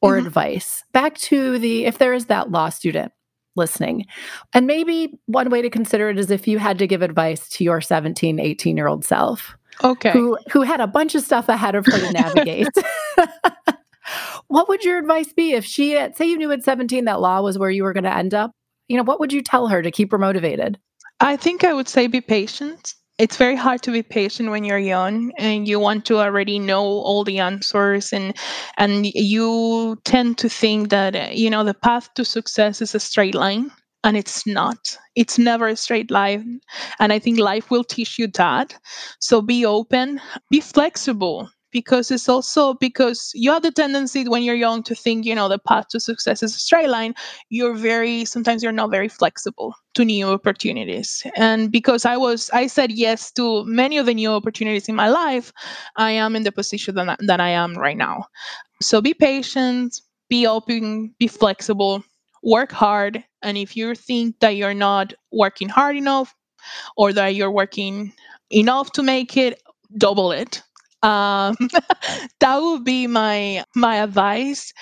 or 0.00 0.16
mm-hmm. 0.16 0.26
advice 0.28 0.84
back 0.92 1.16
to 1.18 1.58
the 1.58 1.84
if 1.84 1.98
there 1.98 2.12
is 2.12 2.26
that 2.26 2.50
law 2.50 2.68
student 2.68 3.12
listening. 3.56 4.06
And 4.52 4.66
maybe 4.66 5.18
one 5.26 5.50
way 5.50 5.62
to 5.62 5.70
consider 5.70 6.10
it 6.10 6.18
is 6.18 6.30
if 6.30 6.46
you 6.46 6.58
had 6.58 6.78
to 6.78 6.86
give 6.86 7.02
advice 7.02 7.48
to 7.50 7.64
your 7.64 7.80
17, 7.80 8.38
18 8.38 8.76
year 8.76 8.86
old 8.86 9.04
self. 9.04 9.56
Okay. 9.82 10.10
Who 10.10 10.38
who 10.52 10.62
had 10.62 10.80
a 10.80 10.86
bunch 10.86 11.14
of 11.14 11.22
stuff 11.22 11.48
ahead 11.48 11.74
of 11.74 11.86
her 11.86 11.98
to 11.98 12.12
navigate. 12.12 12.68
what 14.48 14.68
would 14.68 14.84
your 14.84 14.98
advice 14.98 15.32
be 15.32 15.52
if 15.52 15.64
she 15.64 15.92
had, 15.92 16.16
say 16.16 16.26
you 16.26 16.38
knew 16.38 16.52
at 16.52 16.62
17 16.62 17.04
that 17.04 17.20
law 17.20 17.40
was 17.40 17.58
where 17.58 17.70
you 17.70 17.82
were 17.82 17.92
going 17.92 18.04
to 18.04 18.14
end 18.14 18.34
up? 18.34 18.52
You 18.88 18.96
know, 18.96 19.02
what 19.02 19.20
would 19.20 19.32
you 19.32 19.42
tell 19.42 19.68
her 19.68 19.82
to 19.82 19.90
keep 19.90 20.12
her 20.12 20.18
motivated? 20.18 20.78
I 21.20 21.36
think 21.36 21.64
I 21.64 21.72
would 21.72 21.88
say 21.88 22.06
be 22.06 22.20
patient 22.20 22.94
it's 23.18 23.36
very 23.36 23.56
hard 23.56 23.82
to 23.82 23.90
be 23.90 24.02
patient 24.02 24.50
when 24.50 24.64
you're 24.64 24.78
young 24.78 25.32
and 25.38 25.66
you 25.66 25.80
want 25.80 26.04
to 26.06 26.18
already 26.18 26.58
know 26.58 26.82
all 26.82 27.24
the 27.24 27.38
answers 27.38 28.12
and 28.12 28.36
and 28.76 29.06
you 29.06 29.96
tend 30.04 30.38
to 30.38 30.48
think 30.48 30.90
that 30.90 31.36
you 31.36 31.48
know 31.48 31.64
the 31.64 31.74
path 31.74 32.12
to 32.14 32.24
success 32.24 32.82
is 32.82 32.94
a 32.94 33.00
straight 33.00 33.34
line 33.34 33.70
and 34.06 34.16
it's 34.16 34.46
not 34.46 34.96
it's 35.16 35.38
never 35.38 35.68
a 35.68 35.76
straight 35.76 36.10
line 36.10 36.60
and 37.00 37.12
i 37.12 37.18
think 37.18 37.38
life 37.38 37.70
will 37.70 37.84
teach 37.84 38.18
you 38.18 38.28
that 38.28 38.74
so 39.20 39.42
be 39.42 39.66
open 39.66 40.20
be 40.50 40.60
flexible 40.60 41.50
because 41.72 42.10
it's 42.10 42.28
also 42.28 42.74
because 42.74 43.32
you 43.34 43.52
have 43.52 43.62
the 43.62 43.70
tendency 43.72 44.26
when 44.26 44.42
you're 44.42 44.54
young 44.54 44.82
to 44.84 44.94
think, 44.94 45.26
you 45.26 45.34
know, 45.34 45.48
the 45.48 45.58
path 45.58 45.88
to 45.90 46.00
success 46.00 46.42
is 46.42 46.56
a 46.56 46.58
straight 46.58 46.88
line. 46.88 47.14
You're 47.50 47.74
very, 47.74 48.24
sometimes 48.24 48.62
you're 48.62 48.72
not 48.72 48.90
very 48.90 49.08
flexible 49.08 49.74
to 49.94 50.04
new 50.06 50.26
opportunities. 50.28 51.22
And 51.36 51.70
because 51.70 52.06
I 52.06 52.16
was, 52.16 52.48
I 52.54 52.66
said 52.68 52.92
yes 52.92 53.30
to 53.32 53.62
many 53.66 53.98
of 53.98 54.06
the 54.06 54.14
new 54.14 54.30
opportunities 54.30 54.88
in 54.88 54.94
my 54.94 55.10
life, 55.10 55.52
I 55.96 56.12
am 56.12 56.34
in 56.34 56.44
the 56.44 56.52
position 56.52 56.94
that, 56.94 57.18
that 57.26 57.40
I 57.40 57.50
am 57.50 57.74
right 57.74 57.98
now. 57.98 58.24
So 58.82 59.02
be 59.02 59.14
patient, 59.14 60.00
be 60.30 60.46
open, 60.46 61.14
be 61.18 61.28
flexible, 61.28 62.04
work 62.46 62.72
hard. 62.72 63.24
And 63.42 63.58
if 63.58 63.76
you 63.76 63.96
think 63.96 64.40
that 64.40 64.56
you're 64.56 64.74
not 64.74 65.14
working 65.32 65.68
hard 65.70 65.96
enough 65.96 66.34
or 66.96 67.12
that 67.12 67.34
you're 67.34 67.50
working 67.50 68.12
enough 68.50 68.92
to 68.92 69.02
make 69.02 69.36
it, 69.36 69.60
double 69.98 70.32
it 70.32 70.62
um, 71.02 71.56
that 72.40 72.58
would 72.58 72.84
be 72.84 73.06
my 73.06 73.64
my 73.76 73.96
advice. 73.96 74.72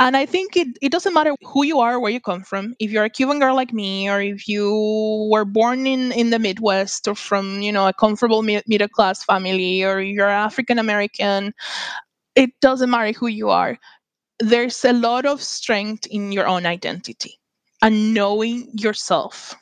And 0.00 0.16
I 0.16 0.26
think 0.26 0.56
it, 0.56 0.68
it 0.82 0.92
doesn't 0.92 1.14
matter 1.14 1.34
who 1.42 1.64
you 1.64 1.80
are, 1.80 1.98
where 2.00 2.12
you 2.12 2.20
come 2.20 2.42
from. 2.42 2.74
If 2.80 2.90
you're 2.90 3.04
a 3.04 3.10
Cuban 3.10 3.40
girl 3.40 3.56
like 3.56 3.72
me, 3.72 4.08
or 4.10 4.20
if 4.22 4.48
you 4.48 5.28
were 5.30 5.44
born 5.44 5.86
in, 5.86 6.12
in 6.12 6.30
the 6.30 6.38
Midwest 6.38 7.08
or 7.08 7.14
from, 7.16 7.62
you 7.62 7.72
know, 7.72 7.88
a 7.88 7.92
comfortable 7.92 8.42
mi- 8.42 8.62
middle 8.68 8.88
class 8.88 9.24
family, 9.24 9.84
or 9.84 10.00
you're 10.00 10.28
African 10.28 10.78
American, 10.78 11.52
it 12.34 12.50
doesn't 12.60 12.90
matter 12.90 13.12
who 13.12 13.26
you 13.28 13.50
are. 13.50 13.78
There's 14.40 14.84
a 14.84 14.92
lot 14.92 15.26
of 15.26 15.42
strength 15.42 16.06
in 16.06 16.32
your 16.32 16.46
own 16.46 16.66
identity 16.66 17.38
and 17.82 18.14
knowing 18.14 18.68
yourself. 18.72 19.54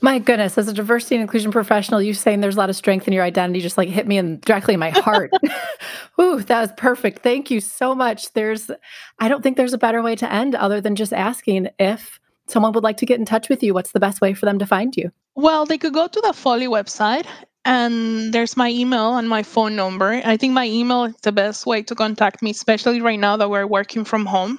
My 0.00 0.18
goodness, 0.18 0.58
as 0.58 0.68
a 0.68 0.72
diversity 0.72 1.14
and 1.14 1.22
inclusion 1.22 1.50
professional, 1.50 2.02
you 2.02 2.12
saying 2.12 2.40
there's 2.40 2.56
a 2.56 2.58
lot 2.58 2.70
of 2.70 2.76
strength 2.76 3.06
in 3.06 3.14
your 3.14 3.24
identity 3.24 3.60
just 3.60 3.78
like 3.78 3.88
hit 3.88 4.06
me 4.06 4.18
in 4.18 4.40
directly 4.40 4.74
in 4.74 4.80
my 4.80 4.90
heart. 4.90 5.30
Ooh, 6.20 6.42
that 6.42 6.60
was 6.60 6.72
perfect. 6.76 7.22
Thank 7.22 7.50
you 7.50 7.60
so 7.60 7.94
much. 7.94 8.32
There's 8.34 8.70
I 9.18 9.28
don't 9.28 9.42
think 9.42 9.56
there's 9.56 9.72
a 9.72 9.78
better 9.78 10.02
way 10.02 10.14
to 10.16 10.30
end 10.30 10.54
other 10.54 10.80
than 10.80 10.94
just 10.94 11.12
asking 11.12 11.68
if 11.78 12.20
someone 12.48 12.72
would 12.72 12.84
like 12.84 12.98
to 12.98 13.06
get 13.06 13.18
in 13.18 13.24
touch 13.24 13.48
with 13.48 13.62
you, 13.62 13.72
what's 13.72 13.92
the 13.92 14.00
best 14.00 14.20
way 14.20 14.34
for 14.34 14.46
them 14.46 14.58
to 14.58 14.66
find 14.66 14.96
you? 14.96 15.10
Well, 15.36 15.64
they 15.64 15.78
could 15.78 15.94
go 15.94 16.06
to 16.06 16.20
the 16.20 16.32
Foley 16.32 16.66
website 16.66 17.26
and 17.64 18.32
there's 18.32 18.56
my 18.56 18.68
email 18.68 19.16
and 19.16 19.28
my 19.28 19.42
phone 19.42 19.74
number. 19.74 20.20
I 20.24 20.36
think 20.36 20.52
my 20.52 20.66
email 20.66 21.04
is 21.04 21.14
the 21.22 21.32
best 21.32 21.64
way 21.66 21.82
to 21.82 21.94
contact 21.94 22.42
me, 22.42 22.50
especially 22.50 23.00
right 23.00 23.18
now 23.18 23.36
that 23.36 23.48
we're 23.48 23.66
working 23.66 24.04
from 24.04 24.26
home. 24.26 24.58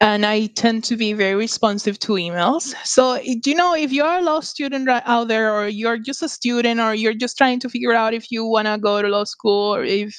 And 0.00 0.24
I 0.24 0.46
tend 0.46 0.84
to 0.84 0.96
be 0.96 1.12
very 1.12 1.34
responsive 1.34 1.98
to 2.00 2.12
emails. 2.12 2.74
So, 2.84 3.18
you 3.20 3.54
know, 3.54 3.74
if 3.74 3.92
you're 3.92 4.06
a 4.06 4.22
law 4.22 4.40
student 4.40 4.88
out 4.88 5.26
there, 5.26 5.52
or 5.52 5.66
you're 5.66 5.98
just 5.98 6.22
a 6.22 6.28
student, 6.28 6.78
or 6.78 6.94
you're 6.94 7.14
just 7.14 7.36
trying 7.36 7.58
to 7.60 7.68
figure 7.68 7.92
out 7.92 8.14
if 8.14 8.30
you 8.30 8.44
want 8.44 8.68
to 8.68 8.78
go 8.78 9.02
to 9.02 9.08
law 9.08 9.24
school 9.24 9.74
or 9.74 9.82
if 9.82 10.16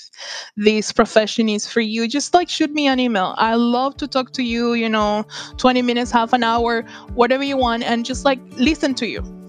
this 0.58 0.92
profession 0.92 1.48
is 1.48 1.66
for 1.66 1.80
you, 1.82 2.08
just 2.10 2.34
like 2.34 2.50
shoot 2.50 2.72
me 2.72 2.88
an 2.88 3.00
email. 3.00 3.34
I 3.38 3.56
love 3.56 3.96
to 3.98 4.08
talk 4.08 4.34
to 4.34 4.44
you, 4.44 4.74
you 4.74 4.90
know, 4.90 5.26
20 5.58 5.82
minutes, 5.82 6.12
half 6.12 6.34
an 6.34 6.44
hour, 6.44 6.84
whatever 7.14 7.44
you 7.44 7.56
want, 7.56 7.84
and 7.84 8.06
just 8.06 8.26
like 8.26 8.40
listen 8.58 8.94
to 8.96 9.08
you. 9.08 9.41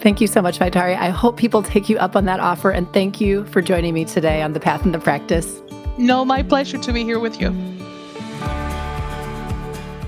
Thank 0.00 0.22
you 0.22 0.26
so 0.26 0.40
much, 0.40 0.58
Vaitiari. 0.58 0.96
I 0.96 1.10
hope 1.10 1.36
people 1.36 1.62
take 1.62 1.90
you 1.90 1.98
up 1.98 2.16
on 2.16 2.24
that 2.24 2.40
offer. 2.40 2.70
And 2.70 2.90
thank 2.94 3.20
you 3.20 3.44
for 3.46 3.60
joining 3.60 3.92
me 3.92 4.06
today 4.06 4.40
on 4.40 4.54
The 4.54 4.60
Path 4.60 4.86
and 4.86 4.94
the 4.94 4.98
Practice. 4.98 5.60
No, 5.98 6.24
my 6.24 6.42
pleasure 6.42 6.78
to 6.78 6.92
be 6.92 7.04
here 7.04 7.18
with 7.18 7.38
you. 7.38 7.50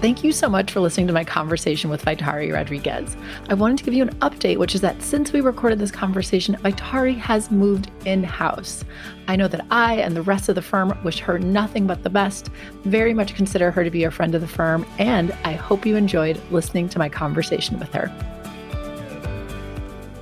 Thank 0.00 0.24
you 0.24 0.32
so 0.32 0.48
much 0.48 0.72
for 0.72 0.80
listening 0.80 1.06
to 1.08 1.12
my 1.12 1.24
conversation 1.24 1.90
with 1.90 2.04
Vaitiari 2.04 2.52
Rodriguez. 2.52 3.16
I 3.50 3.54
wanted 3.54 3.78
to 3.78 3.84
give 3.84 3.92
you 3.92 4.02
an 4.02 4.14
update, 4.16 4.56
which 4.56 4.74
is 4.74 4.80
that 4.80 5.00
since 5.02 5.30
we 5.30 5.42
recorded 5.42 5.78
this 5.78 5.92
conversation, 5.92 6.56
Vaitiari 6.56 7.16
has 7.18 7.50
moved 7.50 7.90
in 8.06 8.24
house. 8.24 8.84
I 9.28 9.36
know 9.36 9.46
that 9.46 9.64
I 9.70 9.96
and 9.96 10.16
the 10.16 10.22
rest 10.22 10.48
of 10.48 10.54
the 10.54 10.62
firm 10.62 10.98
wish 11.04 11.20
her 11.20 11.38
nothing 11.38 11.86
but 11.86 12.02
the 12.02 12.10
best, 12.10 12.48
very 12.84 13.12
much 13.12 13.34
consider 13.34 13.70
her 13.70 13.84
to 13.84 13.90
be 13.90 14.04
a 14.04 14.10
friend 14.10 14.34
of 14.34 14.40
the 14.40 14.48
firm, 14.48 14.86
and 14.98 15.32
I 15.44 15.52
hope 15.52 15.84
you 15.84 15.96
enjoyed 15.96 16.40
listening 16.50 16.88
to 16.88 16.98
my 16.98 17.10
conversation 17.10 17.78
with 17.78 17.92
her. 17.92 18.10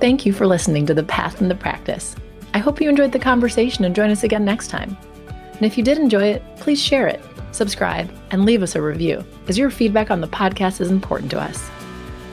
Thank 0.01 0.25
you 0.25 0.33
for 0.33 0.47
listening 0.47 0.87
to 0.87 0.95
The 0.95 1.03
Path 1.03 1.41
and 1.41 1.51
the 1.51 1.53
Practice. 1.53 2.15
I 2.55 2.57
hope 2.57 2.81
you 2.81 2.89
enjoyed 2.89 3.11
the 3.11 3.19
conversation 3.19 3.85
and 3.85 3.95
join 3.95 4.09
us 4.09 4.23
again 4.23 4.43
next 4.43 4.69
time. 4.69 4.97
And 5.27 5.61
if 5.61 5.77
you 5.77 5.83
did 5.83 5.99
enjoy 5.99 6.23
it, 6.23 6.43
please 6.57 6.81
share 6.81 7.05
it, 7.05 7.21
subscribe, 7.51 8.11
and 8.31 8.43
leave 8.43 8.63
us 8.63 8.73
a 8.73 8.81
review, 8.81 9.23
as 9.47 9.59
your 9.59 9.69
feedback 9.69 10.09
on 10.09 10.19
the 10.19 10.27
podcast 10.27 10.81
is 10.81 10.89
important 10.89 11.29
to 11.29 11.39
us. 11.39 11.69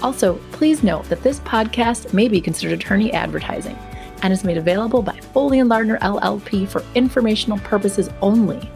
Also, 0.02 0.36
please 0.50 0.82
note 0.82 1.04
that 1.10 1.22
this 1.22 1.40
podcast 1.40 2.14
may 2.14 2.26
be 2.26 2.40
considered 2.40 2.72
attorney 2.72 3.12
advertising 3.12 3.78
and 4.22 4.32
is 4.32 4.44
made 4.44 4.56
available 4.56 5.02
by 5.02 5.20
Foley 5.34 5.58
and 5.58 5.68
Lardner 5.68 5.98
LLP 5.98 6.66
for 6.66 6.82
informational 6.94 7.58
purposes 7.58 8.08
only. 8.22 8.66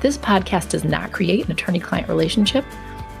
This 0.00 0.16
podcast 0.16 0.70
does 0.70 0.84
not 0.84 1.12
create 1.12 1.44
an 1.44 1.52
attorney 1.52 1.78
client 1.78 2.08
relationship. 2.08 2.64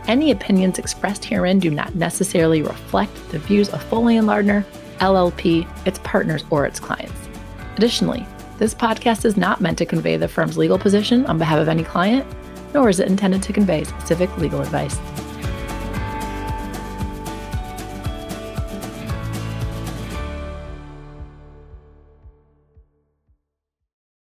Any 0.06 0.30
opinions 0.30 0.78
expressed 0.78 1.26
herein 1.26 1.58
do 1.58 1.70
not 1.70 1.94
necessarily 1.94 2.62
reflect 2.62 3.14
the 3.28 3.38
views 3.38 3.68
of 3.68 3.82
Foley 3.82 4.16
and 4.16 4.26
Lardner, 4.26 4.64
LLP, 5.00 5.66
its 5.86 5.98
partners, 6.00 6.44
or 6.50 6.64
its 6.64 6.80
clients. 6.80 7.28
Additionally, 7.76 8.26
this 8.58 8.74
podcast 8.74 9.24
is 9.24 9.36
not 9.36 9.60
meant 9.60 9.78
to 9.78 9.86
convey 9.86 10.16
the 10.16 10.28
firm's 10.28 10.58
legal 10.58 10.78
position 10.78 11.26
on 11.26 11.38
behalf 11.38 11.58
of 11.58 11.68
any 11.68 11.82
client, 11.82 12.26
nor 12.74 12.88
is 12.88 13.00
it 13.00 13.08
intended 13.08 13.42
to 13.42 13.52
convey 13.52 13.84
specific 13.84 14.36
legal 14.38 14.60
advice. 14.60 14.98